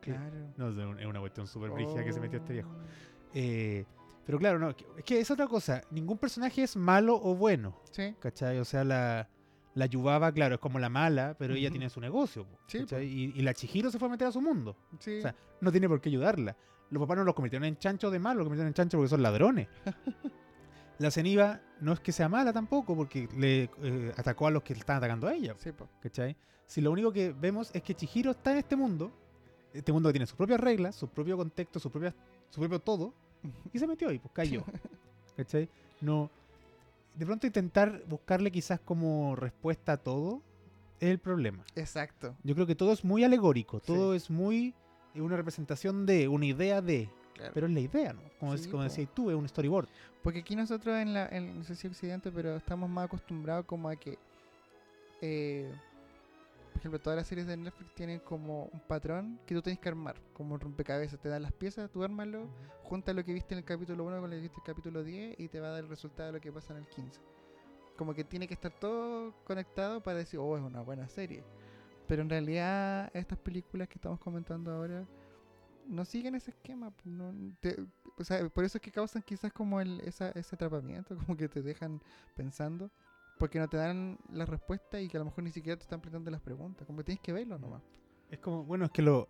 [0.00, 0.52] Claro.
[0.56, 2.70] No, es una- es una cuestión súper brígida que se metió este viejo.
[2.70, 3.30] Oh.
[3.34, 3.84] Eh,
[4.26, 5.82] pero claro, no, es que es otra cosa.
[5.90, 7.76] Ningún personaje es malo o bueno.
[7.92, 8.14] Sí.
[8.18, 8.58] ¿Cachai?
[8.58, 9.28] O sea, la,
[9.74, 12.46] La Yubaba, claro, es como la mala, pero ella tiene su negocio.
[12.66, 14.76] Sí, y, y la Chihiro se fue a meter a su mundo.
[14.98, 15.18] Sí.
[15.18, 16.56] O sea, no tiene por qué ayudarla.
[16.90, 19.22] Los papás no los convirtieron en chanchos de malo, los convirtieron en chanchos porque son
[19.22, 19.68] ladrones.
[21.02, 24.74] la Ceniva no es que sea mala tampoco, porque le eh, atacó a los que
[24.74, 25.54] le estaban atacando a ella.
[25.58, 25.88] sí, po.
[26.02, 26.36] ¿Cachai?
[26.66, 29.12] Si lo único que vemos es que Chihiro está en este mundo,
[29.74, 32.14] este mundo que tiene sus propias reglas, su propio contexto, su, propia,
[32.50, 33.12] su propio todo,
[33.72, 34.64] y se metió ahí, pues cayó.
[35.36, 35.68] ¿Cachai?
[36.00, 36.30] No.
[37.14, 40.42] De pronto intentar buscarle quizás como respuesta a todo
[41.00, 41.64] es el problema.
[41.74, 42.36] Exacto.
[42.42, 43.86] Yo creo que todo es muy alegórico, Sí.
[43.86, 44.74] todo es muy
[45.14, 47.52] eh, una representación de, una idea de, Claro.
[47.54, 48.22] pero es la idea, ¿no?
[48.38, 48.88] Como, Sí, es- como po.
[48.88, 49.88] decías tú, es un storyboard.
[50.22, 53.88] Porque aquí nosotros en la, en, no sé si Occidente, pero estamos más acostumbrados como
[53.88, 54.18] a que,
[55.20, 55.72] eh,
[56.72, 59.88] por ejemplo, todas las series de Netflix tienen como un patrón que tú tienes que
[59.88, 62.48] armar, como un rompecabezas, te dan las piezas, tú ármalo,
[62.82, 65.02] junta lo que viste en el capítulo 1 con lo que viste en el capítulo
[65.04, 67.20] 10 y te va a dar el resultado de lo que pasa en el 15.
[67.96, 71.44] Como que tiene que estar todo conectado para decir, oh, es una buena serie.
[72.08, 75.06] Pero en realidad estas películas que estamos comentando ahora
[75.86, 76.90] no siguen ese esquema.
[76.90, 77.76] pues, no- te-
[78.18, 81.48] o sea, por eso es que causan quizás como el, esa, ese atrapamiento, como que
[81.48, 82.00] te dejan
[82.34, 82.90] pensando,
[83.38, 86.00] porque no te dan la respuesta y que a lo mejor ni siquiera te están
[86.00, 86.86] planteando las preguntas.
[86.86, 87.82] Como que tienes que verlo nomás.
[88.30, 89.28] Es como, bueno, es que lo.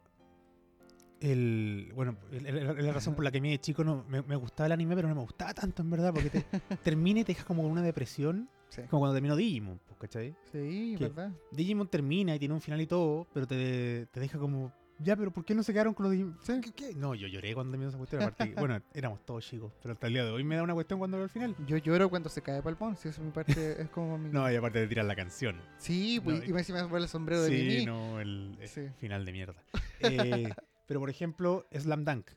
[1.20, 4.34] El, bueno, el- la razón por la que a mí de chico no, me, me
[4.34, 6.42] gustaba el anime, pero no me gustaba tanto en verdad, porque te
[6.82, 10.34] termina y te deja como con una depresión, Sí, como cuando terminó Digimon, pues, ¿cachai?
[10.50, 11.04] sí ¿Qué?
[11.04, 11.32] ¿verdad?
[11.52, 14.72] Digimon termina y tiene un final y todo, pero te, te deja como,
[15.02, 16.38] ya, pero ¿por qué no se quedaron con los Digimon?
[16.62, 16.94] ¿Qué, qué?
[16.94, 20.12] No, yo lloré cuando terminó esa cuestión, aparte, bueno, éramos todos chicos, pero hasta el
[20.14, 21.54] día de hoy me da una cuestión cuando veo el final.
[21.66, 24.30] Yo lloro cuando se cae Palpón, si eso es mi parte, es como mi...
[24.30, 25.60] No, y aparte de tirar la canción.
[25.78, 27.86] Sí, pues, No, y me encima me el sombrero de Sí, Mimi.
[27.86, 28.88] no, el Sí.
[28.98, 29.62] final de mierda.
[30.00, 30.48] Eh,
[30.86, 32.30] pero por ejemplo, Slam Dunk.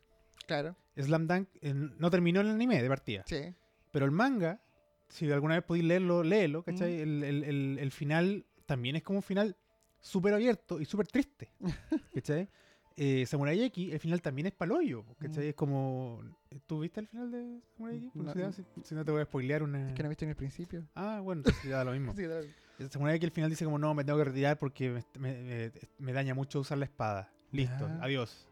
[0.47, 3.23] Claro, Slam Dunk eh, no terminó el anime de partida.
[3.27, 3.53] sí.
[3.91, 4.59] Pero el manga,
[5.07, 6.97] si alguna vez podéis leerlo, léelo, ¿cachai?
[6.97, 6.99] Mm.
[7.01, 9.55] El, el- el- el final también es como un final
[10.05, 11.49] súper abierto y súper triste,
[12.13, 12.47] ¿cachai?
[12.97, 15.45] Eh, Samurai X, el final también es paloyo, ¿cachai?
[15.45, 15.49] Mm.
[15.49, 16.21] Es como...
[16.65, 18.11] ¿Tú viste el final de Samurai X?
[18.15, 18.31] No.
[18.31, 19.89] si, no, si- si no te voy a spoilear una...
[19.89, 20.87] Es que no viste en el principio.
[20.95, 22.13] Ah, bueno, entonces ya da lo mismo.
[22.15, 22.23] Sí.
[22.79, 25.43] El Samurai X al final dice como, no, me tengo que retirar porque me, me-
[25.43, 27.31] me- me daña mucho usar la espada.
[27.51, 28.47] Listo, adiós.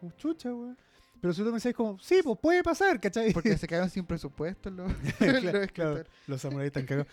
[0.00, 0.76] Como, chucha, weón.
[1.22, 3.32] Pero si tú pensáis como, sí, pues puede pasar, ¿cachai?
[3.32, 7.06] Porque se quedaron sin presupuesto los, Claro, los claro, los samuráis están cagados.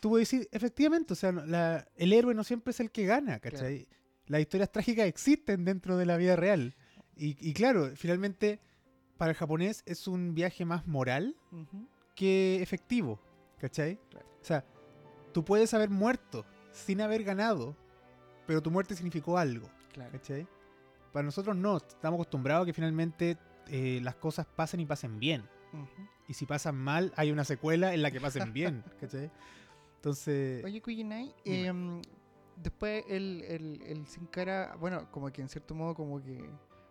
[0.00, 3.38] Tú puedes decir, efectivamente, o sea, la- el héroe no siempre es el que gana,
[3.38, 3.86] ¿cachai?
[4.26, 6.74] Las historias trágicas existen dentro de la vida real.
[7.16, 8.58] Y, y claro, finalmente,
[9.16, 11.36] para el japonés es un viaje más moral
[12.16, 13.20] que efectivo,
[13.60, 13.98] ¿cachai?
[14.10, 14.26] Claro.
[14.40, 14.64] O sea,
[15.32, 17.76] tú puedes haber muerto sin haber ganado,
[18.46, 20.10] pero tu muerte significó algo, Claro.
[20.12, 20.46] ¿cachai?
[21.12, 23.36] Para nosotros no, estamos acostumbrados a que finalmente
[23.68, 25.42] eh, las cosas pasen y pasen bien.
[25.72, 26.08] Ujú.
[26.28, 29.30] Y si pasan mal, hay una secuela en la que pasen bien, ¿cachai?
[29.96, 31.66] Entonces, Oye, Kujinai, Dime.
[31.66, 32.02] em,
[32.56, 36.48] después el, el, el Sin Cara, bueno, como que en cierto modo como que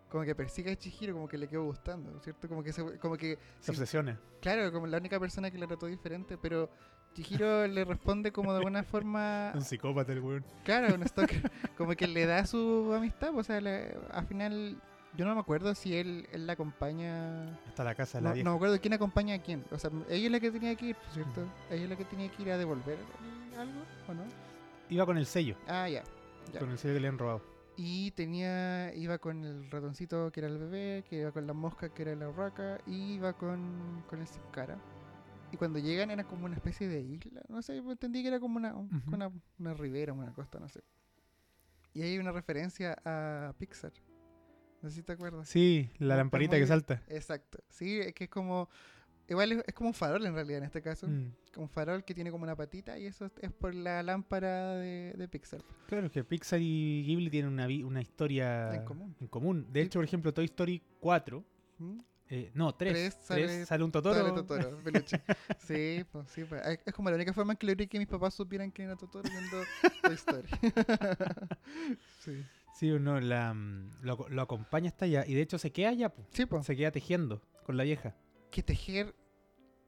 [0.10, 2.50] como que persigue a Chihiro, como que le quedó gustando, ¿cierto?
[2.50, 4.20] Como que se, como que se obsesiona.
[4.42, 6.70] claro, como la única persona que la trató diferente, pero
[7.16, 10.46] Chihiro le responde como de alguna forma, Un psicópata el weón.
[10.64, 14.78] claro, un stalker, como que le da su amistad, pues, o sea, le- al final
[15.18, 18.34] yo no me acuerdo si él, él la acompaña Hasta la casa de no, la
[18.36, 18.46] vieja.
[18.46, 19.66] no me acuerdo quién acompaña a quién.
[19.72, 21.42] O sea, ella es la que tenía que ir, ¿cierto?
[21.72, 22.98] Ella es la que tenía que ir a devolver
[23.58, 24.24] algo, ¿o no?
[24.90, 26.04] Iba con el sello, Ah, ya.
[26.54, 26.60] ya.
[26.60, 27.42] con el sello que le han robado.
[27.76, 31.90] Y tenía, iba con el ratoncito que era el bebé, que iba con la mosca
[31.90, 34.78] que era la urraca, y iba con, con el cara.
[35.52, 38.58] Y cuando llegan era como una especie de isla, no sé, entendí que era como
[38.58, 38.92] una, Ujú.
[39.08, 40.82] una, una ribera, una costa, no sé.
[41.94, 43.92] Y hay una referencia a Pixar.
[44.82, 45.50] No sé si te acuerdas.
[45.50, 47.02] Sí, la lamparita que salta.
[47.08, 47.60] Exacto.
[47.70, 48.70] Sí, es que es como.
[49.28, 51.08] Igual es, es como un farol en realidad en este caso.
[51.08, 51.32] Mm.
[51.58, 55.28] Un farol que tiene como una patita y eso es- por la lámpara de, de
[55.28, 55.62] Pixar.
[55.88, 59.16] Claro, es que Pixar y Ghibli tienen una, una historia En común.
[59.30, 59.68] común.
[59.72, 61.44] De hecho, por ejemplo, Toy Story 4,
[61.80, 61.98] ¿Mm?
[62.30, 64.16] Eh, no, 3, Tres 3 sale- sale, un Totoro.
[64.16, 65.22] Sale Totoro, peluche.
[65.60, 66.44] sí, pues sí.
[66.46, 68.98] pues, Es, como la única forma en que logré que mis papás supieran quién era
[68.98, 69.58] Totoro viendo
[70.04, 70.48] Toy Story.
[72.20, 72.46] sí.
[72.76, 76.10] Sí, uno la, mm, lo, lo acompaña hasta allá y de hecho se queda allá,
[76.14, 76.26] po.
[76.32, 76.66] Sí, pues.
[76.66, 78.16] se queda tejiendo con la vieja.
[78.52, 79.16] Que tejer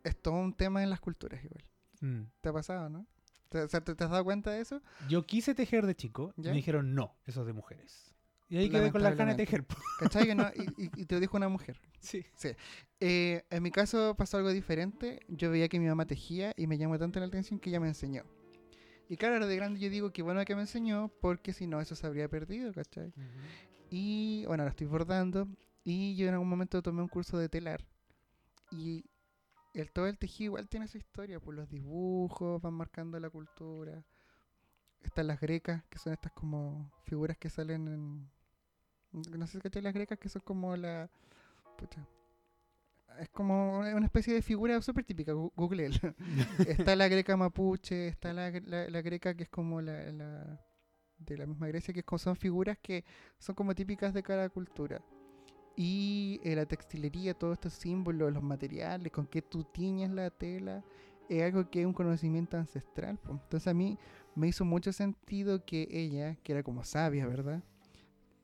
[0.04, 1.64] es todo un tema en las culturas igual.
[2.02, 2.24] Mm.
[2.42, 3.06] ¿Te ha pasado, no?
[3.50, 4.82] ¿Te, o sea, ¿te- te has dado cuenta de eso?
[5.08, 8.14] Yo quise tejer de chico y me dijeron no, eso es de mujeres.
[8.52, 9.66] Y ahí quedé con las ganas de tejer.
[10.00, 10.26] ¿Cachai?
[10.26, 10.44] Que no?
[10.78, 11.80] y, y- y te lo dijo una mujer.
[12.36, 12.50] Sí.
[13.00, 15.22] Eh, en mi caso pasó algo diferente.
[15.30, 17.88] Yo veía que mi mamá tejía y me llamó tanto la atención que ella me
[17.88, 18.24] enseñó.
[19.08, 21.80] Y claro, ahora de grande yo digo que bueno que me enseñó porque si no
[21.82, 23.14] eso se habría perdido, ¿cachai?
[23.90, 25.48] Y bueno, ahora estoy bordando
[25.84, 27.86] y yo en algún momento tomé un curso de telar.
[28.72, 29.06] Y
[29.74, 34.04] el, todo el tejido igual tiene su historia, pues los dibujos van marcando la cultura.
[35.02, 38.30] Están las grecas, que son estas como figuras que salen en...
[39.14, 41.10] No sé si cachai las grecas, que son como la...
[41.78, 42.08] pucha,
[43.20, 45.92] es como una especie de figura súper típica, Google.
[46.68, 50.60] está la greca mapuche, está la, la, la greca que es como la, la-
[51.20, 53.04] de la misma Grecia, que es como- son figuras que
[53.38, 55.02] son como típicas de cada cultura.
[55.76, 60.84] Y eh, la textilería, todos estos símbolos, los materiales, con que tú tiñes la tela,
[61.30, 63.20] es algo que es un conocimiento ancestral.
[63.30, 63.98] Entonces a mí
[64.36, 67.64] me hizo mucho sentido que ella, que era como sabia, ¿verdad?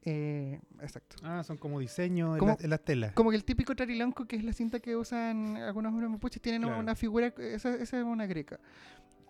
[0.09, 1.17] Eh, exacto.
[1.21, 2.55] Ah, son como diseños en, ¿Cómo?
[2.57, 3.11] la- en las telas.
[3.13, 6.61] Como que el típico trarilonco, que es la cinta que usan algunos hombres mapuches, tienen
[6.61, 6.79] Claro.
[6.79, 8.57] una figura, esa, esa es una greca.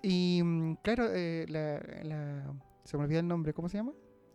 [0.03, 3.91] Y mm, claro, eh, la, la- se me olvida el nombre, ¿cómo se llama?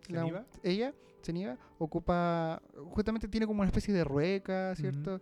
[0.09, 0.93] La- ella,
[1.23, 2.60] Ceniva, ocupa,
[2.90, 5.20] justamente tiene como una especie de rueca, ¿cierto?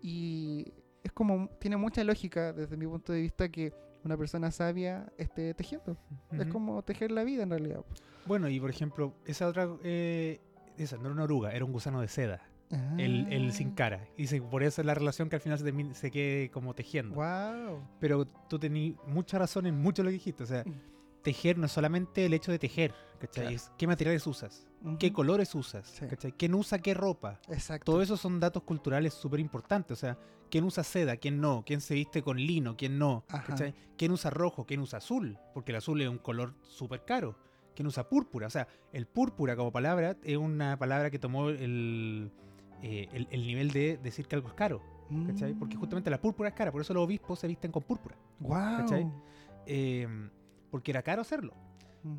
[0.00, 0.72] Y
[1.04, 3.74] es como, tiene mucha lógica desde mi punto de vista que
[4.04, 5.98] una persona sabia esté tejiendo.
[6.30, 7.84] Es como tejer la vida en realidad.
[8.24, 9.68] Bueno, y por ejemplo, esa otra.
[9.84, 10.40] eh,
[10.76, 12.40] esa no era una oruga, era un gusano de seda.
[12.96, 14.08] El, el sin Ah, cara.
[14.16, 16.74] Y dice, por eso es la relación que al final se, termina- se quede como
[16.74, 17.16] tejiendo.
[17.16, 17.86] Wow.
[18.00, 20.42] Pero tú tenías mucha razón en mucho lo que dijiste.
[20.44, 20.72] O sea, Mm.
[21.22, 23.42] tejer no es solamente el hecho de tejer, ¿cachai?
[23.44, 23.56] Claro.
[23.56, 24.66] Es qué materiales usas,
[24.98, 25.14] qué Ujú.
[25.16, 26.06] colores usas, Sí.
[26.06, 26.32] ¿cachai?
[26.32, 27.40] ¿Quién usa qué ropa?
[27.50, 27.92] Exacto.
[27.92, 29.98] Todo eso son datos culturales súper importantes.
[29.98, 30.16] O sea,
[30.50, 33.26] quién usa seda, quién no, quién se viste con lino, quién no.
[33.98, 35.36] ¿Quién usa rojo, quién usa azul?
[35.52, 37.36] Porque el azul es un color súper caro.
[37.74, 38.46] ¿Quién usa púrpura?
[38.46, 42.30] O sea, el púrpura como palabra es una palabra que tomó el,
[42.82, 44.82] eh, el, el nivel de decir que algo es caro,
[45.26, 45.54] ¿cachai?
[45.54, 45.80] Porque Mm.
[45.80, 49.12] justamente la púrpura es cara, por eso los obispos se visten con púrpura, Wow.
[49.66, 50.08] eh,
[50.70, 51.54] porque era caro hacerlo.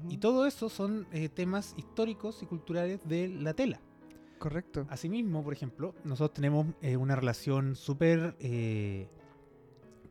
[0.07, 3.81] Y todo eso son eh, temas históricos y culturales de la tela.
[4.39, 4.85] Correcto.
[4.89, 8.35] Asimismo, por ejemplo, nosotros tenemos eh, una relación súper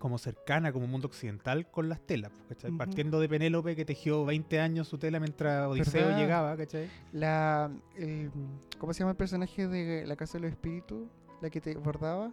[0.03, 2.33] como cercana como mundo occidental con las telas.
[2.77, 6.19] Partiendo de Penélope que tejió 20 años su tela mientras Odiseo ¿Verdad?
[6.19, 6.91] llegaba, ¿cachai?
[7.13, 8.33] La, el-
[8.79, 11.07] ¿Cómo se llama el personaje de La Casa de los Espíritus?
[11.41, 12.33] La que te bordaba.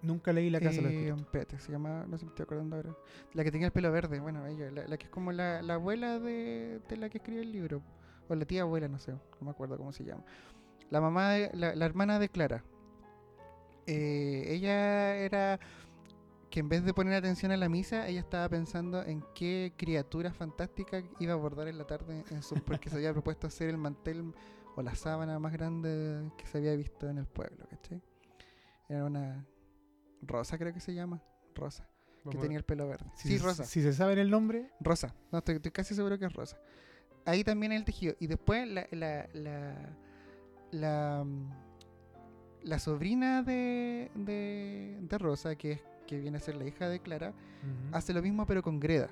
[0.00, 1.62] Nunca leí La Casa de los Eh, Espíritus.
[1.62, 2.96] Se llama, no sé si me estoy acordando ahora.
[3.34, 5.74] La que tenía el pelo verde, bueno, ella, la, la que es como la, la
[5.74, 7.82] abuela de, de la que escribe el libro.
[8.30, 10.24] O la tía abuela, no sé, no me acuerdo cómo se llama.
[10.88, 12.64] La mamá, de, la, la hermana de Clara.
[13.86, 15.58] Eh, ella era
[16.52, 20.34] que en vez de poner atención a la misa, ella estaba pensando en qué criatura
[20.34, 23.78] fantástica iba a abordar en la tarde, en su, porque se había propuesto hacer el
[23.78, 24.34] mantel
[24.76, 28.02] o la sábana más grande que se había visto en el pueblo, ¿cachai?
[28.86, 29.46] Era una
[30.20, 31.22] Rosa, creo que se llama.
[31.54, 31.88] Rosa,
[32.22, 33.10] que Vamos tenía el pelo verde.
[33.14, 33.64] Si sí, se- Rosa.
[33.64, 35.14] Si se sabe el nombre, Rosa.
[35.32, 36.58] No, estoy, estoy casi seguro que es Rosa.
[37.24, 38.14] Ahí también el tejido.
[38.20, 39.96] Y después la, la, la,
[40.70, 41.50] la, mm,
[42.64, 45.80] la sobrina de, de, de Rosa, que, es,
[46.16, 47.32] que viene a ser la hija de Clara,
[47.92, 49.08] hace lo mismo pero con Greda.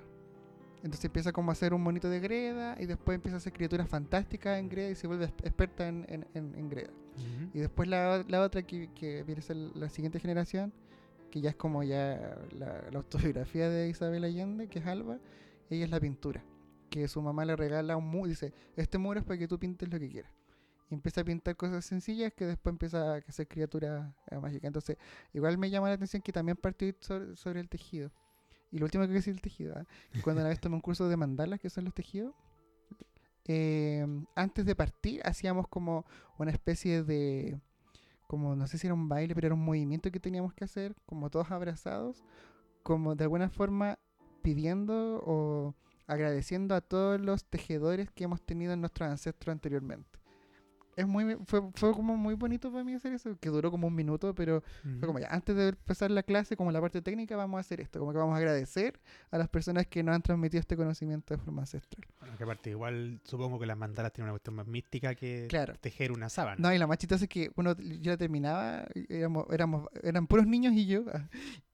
[0.83, 3.89] Entonces empieza como a hacer un monito de Greda y después empieza a hacer criaturas
[3.89, 6.91] fantásticas en Greda y se vuelve exp- experta en, en, en, en Greda.
[7.55, 10.73] Y después la, la otra que, que viene a ser la siguiente generación,
[11.31, 15.19] que ya es como ya la, la autobiografía de Isabel Allende, que es Alba,
[15.69, 16.43] ella es la pintura.
[16.89, 19.89] Que su mamá le regala un muro, dice, este muro es para que tú pintes
[19.93, 20.33] lo que quieras.
[20.91, 24.65] Y empieza a pintar cosas sencillas que después empieza a hacer criaturas eh, mágicas.
[24.65, 24.97] Entonces,
[25.33, 28.11] igual me llama la atención que también partió sobre, sobre el tejido.
[28.73, 29.75] Y lo último que decir el tejido,
[30.13, 32.35] que cuando una vez tomé un curso de mandalas, que son los tejidos,
[33.47, 34.07] eh,
[34.37, 36.05] antes de partir hacíamos como
[36.39, 37.61] una especie de,
[38.29, 40.95] como no sé si era un baile, pero era un movimiento que teníamos que hacer,
[41.05, 42.25] como todos abrazados,
[42.85, 43.99] como de alguna forma
[44.43, 45.75] pidiendo o
[46.07, 50.20] agradeciendo a todos los tejedores que hemos tenido en nuestros ancestros anteriormente.
[50.97, 53.95] Es muy, fue, fue como muy bonito para mí hacer eso, que duró como un
[53.95, 54.63] minuto, pero
[54.99, 57.81] fue como ya, antes de empezar la clase, como la parte técnica, vamos a hacer
[57.81, 59.01] esto, como que vamos a agradecer
[59.31, 62.07] a las personas que nos han transmitido este conocimiento de forma ancestral.
[62.19, 65.75] Bueno, que aparte, igual supongo que las mandalas tienen una cuestión más mística que Claro.
[65.81, 66.57] tejer una sábana.
[66.59, 70.75] No, y la más es que uno yo la terminaba, éramos, éramos, eran puros niños
[70.75, 71.05] y yo,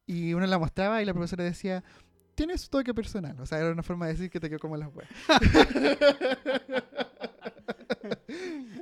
[0.06, 1.82] y uno la mostraba y la profesora decía,
[2.34, 3.40] tiene su toque personal.
[3.40, 5.10] O sea, era una forma de decir que te quedó como las weas.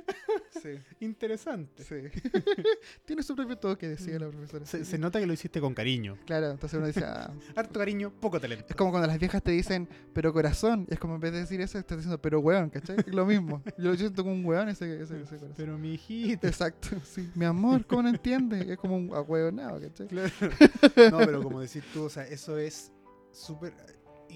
[0.65, 1.83] sí, Interesante.
[1.83, 1.95] sí.
[3.05, 4.65] tiene su propio toque, decía la profesora.
[4.65, 6.17] Se, nota que lo hiciste con cariño.
[6.25, 8.65] Claro, entonces uno dice, ah, Harto cariño, poco talento.
[8.69, 11.39] es como cuando las viejas te dicen, pero corazón, y es como en vez de
[11.39, 12.97] decir eso, estás diciendo, pero weón, ¿cachai?
[12.99, 13.61] Es lo mismo.
[13.77, 15.53] Yo lo siento como un weón ese, ese, ese corazón.
[15.55, 16.47] Pero mi hijita.
[16.47, 17.29] Exacto, sí.
[17.35, 18.73] Mi amor, ¿cómo no entiende?
[18.73, 20.07] Es como un ahueonado, ¿cachai?
[20.07, 20.31] Claro.
[21.11, 22.91] No, pero como decís tú, o sea, eso es
[23.31, 23.73] súper.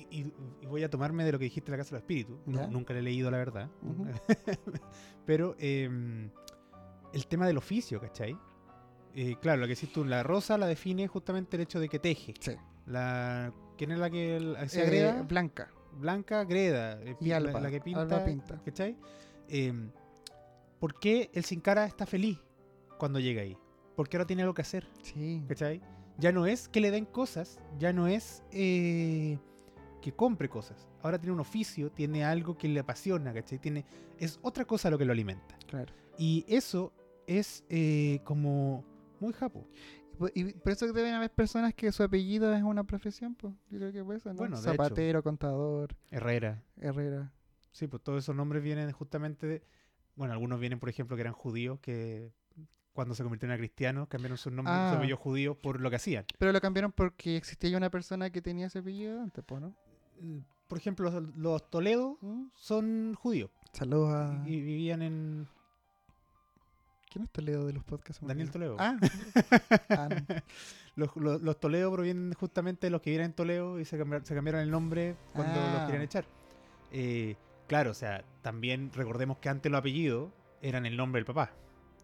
[0.10, 2.04] Y, y- y voy a tomarme de lo que dijiste en la Casa de los
[2.04, 2.38] Espíritus.
[2.46, 2.68] Nu- Ya.
[2.68, 3.70] nunca le he leído, la verdad.
[5.26, 6.30] Pero em,
[7.14, 8.38] el tema del oficio, ¿cachai?
[9.16, 11.98] eh, claro, lo que decís tú, la rosa la define justamente el hecho de que
[12.00, 12.34] teje.
[12.40, 12.52] Sí.
[12.86, 15.22] La, ¿Quién es la que la- Eh, Greda?
[15.24, 15.70] Blanca.
[15.94, 17.02] Blanca, Greda.
[17.02, 17.60] eh, Y la- Alba.
[17.60, 18.02] La, que pinta.
[18.02, 18.62] Alba pinta.
[18.64, 18.96] ¿Cachai?
[19.48, 19.74] Eh,
[20.80, 22.40] ¿Por qué el Sin Cara está feliz
[22.98, 23.58] cuando llega ahí?
[23.96, 24.88] Porque ahora tiene algo que hacer.
[25.02, 25.44] Sí.
[25.48, 25.82] ¿Cachai?
[26.20, 29.40] Ya no es que le den cosas, ya no es eh,
[30.02, 30.88] que compre cosas.
[31.02, 33.60] Ahora tiene un oficio, tiene algo que le apasiona, ¿cachai?
[33.60, 33.86] Tiene,
[34.18, 35.58] es otra cosa lo que lo alimenta.
[35.68, 35.94] Claro.
[36.18, 36.94] Y eso
[37.28, 38.84] es eh, como
[39.20, 39.68] muy japo.
[40.18, 43.54] Pu- Y por eso deben haber personas que su apellido es una profesión, pues.
[43.70, 44.36] Yo creo que por eso, ¿no?
[44.36, 44.72] Bueno, de hecho.
[44.72, 46.64] Zapatero, contador, Herrera.
[46.78, 47.32] Herrera.
[47.72, 49.64] Sí, pues todos esos nombres vienen justamente de...
[50.16, 52.34] Bueno, algunos vienen, por ejemplo, que eran judíos, que
[52.92, 54.90] cuando se convirtieron a cristianos cambiaron su nombre, Ah.
[54.92, 56.26] su apellido judío por lo que hacían.
[56.38, 59.74] Pero lo cambiaron porque existía ya una persona que tenía ese apellido antes, pues, ¿no?
[60.68, 62.18] Por ejemplo, los, los Toledo
[62.56, 64.44] son judíos Saludos a...
[64.48, 65.48] y vivían en
[67.12, 68.24] ¿Quién es Toledo de los podcasts?
[68.26, 68.76] Daniel Toledo.
[68.80, 68.96] Ah.
[69.90, 70.36] Ah, no.
[70.96, 74.26] Los, los, los Toledo provienen justamente de los que vivían en Toledo y se cambiaron,
[74.26, 75.84] se cambiaron el nombre cuando los Ah.
[75.88, 76.26] querían echar.
[76.92, 77.36] Eh,
[77.68, 80.30] claro, o sea, también recordemos que antes los apellidos
[80.62, 81.52] eran el nombre del papá.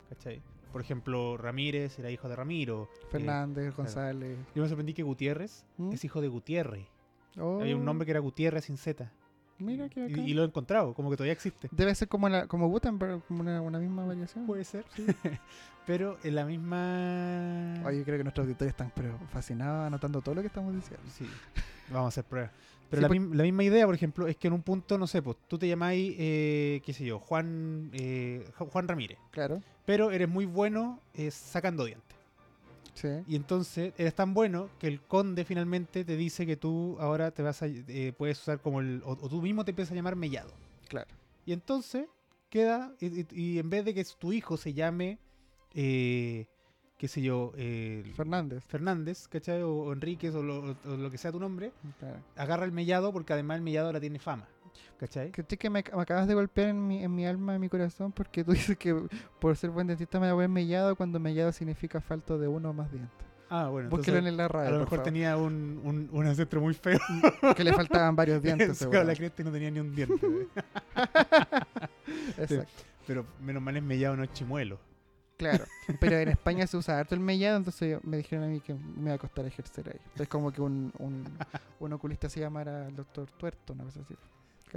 [0.10, 0.42] ¿Cachai?
[0.72, 2.90] Por ejemplo, Ramírez era hijo de Ramiro.
[3.04, 4.38] eh, Fernández, González.
[4.56, 5.92] yo me sorprendí que Gutiérrez ¿Mm?
[5.92, 6.88] es hijo de Gutiérrez.
[7.38, 9.12] Oh, Había un nombre que era Gutiérrez sin Z.
[9.57, 11.70] Mira qué Y, y lo he encontrado, como que todavía existe.
[11.72, 14.45] Debe ser como, la, como Gutenberg, como una, una misma variación.
[14.45, 14.86] Puede ser.
[15.86, 17.82] Pero en la misma...
[17.86, 21.06] Oye, creo que nuestros auditores están pero fascinados anotando todo lo que estamos diciendo.
[21.14, 21.28] Sí,
[21.90, 22.52] vamos a hacer pruebas.
[22.90, 24.98] Pero Sí, la, por- mim- la misma idea, por ejemplo, es que en un punto,
[24.98, 29.18] no sé, pues tú te llamáis, eh, qué sé yo, Juan, eh, Ju- Juan Ramírez,
[29.32, 29.62] Claro.
[29.86, 32.15] pero eres muy bueno eh, sacando dientes.
[32.96, 33.10] Sí.
[33.28, 37.44] Y entonces eres tan bueno que el conde finalmente te dice que tú ahora te
[37.44, 40.16] vas a, eh, puedes usar como el, o, o tú mismo te empiezas a llamar
[40.16, 40.52] Mellado.
[40.88, 41.10] Claro.
[41.46, 42.08] Y entonces
[42.50, 45.20] queda, y, y- y en vez de que tu hijo se llame,
[45.74, 46.46] eh,
[46.98, 48.64] qué sé yo, eh, Fernández.
[48.66, 49.62] Fernández, ¿cachai?
[49.62, 52.20] O, o Enríquez o lo, o lo que sea tu nombre, Claro.
[52.38, 54.48] agarra el mellado porque además el mellado ahora tiene fama.
[54.97, 55.31] ¿Cachai?
[55.31, 58.11] Que, que me, me acabas de golpear en mi, en mi alma, en mi corazón,
[58.11, 58.95] porque tú dices que
[59.39, 62.73] por ser buen dentista me voy a mellado cuando mellado significa falto de uno o
[62.73, 63.14] más dientes.
[63.49, 64.69] Ah, bueno, Búsquelo en la radio.
[64.69, 66.97] a lo mejor tenía un, un, un ancestro muy feo.
[67.56, 69.03] Que le faltaban varios dientes, Se seguro.
[69.03, 70.26] la cresta no tenía ni un diente.
[70.27, 70.47] güey.
[72.38, 72.84] Exacto.
[73.07, 74.80] Pero menos mal es mellado, no es chimuelo.
[75.38, 75.65] Claro.
[75.99, 79.10] Pero en España se usa harto el mellado, entonces me dijeron a mí que me
[79.10, 79.99] va a costar ejercer ahí.
[80.23, 81.26] Es como que un, un,
[81.80, 84.15] un oculista se llamara el doctor Tuerto, una cosa así.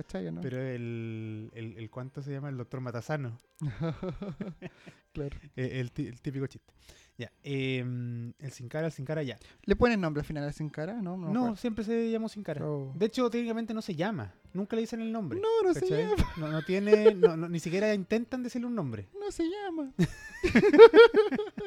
[0.02, 0.40] ¿Cachai o no?
[0.40, 3.36] Pero el, el, el cuánto se llama el doctor Matasano.
[5.12, 5.36] claro.
[5.56, 6.72] Eh, El, el típico chiste.
[7.16, 7.32] Ya.
[7.42, 9.36] em, el sin cara, el sin cara ya.
[9.64, 11.02] ¿Le ponen nombre al final a Sin Cara?
[11.02, 11.56] No, no.
[11.56, 12.64] siempre se llamó sin cara.
[12.64, 12.92] Oh.
[12.94, 14.32] De hecho, técnicamente no se llama.
[14.52, 15.40] Nunca le dicen el nombre.
[15.40, 16.04] No, no se ¿cachai?
[16.04, 16.32] llama.
[16.36, 19.08] No, no tiene, no- no- ni siquiera intentan decirle un nombre.
[19.18, 19.92] No se llama.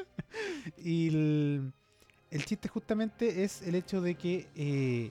[0.78, 1.72] Y el,
[2.30, 5.10] el chiste justamente es el hecho de que eh,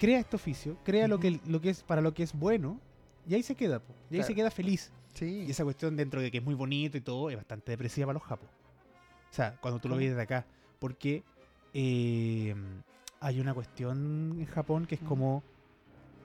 [0.00, 2.80] crea este oficio, crea lo, que, lo que es para lo que es bueno,
[3.28, 4.90] y ahí se queda, po, y ahí se queda feliz.
[5.14, 5.44] Sí.
[5.46, 8.14] Y esa cuestión dentro de que es muy bonito y todo, es bastante depresiva para
[8.14, 8.48] los japos.
[9.30, 10.46] O sea, cuando tú lo ves desde acá,
[10.78, 11.22] porque
[11.74, 12.54] eh,
[13.20, 15.08] hay una cuestión en Japón que es Ujú.
[15.08, 15.42] como,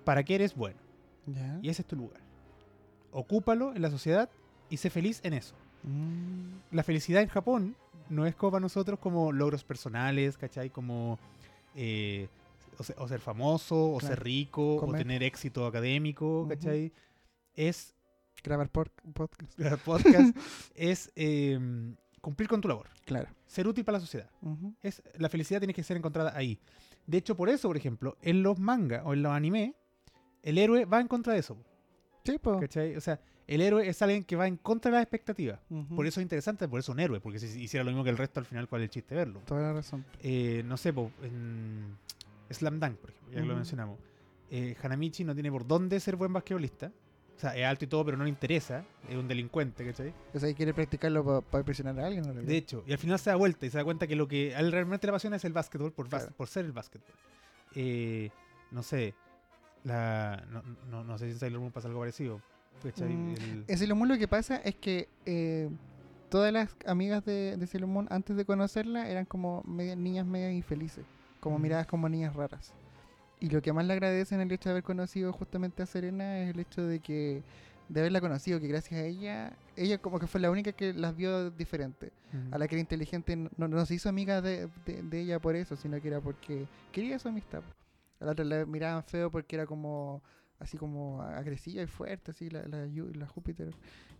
[0.05, 0.79] ¿para qué eres bueno?
[1.61, 2.21] Y ese es tu lugar.
[3.11, 4.29] Ocúpalo en la sociedad
[4.69, 7.75] y sé feliz en eso Mm, la felicidad en Japón
[8.09, 10.71] no es como para nosotros como logros personales, ¿cachai?
[10.71, 11.19] Como
[11.75, 12.27] eh,
[12.77, 14.15] o, se- o ser famoso, o Claro.
[14.15, 14.95] ser rico, Comer.
[14.95, 16.47] o tener éxito académico.
[16.49, 16.91] ¿cachai?
[17.53, 17.93] Es,
[18.43, 19.57] Grabar por podcast.
[19.57, 20.35] grabar podcast,
[20.75, 21.57] es eh,
[22.21, 23.27] cumplir con tu labor, Claro.
[23.47, 24.29] ser útil para la sociedad.
[24.83, 26.59] Es, la felicidad tiene que ser encontrada ahí.
[27.07, 29.73] De hecho, por eso, por ejemplo, en los manga o en los anime,
[30.43, 31.57] el héroe va en contra de eso,
[32.23, 32.59] Sí, po.
[32.59, 32.95] ¿cachai?
[32.95, 35.59] O sea, el héroe es alguien que va en contra de las expectativas.
[35.95, 38.09] Por eso es interesante, por eso es un héroe, porque si hiciera lo mismo que
[38.09, 39.41] el resto, al final, ¿cuál es el chiste verlo?
[39.45, 40.03] Toda la razón.
[40.23, 41.95] Eh, no sé, po, en
[42.49, 43.99] Slam Dunk, por ejemplo, ya que lo mencionamos.
[44.51, 46.91] Eh, Hanamichi no tiene por dónde ser buen basquetbolista.
[47.35, 48.85] O sea, es alto y todo, pero no le interesa.
[49.09, 50.13] Es un delincuente, ¿cachai?
[50.33, 52.23] O sea, quiere practicarlo para impresionar a alguien.
[52.23, 52.47] en realidad.
[52.47, 54.55] De hecho, y al final se da vuelta y se da cuenta que lo que
[54.55, 56.35] a él realmente le apasiona es el básquetbol por, bas- Claro.
[56.37, 57.09] por ser el básquetbol.
[57.75, 58.29] Eh,
[58.71, 59.13] no sé,
[59.83, 62.41] la, no, no, no sé si en Sailor Moon pasa algo parecido.
[62.83, 63.09] ¿cachai?
[63.09, 65.69] Mm, El- En Sailor Moon lo que pasa es que eh,
[66.29, 70.49] todas las amigas de, de Sailor Moon antes de conocerla eran como media- niñas medio
[70.51, 71.05] infelices,
[71.45, 72.73] como miradas como niñas raras.
[73.39, 76.49] Y lo que más le agradecen el hecho de haber conocido justamente a Serena es
[76.49, 77.43] el hecho de que
[77.87, 81.15] de haberla conocido, que gracias a ella, ella como que fue la única que las
[81.15, 82.11] vio diferente.
[82.51, 85.55] A la que era inteligente no, no se hizo amiga de, de- de ella por
[85.55, 87.61] eso, sino que era porque quería su amistad.
[88.19, 90.23] A la otra la miraban feo porque era como
[90.57, 93.69] así como agresiva y fuerte, así la, la, la Júpiter.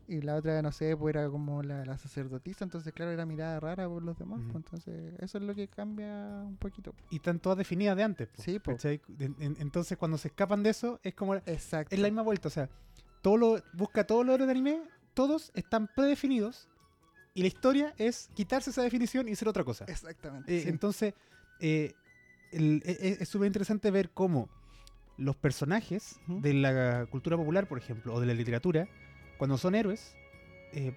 [0.07, 3.59] Y la otra, no sé, pues era como la, la sacerdotisa, entonces claro, era mirada
[3.59, 4.39] rara por los demás.
[4.43, 6.93] Pues, entonces eso es lo que cambia un poquito.
[7.09, 8.27] Y están todas definidas de antes.
[8.29, 11.33] po, Sí, en- entonces cuando se escapan de eso, es como...
[11.35, 11.93] Exacto.
[11.95, 12.69] Es la misma vuelta, o sea,
[13.21, 14.81] todo lo, busca todos los de anime,
[15.15, 16.69] todos están predefinidos
[17.33, 19.85] y la historia es quitarse esa definición y ser otra cosa.
[19.87, 20.55] Exactamente.
[20.55, 20.69] Eh, sí.
[20.69, 21.13] Entonces,
[21.59, 21.93] eh,
[22.51, 24.49] el- e- e- es súper interesante ver cómo
[25.17, 28.87] los personajes de la cultura popular, por ejemplo, o de la literatura,
[29.37, 30.15] cuando son héroes,
[30.73, 30.93] eh,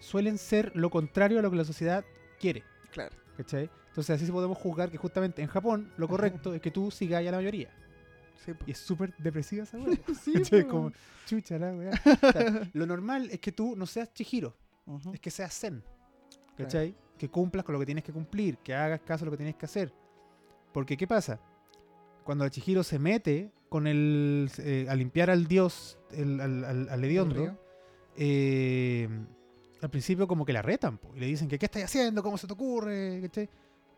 [0.00, 2.04] suelen ser lo contrario a lo que la sociedad
[2.40, 2.62] quiere.
[2.92, 3.14] Claro.
[3.36, 3.70] ¿Cachai?
[3.88, 7.20] Entonces así sí podemos juzgar que justamente en Japón lo correcto es que tú sigas
[7.26, 7.70] a la mayoría.
[8.44, 8.52] Sí.
[8.66, 9.98] Y es súper depresiva esa weá.
[10.22, 10.62] Sí.
[10.70, 10.92] Como,
[11.26, 11.90] chucha la weá.
[12.22, 14.56] O sea, lo normal es que tú no seas Chihiro,
[15.12, 15.82] es que seas Zen.
[16.56, 16.94] ¿Cachai?
[17.16, 19.56] Que cumplas con lo que tienes que cumplir, que hagas caso a lo que tienes
[19.56, 19.92] que hacer.
[20.72, 21.40] Porque, ¿qué pasa?
[22.24, 24.50] Cuando el Chihiro se mete con el.
[24.58, 27.56] eh, a limpiar al dios, el- al, al, al hediondo.
[28.20, 29.08] Eh,
[29.80, 32.36] al principio como que la retan, po, y le dicen que qué estás haciendo, cómo
[32.36, 33.48] se te ocurre, ¿cachai?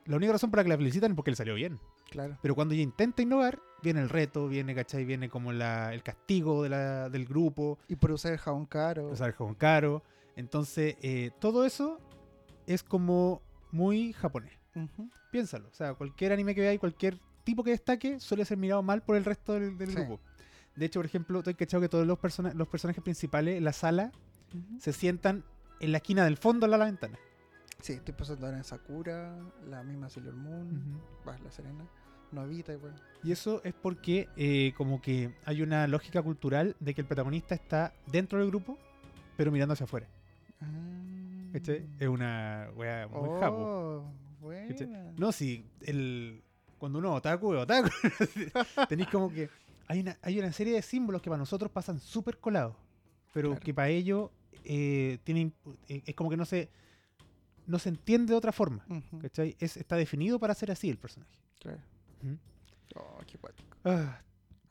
[0.07, 1.79] La única razón para que la felicitan es porque le salió bien.
[2.11, 2.37] Claro.
[2.43, 5.05] Pero cuando ella intenta innovar, viene el reto, viene, ¿cachai?
[5.05, 9.09] Viene como la, el castigo de la- del grupo, Y por usar el jabón caro.
[9.11, 10.03] usar el jabón caro.
[10.37, 11.99] Entonces, eh, todo eso
[12.67, 13.43] es como
[13.73, 14.53] muy japonés.
[15.31, 15.69] Piénsalo.
[15.69, 19.17] O sea, cualquier anime que veáis, cualquier tipo que destaque, suele ser mirado mal por
[19.17, 19.95] el resto del, del Sí.
[19.97, 20.21] grupo.
[20.81, 23.75] De hecho, por ejemplo, estoy cachado que todos los, persona- los personajes principales en la
[23.75, 24.13] sala
[24.79, 25.45] se sientan
[25.79, 27.19] en la esquina del fondo de la ventana.
[27.83, 29.39] Sí, estoy pensando ahora en Sakura,
[29.69, 31.85] la misma Sailor Moon, la Serena,
[32.33, 32.95] Novita igual.
[33.23, 37.55] Y eso es porque eh, como que hay una lógica cultural de que el protagonista
[37.55, 38.79] está dentro del grupo,
[39.37, 40.09] pero mirando hacia afuera.
[41.53, 41.87] ¿Cachai?
[41.99, 44.05] Es una wea muy oh, japo.
[44.41, 45.13] buena.
[45.19, 46.43] No, si el
[46.81, 47.91] cuando uno otaku es otaku.
[48.89, 49.51] Tenéis como que
[49.91, 52.77] hay una, hay una serie de símbolos que para nosotros pasan súper colados,
[53.33, 53.65] pero Claro.
[53.65, 54.31] que para ellos
[54.65, 55.53] eh, tienen,
[55.89, 56.71] eh, es como que no se
[57.67, 58.85] no se entiende de otra forma.
[59.21, 59.57] ¿cachai?
[59.61, 61.39] Es, está definido para ser así el personaje.
[61.61, 61.81] claro.
[62.23, 62.39] Ujú.
[62.97, 63.39] Oh, qué.
[63.85, 64.21] Ah,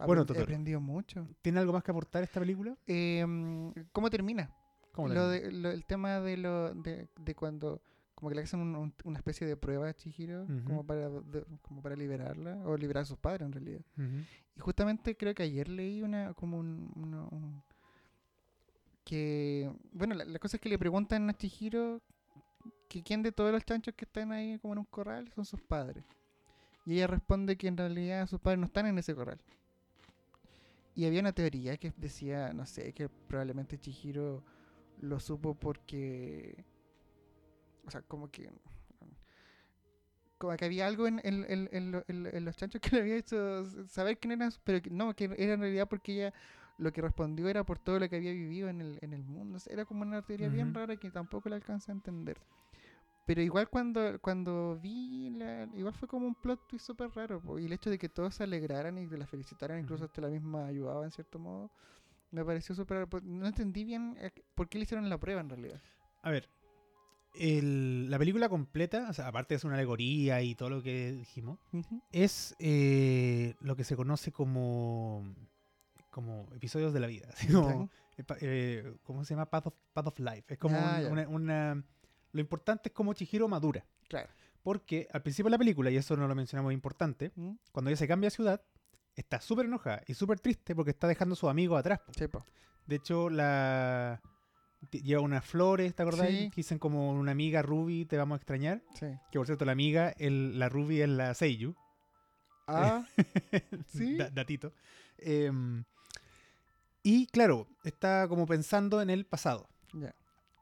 [0.05, 0.25] Bueno.
[0.35, 1.27] He aprendido mucho.
[1.41, 2.77] ¿Tiene algo más que aportar esta película?
[2.87, 4.49] Eh, mm, ¿Cómo termina?
[4.91, 5.31] ¿Cómo lo termina?
[5.47, 7.81] de, lo- el tema de, lo, de, de cuando
[8.19, 11.45] como que le hacen un- un- una especie de prueba a Chihiro como, para, de-
[11.61, 13.81] como para liberarla o liberar a sus padres en realidad.
[14.55, 17.63] Y justamente creo que ayer leí una como un, una- un-
[19.05, 22.01] que bueno la, la cosa es que le preguntan a Chihiro
[22.87, 25.61] que quién de todos los chanchos que están ahí como en un corral son sus
[25.61, 26.03] padres.
[26.85, 29.39] Y ella responde que en realidad sus padres no están en ese corral.
[30.95, 34.43] Y había una teoría que decía, no sé, que probablemente Chihiro
[35.01, 36.65] lo supo porque
[37.85, 38.49] o sea, como que
[40.37, 43.01] como que había algo en, en- en- en lo- en- en los chanchos que le
[43.01, 46.33] había hecho saber quién era, pero que no, que era en realidad porque ella
[46.77, 49.57] lo que respondió era por todo lo que había vivido en el, en el mundo.
[49.57, 50.75] O sea, era como una teoría bien Ujú.
[50.75, 52.37] rara que tampoco le alcanza a entender.
[53.25, 57.41] Pero igual cuando, cuando vi, la, igual fue como un plot twist súper raro.
[57.41, 60.05] po, Y el hecho de que todos se alegraran y la felicitaran, incluso Ujú.
[60.05, 61.71] hasta la misma ayudaba en cierto modo,
[62.31, 63.09] me pareció súper raro.
[63.09, 65.81] po- No entendí bien eh, por qué le hicieron la prueba en realidad.
[66.23, 66.49] A ver,
[67.39, 71.11] el- la película completa, o sea, aparte de ser una alegoría y todo lo que
[71.13, 71.59] dijimos,
[72.11, 75.23] es eh, lo que se conoce como
[76.11, 77.27] como episodios de la vida.
[77.33, 79.45] así como, eh, eh, ¿Cómo se llama?
[79.49, 80.53] Path of, Path of Life.
[80.53, 81.83] Es como Ah, un- una, una-
[82.31, 83.85] Lo importante es cómo Chihiro madura.
[84.07, 84.29] Claro.
[84.61, 87.51] Porque al principio de la película, y eso no lo mencionamos importante, ¿Mm?
[87.71, 88.61] cuando ella se cambia de ciudad,
[89.15, 91.99] está súper enojada y súper triste porque está dejando a sus amigos atrás.
[92.05, 92.11] po.
[92.17, 92.45] Sí, po.
[92.85, 94.19] De hecho, la
[94.91, 96.27] lleva unas flores, ¿te acordás?
[96.29, 96.49] Sí.
[96.49, 98.81] Que dicen como una amiga Ruby, te vamos a extrañar.
[98.93, 99.07] Sí.
[99.31, 101.75] Que por cierto, la amiga, el- la Ruby es la Seiyu.
[102.67, 103.05] Ah,
[103.87, 104.15] ¿Sí?
[104.17, 104.73] Da- datito.
[105.17, 105.83] Em,
[107.03, 109.67] y claro, está como pensando en el pasado.
[109.93, 110.13] ya.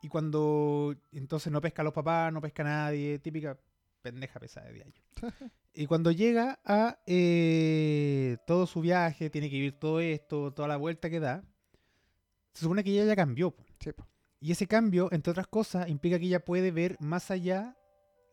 [0.02, 3.58] Y cuando entonces no pesca a los papás, no pesca a nadie, típica
[4.02, 4.94] pendeja pesada de diario.
[5.74, 10.78] y cuando llega a eh, todo su viaje, tiene que vivir todo esto, toda la
[10.78, 11.44] vuelta que da,
[12.54, 13.52] se supone que ella ya cambió.
[13.52, 13.66] po.
[13.80, 13.92] Sí.
[14.40, 17.76] Y ese cambio, entre otras cosas, implica que ella puede ver más allá.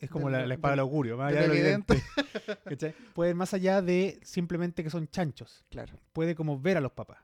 [0.00, 1.94] Es como De la, espada del de- augurio, más allá de lo evidente.
[2.66, 2.94] evidente.
[3.14, 5.64] Puede ver más allá de simplemente que son chanchos.
[5.70, 5.98] Claro.
[6.12, 7.18] Puede como ver a los papás.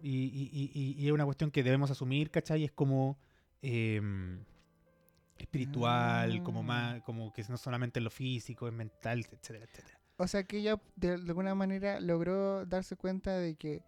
[0.00, 2.62] Y, y- y- y- y es una cuestión que debemos asumir, ¿cachai?
[2.64, 3.18] Es como
[3.62, 4.44] em,
[5.38, 6.62] espiritual, como Ah.
[6.62, 10.00] más, como que no solamente en lo físico, es mental, etcétera, etcétera.
[10.16, 13.82] O sea que ella de alguna manera logró darse cuenta de que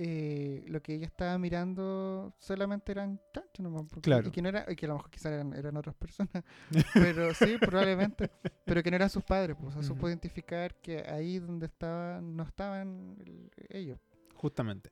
[0.00, 3.82] eh, lo que ella estaba mirando solamente eran chanchos nomás.
[3.90, 4.28] porque- Claro.
[4.28, 6.44] Y que, no era, y que a lo mejor quizás eran, eran otras personas.
[6.94, 8.30] pero sí, probablemente.
[8.64, 9.56] Pero que no eran sus padres.
[9.60, 10.08] Pues, o sea, supo Ujú.
[10.08, 13.98] identificar que ahí donde estaban no estaban el- ellos.
[14.34, 14.88] Justamente.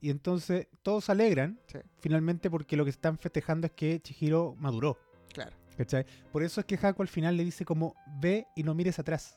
[0.00, 1.78] Y entonces todos se alegran, Sí.
[1.98, 4.96] finalmente, porque lo que están festejando es que Chihiro maduró.
[5.32, 5.56] Claro.
[5.76, 6.06] ¿Cachai?
[6.32, 9.36] Por eso es que Haku al final le dice como, ve y no mires atrás.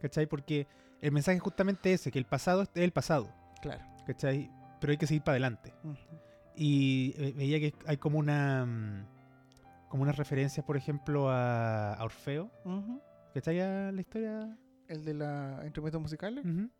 [0.00, 0.26] ¿Cachai?
[0.26, 0.66] Porque
[1.00, 3.32] el mensaje es justamente ese, que el pasado es el pasado.
[3.66, 3.84] Claro.
[4.06, 4.50] ¿Cachai?
[4.80, 5.72] Pero hay que seguir para adelante.
[5.82, 5.96] Ujú.
[6.54, 8.64] Y eh, veía que hay como una...
[8.64, 9.06] mm,
[9.88, 12.50] Como unas referencias, por ejemplo, a, a Orfeo.
[12.64, 13.00] Ujú.
[13.34, 13.60] ¿Cachai?
[13.60, 14.56] A la historia
[14.88, 16.44] El de los instrumentos musicales.
[16.44, 16.70] Ujú.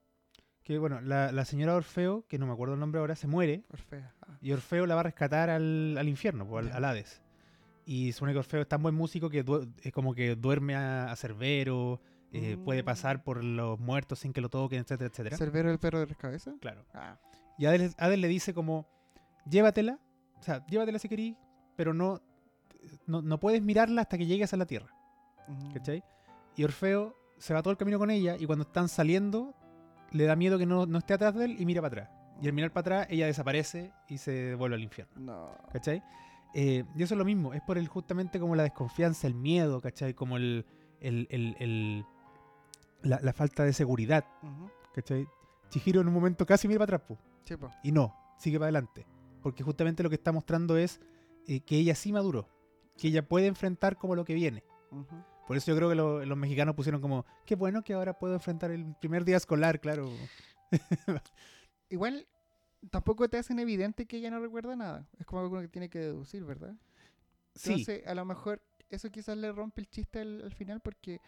[0.63, 3.65] Que bueno, la, la señora Orfeo, que no me acuerdo el nombre ahora, se muere
[3.73, 4.15] Orfea.
[4.23, 7.23] Ah, y Orfeo la va a rescatar al, al infierno, pues, al, al Hades.
[7.85, 9.45] Y supone que Orfeo es tan buen músico que
[9.83, 12.01] es como que duerme a, a Cerbero,
[12.37, 12.87] eh, puede Mm.
[12.87, 15.37] pasar por los muertos sin que lo toquen, etcétera, etcétera.
[15.37, 16.55] ¿Cerbero el perro de tres cabezas?
[16.61, 16.85] Claro.
[16.95, 17.19] Ah,
[17.59, 18.87] Y Hades, Hades le dice como,
[19.49, 19.99] llévatela,
[20.39, 21.37] o sea, llévatela si querís,
[21.77, 22.21] pero no,
[23.07, 24.89] no, no puedes mirarla hasta que llegues a la tierra,
[25.49, 25.73] ujú.
[25.75, 26.03] ¿cachai?
[26.57, 29.55] Y Orfeo se va todo el camino con ella y cuando están saliendo
[30.13, 32.11] le da miedo que no, no esté atrás de él y mira para atrás.
[32.43, 35.51] Y al mirar para atrás ella desaparece y se vuelve al infierno, No.
[35.73, 36.03] ¿cachai?
[36.55, 39.81] Eh, y eso es lo mismo, es por el justamente como la desconfianza, el miedo,
[39.81, 40.15] ¿cachai?
[40.15, 40.65] Como el,
[41.01, 42.05] el- el- el-
[43.03, 44.25] la, la falta de seguridad.
[45.69, 49.07] Chihiro en un momento casi mira para atrás, Sí, y no, sigue para adelante.
[49.43, 51.01] Porque justamente lo que está mostrando es
[51.47, 52.49] eh, que ella sí maduró,
[52.97, 54.65] que ella puede enfrentar como lo que viene.
[55.47, 58.35] Por eso yo creo que lo- los mexicanos pusieron como, qué bueno que ahora puedo
[58.35, 60.11] enfrentar el primer día escolar, claro.
[61.89, 62.27] Igual,
[62.91, 65.07] tampoco te hacen evidente que ella no recuerda nada.
[65.19, 66.75] Es como algo que tiene que deducir, ¿verdad?
[67.55, 68.61] Sí, Entonces, a lo mejor
[68.91, 71.21] eso quizás le rompe el chiste al, al final porque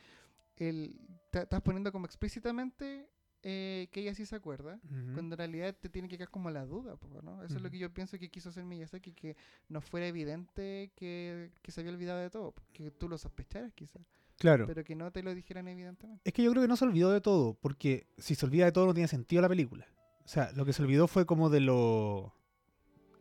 [0.59, 0.99] el,
[1.33, 3.09] estás poniendo como explícitamente
[3.43, 4.81] eh, que ella sí se acuerda,
[5.15, 7.45] cuando en realidad te tiene que quedar como la duda, ¿no?
[7.45, 9.37] Eso es lo que yo pienso que quiso hacer Miyazaki, que
[9.69, 14.03] no fuera evidente que, que se había olvidado de todo, que tú lo sospecharas quizás,
[14.39, 14.67] claro.
[14.67, 16.21] pero que no te lo dijeran evidentemente.
[16.25, 18.73] Es que yo creo que no se olvidó de todo, porque si se olvida de
[18.73, 19.87] todo no tiene sentido la película.
[20.25, 22.35] O sea, lo que se olvidó fue como de lo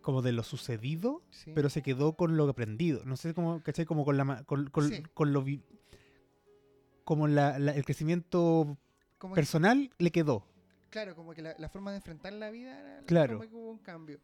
[0.01, 1.51] como de lo sucedido, Sí.
[1.53, 3.03] pero se quedó con lo aprendido.
[3.05, 3.85] No sé cómo, ¿cachai?
[3.85, 5.03] Como con la con, con- Sí.
[5.14, 5.43] con lo
[7.07, 8.77] como la- la- el crecimiento
[9.17, 10.43] Como que- personal le quedó.
[10.89, 13.38] Claro, como que la, la forma de enfrentar la vida era Claro.
[13.38, 14.19] como que hubo un cambio.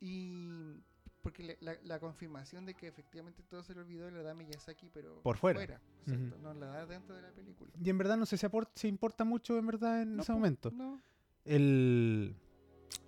[0.00, 0.74] Y
[1.20, 4.88] porque le- la, la confirmación de que efectivamente todo se le olvidó la da Miyazaki,
[4.94, 5.80] pero Por fuera.
[6.06, 7.70] no la da dentro de la película.
[7.82, 10.70] Y en verdad no sé si si importa mucho en verdad en No, ese momento.
[10.70, 11.00] No,
[11.44, 12.36] El.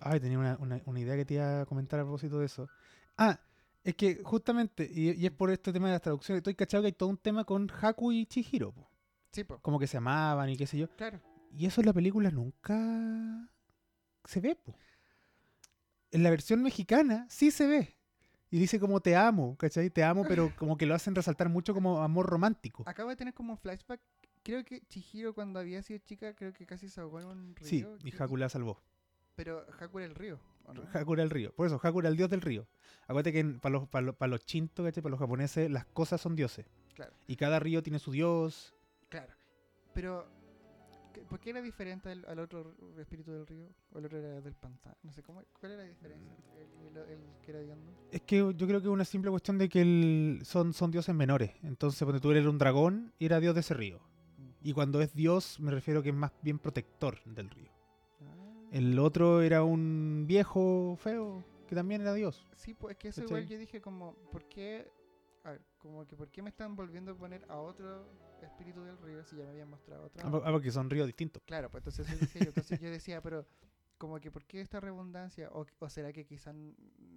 [0.01, 2.67] Ay, tenía una, una- una idea que te iba a comentar a propósito de eso.
[3.17, 3.39] Ah,
[3.83, 6.87] es que justamente, y, y es por este tema de las traducciones, estoy cachado que
[6.87, 8.87] hay todo un tema con Haku y Chihiro, po.
[9.31, 10.89] Sí, po, como que se amaban y qué sé yo.
[10.95, 11.19] claro.
[11.53, 13.49] Y eso en la película nunca
[14.25, 14.73] se ve, po.
[16.11, 17.97] En la versión mexicana sí se ve.
[18.49, 19.89] Y dice como te amo, ¿cachai?
[19.89, 22.83] Te amo, pero como que lo hacen resaltar mucho como amor romántico.
[22.85, 24.01] Acabo de tener como un flashback.
[24.43, 27.67] Creo que Chihiro cuando había sido chica, creo que casi se ahogó en un río.
[27.67, 28.81] Sí, y que- Haku la salvó.
[29.35, 30.83] Pero Haku era el río, ¿o no?
[30.93, 31.53] Haku era el río.
[31.53, 32.67] Por eso, Haku era el dios del río.
[33.03, 35.01] Acuérdate que para los, para los, para los chintos, ¿cachai?
[35.01, 36.65] Para los japoneses, las cosas son dioses.
[36.95, 38.73] Claro, Y cada río tiene su dios.
[39.11, 39.33] Claro.
[39.93, 40.25] Pero,
[41.13, 43.67] ¿qué- ¿por qué era diferente al, al otro espíritu del río?
[43.91, 44.95] ¿O el otro era del pantano?
[45.03, 46.31] No sé, ¿cómo, ¿cuál era la diferencia?
[46.55, 47.91] El, el- el que era hediondo.
[48.11, 51.13] Es que yo creo que es una simple cuestión de que el- son, son dioses
[51.13, 51.51] menores.
[51.61, 53.99] Entonces, cuando tú eres un dragón, era dios de ese río.
[54.63, 57.69] Y cuando es dios, me refiero que es más bien protector del río.
[58.21, 58.69] Ah.
[58.71, 62.45] El otro era un viejo feo que también era dios.
[62.55, 63.37] Sí, pues es que eso ¿Cachai?
[63.39, 64.89] igual yo dije como, ¿por qué?
[65.43, 68.05] A ver, como que ¿por qué me están volviendo a poner a otro
[68.41, 70.21] espíritu del río si ya me habían mostrado otro?
[70.25, 71.41] Ah, po- porque son ríos distintos.
[71.45, 73.45] Claro, pues entonces eso yo, entonces yo decía, pero
[73.97, 75.49] como que ¿por qué esta redundancia?
[75.51, 76.55] ¿O, o será que quizás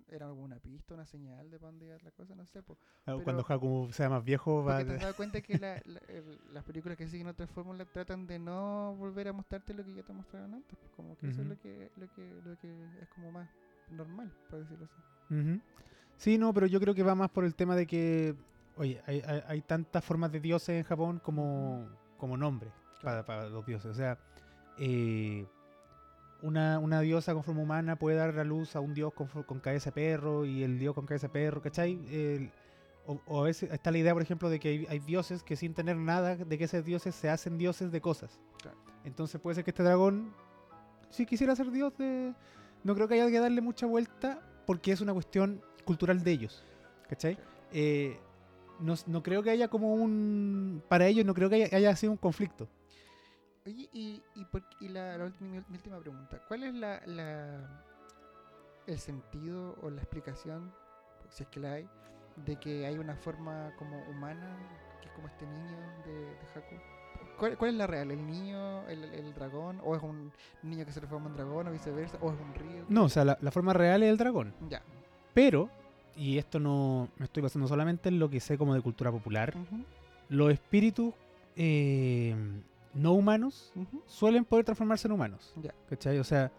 [0.08, 2.34] era alguna pista, una señal de iba la cosa?
[2.34, 2.78] No sé, pues.
[3.00, 5.80] Ah, Pero- Cuando Haku sea más viejo, va Porque te has dado cuenta que la-
[5.84, 9.84] la- el- las películas que siguen otra fórmula tratan de no volver a mostrarte lo
[9.84, 10.78] que ya te mostraron antes.
[10.78, 13.50] pues, como que eso es lo que, lo que, lo que es como más
[13.90, 15.02] normal, por decirlo así.
[15.34, 15.60] Ujú.
[16.16, 18.34] Sí, no, pero yo creo que va más por el tema de que,
[18.76, 21.86] oye, hay, hay- hay tantas formas de dioses en Japón como,
[22.16, 22.72] como nombres
[23.02, 23.26] para, Claro.
[23.26, 23.90] para los dioses.
[23.90, 24.18] O sea,
[24.78, 25.46] eh,
[26.42, 29.60] una, una diosa con forma humana puede dar a luz a un dios con, con
[29.60, 31.98] cabeza de perro y el dios con cabeza de perro, ¿cachai?
[32.10, 32.50] El-
[33.06, 35.56] o, o a veces está la idea, por ejemplo, de que hay, hay dioses que
[35.56, 38.40] sin tener nada de que esos dioses se hacen dioses de cosas.
[38.62, 38.78] Claro.
[39.04, 40.32] Entonces puede ser que este dragón,
[41.10, 42.32] si quisiera ser dios de...
[42.82, 46.64] No creo que haya que darle mucha vuelta porque es una cuestión cultural de ellos.
[47.08, 47.38] ¿Cachai?
[47.72, 48.18] Eh,
[48.80, 50.82] no, creo que haya como un...
[50.88, 52.68] Para ellos no creo que haya, haya sido un conflicto.
[53.66, 56.42] Oye, y, y, por- y la, la última, mi última pregunta.
[56.48, 57.82] ¿Cuál es la, la
[58.86, 60.72] el sentido o la explicación,
[61.30, 61.88] si es que la hay,
[62.44, 64.58] de que hay una forma como humana,
[65.00, 66.74] que es como este niño de, de Haku?
[67.38, 68.10] ¿Cuál, cuál es la real?
[68.10, 69.80] ¿El niño, el, el dragón?
[69.84, 70.32] ¿O es un
[70.62, 72.18] niño que se transforma en dragón o viceversa?
[72.20, 72.84] ¿O es un río?
[72.88, 74.54] No, o sea, la, la forma real es el dragón.
[74.68, 74.82] Ya.
[75.32, 75.68] Pero,
[76.16, 79.54] y esto no me estoy basando solamente en lo que sé como de cultura popular,
[80.28, 81.12] los espíritus
[81.56, 82.34] eh,
[82.94, 83.72] no humanos
[84.06, 85.52] suelen poder transformarse en humanos.
[85.60, 85.74] Ya.
[85.88, 86.18] ¿Cachai?
[86.18, 86.50] O sea,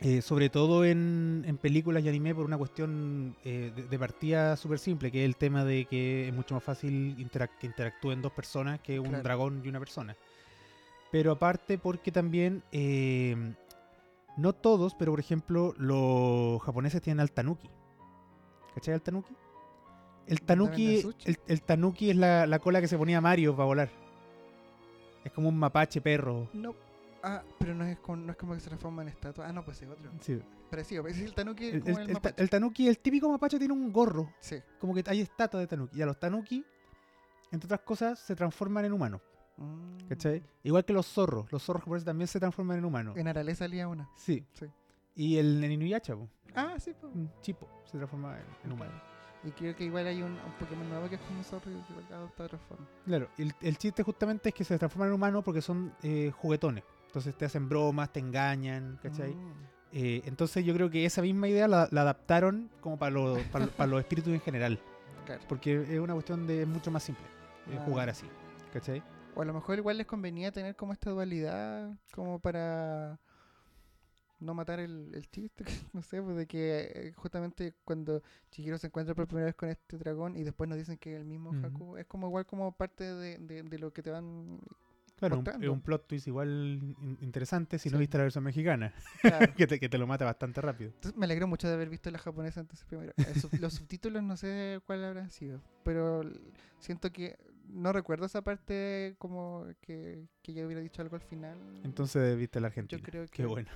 [0.00, 4.56] eh, sobre todo en, en películas y anime por una cuestión eh, de, de partida
[4.56, 8.22] súper simple, que es el tema de que es mucho más fácil interac- que interactúen
[8.22, 9.22] dos personas que un Claro.
[9.22, 10.16] dragón y una persona.
[11.12, 13.36] Pero aparte porque también, eh,
[14.36, 17.68] no todos, pero por ejemplo los japoneses tienen al tanuki.
[18.74, 19.34] ¿Cachai al tanuki?
[20.26, 23.66] El ¿Dónde tanuki, el, el tanuki es la, la cola que se ponía Mario para
[23.66, 23.90] volar.
[25.24, 26.48] Es como un mapache perro.
[26.52, 26.74] No.
[27.22, 29.46] Ah, pero no es, con, no es como que se transforma en estatua.
[29.46, 30.10] Ah, no, pues es otro.
[30.20, 30.40] Sí.
[30.70, 31.06] Parecido.
[31.06, 32.42] Es el tanuki El, como el- el, el ta- mapache.
[32.42, 34.32] el tanuki, el típico mapache tiene un gorro.
[34.40, 34.56] Sí.
[34.78, 35.98] Como que hay estatua de tanuki.
[35.98, 36.64] Y a los tanuki,
[37.50, 39.20] entre otras cosas, se transforman en humanos.
[39.56, 40.06] Mm.
[40.08, 40.42] ¿Cachai?
[40.62, 41.50] Igual que los zorros.
[41.52, 43.16] Los zorros japoneses también se transforman en humanos.
[43.16, 44.08] En Arale salía una.
[44.16, 44.44] Sí.
[44.52, 44.66] Sí.
[45.16, 48.92] Y el en Inuyasha, po, Ah, sí, un chipo, se transforma en, en humano.
[49.44, 51.74] Y creo que igual hay un, un Pokémon nuevo que es como un zorro y
[51.82, 52.86] que igual adopta otra forma.
[53.06, 56.84] Claro, el, el chiste justamente es que se transforman en humanos porque son eh, juguetones.
[57.10, 59.34] Entonces te hacen bromas, te engañan, ¿cachai?
[59.34, 59.52] Mm.
[59.92, 63.66] Eh, entonces yo creo que esa misma idea la, la adaptaron como para los, para,
[63.66, 64.78] para los espíritus en general.
[65.26, 65.42] Claro.
[65.48, 67.24] Porque es una cuestión de es mucho más simple
[67.68, 67.82] eh, Ah.
[67.84, 68.26] jugar así.
[68.72, 69.02] ¿Cachai?
[69.34, 73.18] O a lo mejor igual les convenía tener como esta dualidad, como para
[74.38, 78.22] no matar el, el chiste, no sé, pues de que eh, justamente cuando
[78.52, 81.18] Chihiro se encuentra por primera vez con este dragón y después nos dicen que es
[81.20, 81.66] el mismo Ujú.
[81.66, 84.60] Haku, es como igual como parte de, de, de lo que te van...
[85.20, 85.64] Claro, Mostrando.
[85.66, 86.48] es un plot twist igual
[86.82, 89.54] in- interesante si no viste la versión mexicana, Claro.
[89.56, 90.90] que, te, que te lo mata bastante rápido.
[90.94, 93.12] Entonces me alegro mucho de haber visto la japonesa entonces primero.
[93.40, 96.22] Sub- los subtítulos no sé cuál habrán sido, pero
[96.78, 97.38] siento que
[97.68, 101.56] no recuerdo esa parte como que, que yo hubiera dicho algo al final.
[101.84, 102.98] Entonces viste la Argentina.
[102.98, 103.68] yo creo que Qué bueno.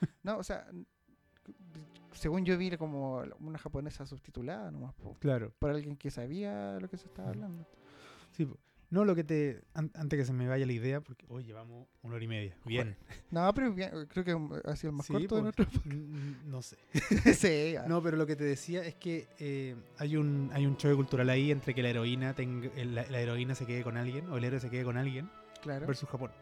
[0.22, 0.66] No, o sea,
[2.12, 5.52] según yo vi como una japonesa subtitulada nomás po, Claro.
[5.58, 7.66] por alguien que sabía lo que se estaba hablando.
[8.32, 8.46] Sí.
[8.90, 9.62] No, lo que te.
[9.74, 12.56] an- antes que se me vaya la idea, porque hoy llevamos una hora y media.
[12.64, 12.96] Bien.
[13.30, 14.32] No, pero bien, creo que
[14.68, 15.62] ha sido el más Sí, corto de po.
[15.62, 15.66] nuestro.
[16.46, 16.76] No sé.
[17.34, 17.86] sí, ya.
[17.86, 21.30] No, pero lo que te decía es que eh, hay un hay un choque cultural
[21.30, 24.36] ahí entre que la heroína tenga, el- la, la heroína se quede con alguien o
[24.36, 25.30] el héroe se quede con alguien
[25.62, 25.86] claro.
[25.86, 26.32] versus Japón.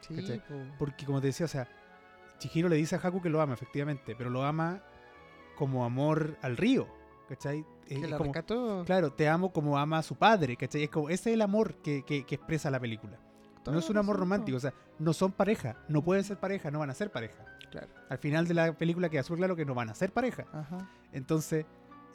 [0.00, 0.40] Sí.
[0.78, 1.68] Porque como te decía, o sea,
[2.38, 4.82] Chihiro le dice a Haku que lo ama, efectivamente, pero lo ama
[5.56, 6.86] como amor al río,
[7.28, 7.64] ¿cachai?
[7.86, 8.82] Eh, que es la como- rescató.
[8.84, 10.82] claro, te amo como ama a su padre, ¿cachai?
[10.84, 13.18] Es como, ese es el amor que, que- que expresa la película.
[13.66, 16.78] No es un amor romántico, o sea, no son pareja, no pueden ser pareja, no
[16.78, 17.44] van a ser pareja.
[17.70, 17.88] Claro.
[18.08, 20.44] Al final de la película queda súper claro que no van a ser pareja.
[20.52, 20.88] Ajá.
[21.12, 21.66] Entonces,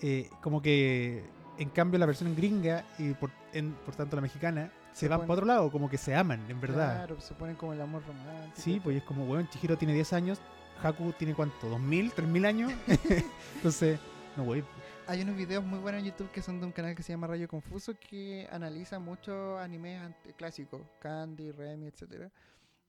[0.02, 1.26] eh, como que
[1.58, 5.22] en cambio la versión gringa y por, en- por tanto la mexicana se, Se van
[5.22, 6.96] para otro lado, como que se aman, en verdad.
[7.06, 8.54] Claro, se ponen como el amor romántico.
[8.56, 10.40] Sí, pues es como, weón, Chihiro tiene 10 años,
[10.82, 12.72] Haku tiene cuánto, ¿2000, 3000 años?
[13.56, 14.00] Entonces,
[14.38, 14.64] no, wey.
[15.12, 17.28] Hay unos videos muy buenos en YouTube que son de un canal que se llama
[17.28, 20.02] Rayo Confuso que analiza muchos animes
[20.38, 22.32] clásicos, Candy, Remy, etcétera.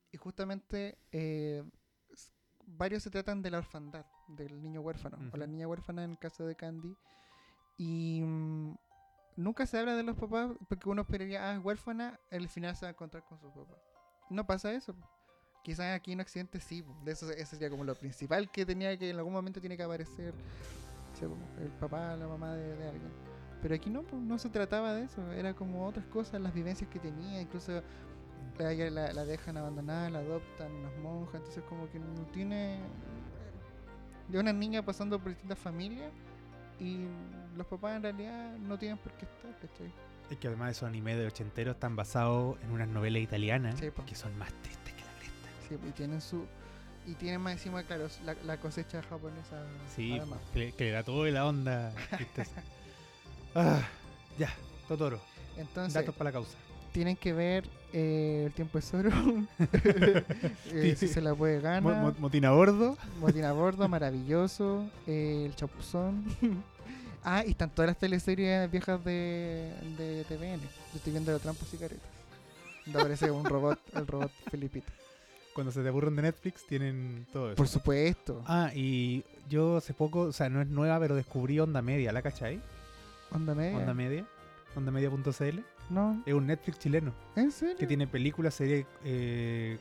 [0.09, 1.65] Y justamente eh,
[2.65, 6.17] varios se tratan de la orfandad, del niño huérfano, o la niña huérfana en el
[6.17, 6.95] caso de Candy.
[7.77, 8.73] Y mm,
[9.35, 12.85] nunca se habla de los papás porque uno esperaría, ah, es huérfana, al final se
[12.85, 13.75] va a encontrar con su papá.
[14.29, 14.95] No pasa eso.
[15.61, 16.95] Quizás aquí en Occidente sí, po.
[17.03, 19.83] de eso, eso sería como lo principal que tenía que en algún momento tiene que
[19.83, 20.33] aparecer
[21.29, 23.11] como el papá, la mamá de, de alguien.
[23.61, 26.99] Pero aquí no, no se trataba de eso, era como otras cosas, las vivencias que
[26.99, 27.81] tenía, incluso
[28.59, 32.79] la, la, la dejan abandonada, la adoptan unas monjas, entonces como que no tiene...
[34.27, 36.11] De una niña pasando por distintas familias
[36.79, 37.05] y
[37.55, 39.91] los papás en realidad no tienen por qué estar, ¿cachai?
[40.29, 44.15] Es que además esos animes de ochenteros están basados en unas novelas italianas Sí, que
[44.15, 45.49] son más tristes que la cresta.
[45.67, 46.45] Sí, y tienen su...
[47.05, 49.61] Y tienen más encima, claro, la, la cosecha japonesa.
[49.95, 50.19] Sí,
[50.53, 51.93] que, que le da todo la onda.
[53.55, 53.81] ah,
[54.37, 54.53] ya,
[54.87, 55.19] Totoro.
[55.57, 56.57] Entonces, Datos para la causa.
[56.91, 59.11] tienen que ver eh, El tiempo es oro.
[60.71, 61.81] Eh, si se la puede ganar.
[61.83, 62.97] mo- motín a bordo.
[63.19, 64.89] Motín a bordo, maravilloso.
[65.05, 66.23] eh, el chapuzón.
[67.23, 70.61] ah, y están todas las teleseries viejas de, de TVN.
[70.61, 72.09] Yo estoy viendo la trampa y caretas.
[72.85, 74.91] Donde aparece un robot, el robot Felipito.
[75.53, 77.55] Cuando se te aburren de Netflix tienen todo eso.
[77.55, 78.43] Por supuesto.
[78.47, 82.21] Ah, y yo hace poco, o sea, no es nueva, pero descubrí Onda Media, ¿la
[82.21, 82.59] cachai?
[83.31, 83.77] Onda media.
[83.77, 84.25] Onda Media.
[84.75, 85.59] Ondamedia.cl.
[85.91, 87.75] no, Es un Netflix chileno ¿en serio?
[87.77, 89.77] que tiene películas, series, eh,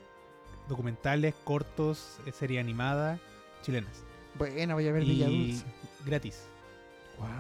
[0.69, 3.19] documentales, cortos, eh, series animadas
[3.63, 4.05] chilenas.
[4.39, 5.67] Bueno, voy a ver Villa Y Dulce.
[6.05, 6.45] gratis.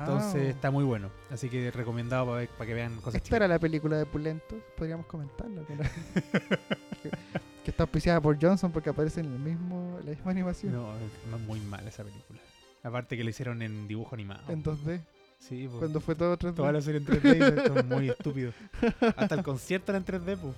[0.00, 1.10] Entonces está muy bueno.
[1.30, 3.36] Así que recomendado para, para que vean cosas Esta chicas.
[3.36, 5.66] era la película de Pulentos, podríamos comentarlo.
[7.64, 10.72] Que, está auspiciada por Johnson porque aparece en el mismo, la misma animación.
[10.72, 12.40] No, es muy mal esa película.
[12.82, 14.42] Aparte que lo hicieron en dibujo animado.
[14.50, 15.00] En 2D,
[15.38, 16.54] sí, pues, cuando fue todo 3D.
[16.54, 18.52] toda la serie en 3D y esto es muy estúpido.
[19.16, 20.54] Hasta el concierto era en 3D, pues.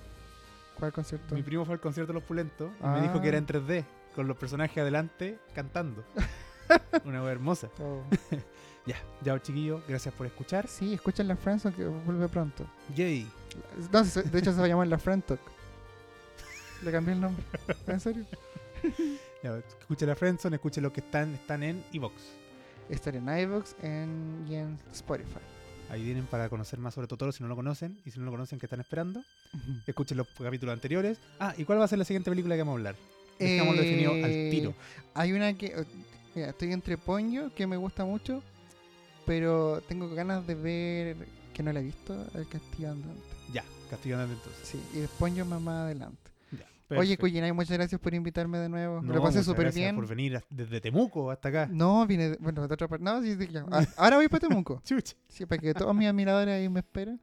[0.79, 1.35] ¿Cuál concierto?
[1.35, 2.95] Mi primo fue al concierto de los Pulentos y Ah.
[2.97, 3.85] me dijo que era en 3D,
[4.17, 6.03] con los personajes adelante cantando.
[7.05, 7.69] Una wea hermosa.
[7.81, 8.03] Oh.
[8.87, 10.69] Ya, ya chiquillos, gracias por escuchar.
[10.69, 12.67] Sí, escuchen la Friends que vuelve pronto.
[12.95, 13.27] Yay.
[13.91, 15.41] No, de hecho se va a llamar la Friend Talk.
[16.85, 17.43] Le cambié el nombre.
[17.87, 18.25] ¿En serio?
[19.43, 22.15] Ya, escuchen la Friendzone, escuchen los que están, están en Evox.
[22.89, 25.37] Estar en iVoox en, y en Spotify.
[25.91, 28.01] Ahí vienen para conocer más sobre Totoro si no lo conocen.
[28.07, 29.23] Y si no lo conocen, ¿qué están esperando?
[29.87, 31.19] Escuchen los capítulos anteriores.
[31.39, 32.97] Ah, ¿y cuál va a ser la siguiente película que vamos a hablar?
[33.39, 34.75] Dejámoslo definido al Eh, tiro.
[35.13, 35.67] Hay una que.
[35.67, 35.85] eh,
[36.35, 38.43] Mira, estoy entre Ponyo, que me gusta mucho,
[39.27, 41.17] pero tengo ganas de ver,
[41.53, 43.23] que no la he visto, El Castillo Andante.
[43.53, 44.67] Ya, Castillo Andante entonces.
[44.69, 46.31] Sí, y Ponyo más, más adelante.
[46.91, 47.17] Oye.
[47.17, 49.01] Cuyinay, muchas gracias por invitarme de nuevo.
[49.01, 49.97] No, lo pasé súper bien.
[49.97, 51.69] por venir desde Temuco hasta acá.
[51.71, 53.05] No, vine, de, bueno, de otra parte.
[53.05, 53.65] No, sí, sí, ya.
[53.71, 54.81] Ah, Ahora voy para Temuco.
[54.85, 55.15] Chuch.
[55.29, 57.21] Sí, para que todos mis admiradores ahí me esperen.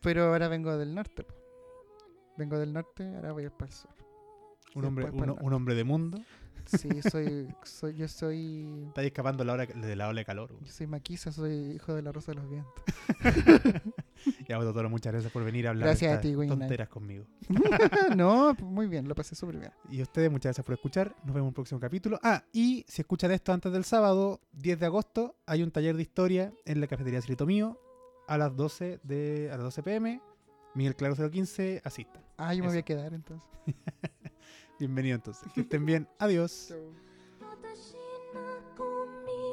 [0.00, 1.26] Pero ahora vengo del norte.
[2.36, 3.90] Vengo del norte, ahora voy a ir para el sur.
[4.74, 6.18] Un hombre, un, hombre de mundo.
[6.64, 10.56] Sí, soy, soy, yo soy, Está escapando la hora, de la ola de calor.
[10.60, 12.72] yo soy maquisa, soy hijo de la Rosa de los Vientos.
[14.47, 16.57] Ya, Totoro, muchas gracias por venir a hablar Gracias de a ti, estas Winnie.
[16.57, 17.25] tonteras conmigo.
[18.15, 19.71] no, pues muy bien, lo pasé súper bien.
[19.89, 21.15] Y a ustedes, muchas gracias por escuchar.
[21.23, 22.19] Nos vemos en un próximo capítulo.
[22.23, 26.01] Ah, y si escuchan esto antes del sábado, 10 de agosto, hay un taller de
[26.01, 27.79] historia en la cafetería Cirito Mío
[28.27, 30.21] a las 12 de a las 12 pm.
[30.75, 32.21] Miguel Claro 015, asistan.
[32.37, 32.73] Ah, yo me Eso.
[32.73, 33.47] voy a quedar entonces.
[34.79, 35.51] Bienvenido entonces.
[35.53, 36.07] Que estén bien.
[36.19, 36.73] Adiós.
[37.39, 37.95] 私
[38.33, 38.41] の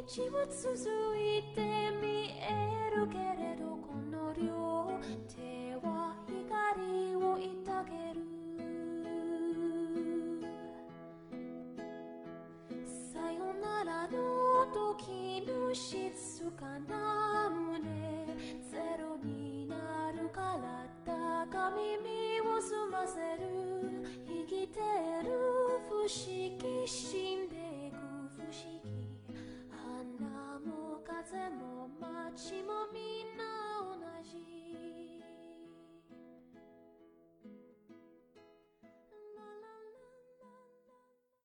[0.07, 1.61] 小道を続いて
[2.03, 3.68] 見えるけれどこの
[4.42, 7.18] 両手は光を
[7.66, 8.20] 抱ける。
[12.86, 14.18] さよならの
[14.74, 18.26] 時の静かな胸
[18.72, 23.44] ゼロになるから高耳を澄ませる。
[24.26, 24.80] 生きて
[25.24, 25.30] る
[25.90, 27.56] 不思議死んで
[27.88, 28.54] いく不思
[28.84, 29.09] 議。
[30.66, 33.44] も風も街もみんな
[33.84, 34.99] 同じ。